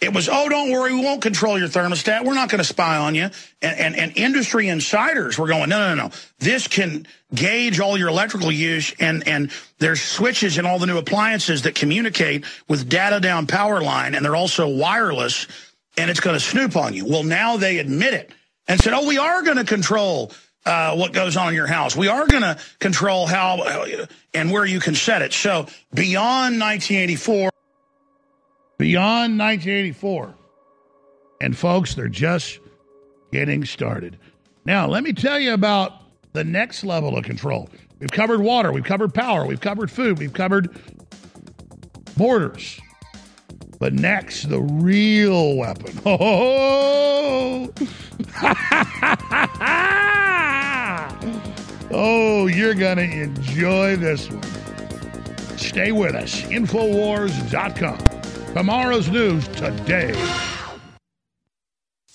[0.00, 2.24] it was, oh, don't worry, we won't control your thermostat.
[2.24, 3.24] We're not going to spy on you.
[3.60, 6.10] And, and, and industry insiders were going, no, no, no, no.
[6.38, 10.96] This can gauge all your electrical use, and, and there's switches in all the new
[10.96, 15.46] appliances that communicate with data down power line, and they're also wireless,
[15.98, 17.04] and it's going to snoop on you.
[17.04, 18.32] Well, now they admit it
[18.66, 20.32] and said, oh, we are going to control
[20.64, 21.94] uh, what goes on in your house.
[21.94, 25.34] We are going to control how uh, and where you can set it.
[25.34, 27.50] So beyond 1984.
[28.80, 30.34] Beyond 1984.
[31.42, 32.60] And folks, they're just
[33.30, 34.18] getting started.
[34.64, 35.92] Now, let me tell you about
[36.32, 37.68] the next level of control.
[37.98, 40.74] We've covered water, we've covered power, we've covered food, we've covered
[42.16, 42.80] borders.
[43.78, 46.00] But next, the real weapon.
[46.06, 47.70] Oh,
[51.90, 54.42] oh you're going to enjoy this one.
[55.58, 56.40] Stay with us.
[56.44, 58.19] Infowars.com.
[58.54, 60.12] Tomorrow's news today.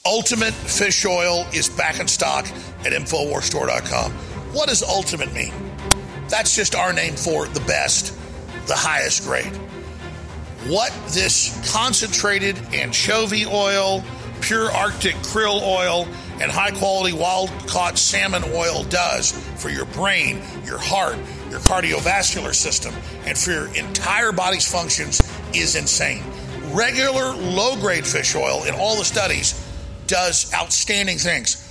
[0.05, 2.45] Ultimate fish oil is back in stock
[2.81, 4.11] at InfoWarsStore.com.
[4.51, 5.53] What does ultimate mean?
[6.27, 8.13] That's just our name for the best,
[8.67, 9.55] the highest grade.
[10.67, 14.03] What this concentrated anchovy oil,
[14.41, 16.05] pure Arctic krill oil,
[16.41, 21.15] and high quality wild caught salmon oil does for your brain, your heart,
[21.49, 22.93] your cardiovascular system,
[23.25, 25.21] and for your entire body's functions
[25.59, 26.23] is insane.
[26.71, 29.53] Regular low grade fish oil in all the studies
[30.07, 31.61] does outstanding things.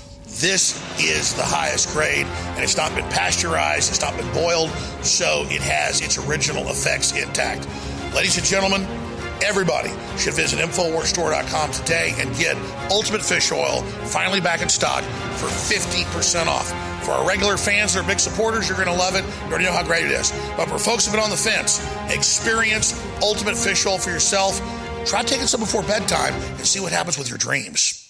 [0.41, 4.71] This is the highest grade, and it's not been pasteurized, it's not been boiled,
[5.05, 7.69] so it has its original effects intact.
[8.15, 8.83] Ladies and gentlemen,
[9.43, 12.57] everybody should visit InfoWarsStore.com today and get
[12.91, 15.03] Ultimate Fish Oil finally back in stock
[15.37, 16.69] for 50% off.
[17.05, 19.25] For our regular fans that are big supporters, you're going to love it.
[19.45, 20.33] You already know how great it is.
[20.57, 24.59] But for folks who've been on the fence, experience Ultimate Fish Oil for yourself.
[25.07, 28.04] Try taking some before bedtime and see what happens with your dreams.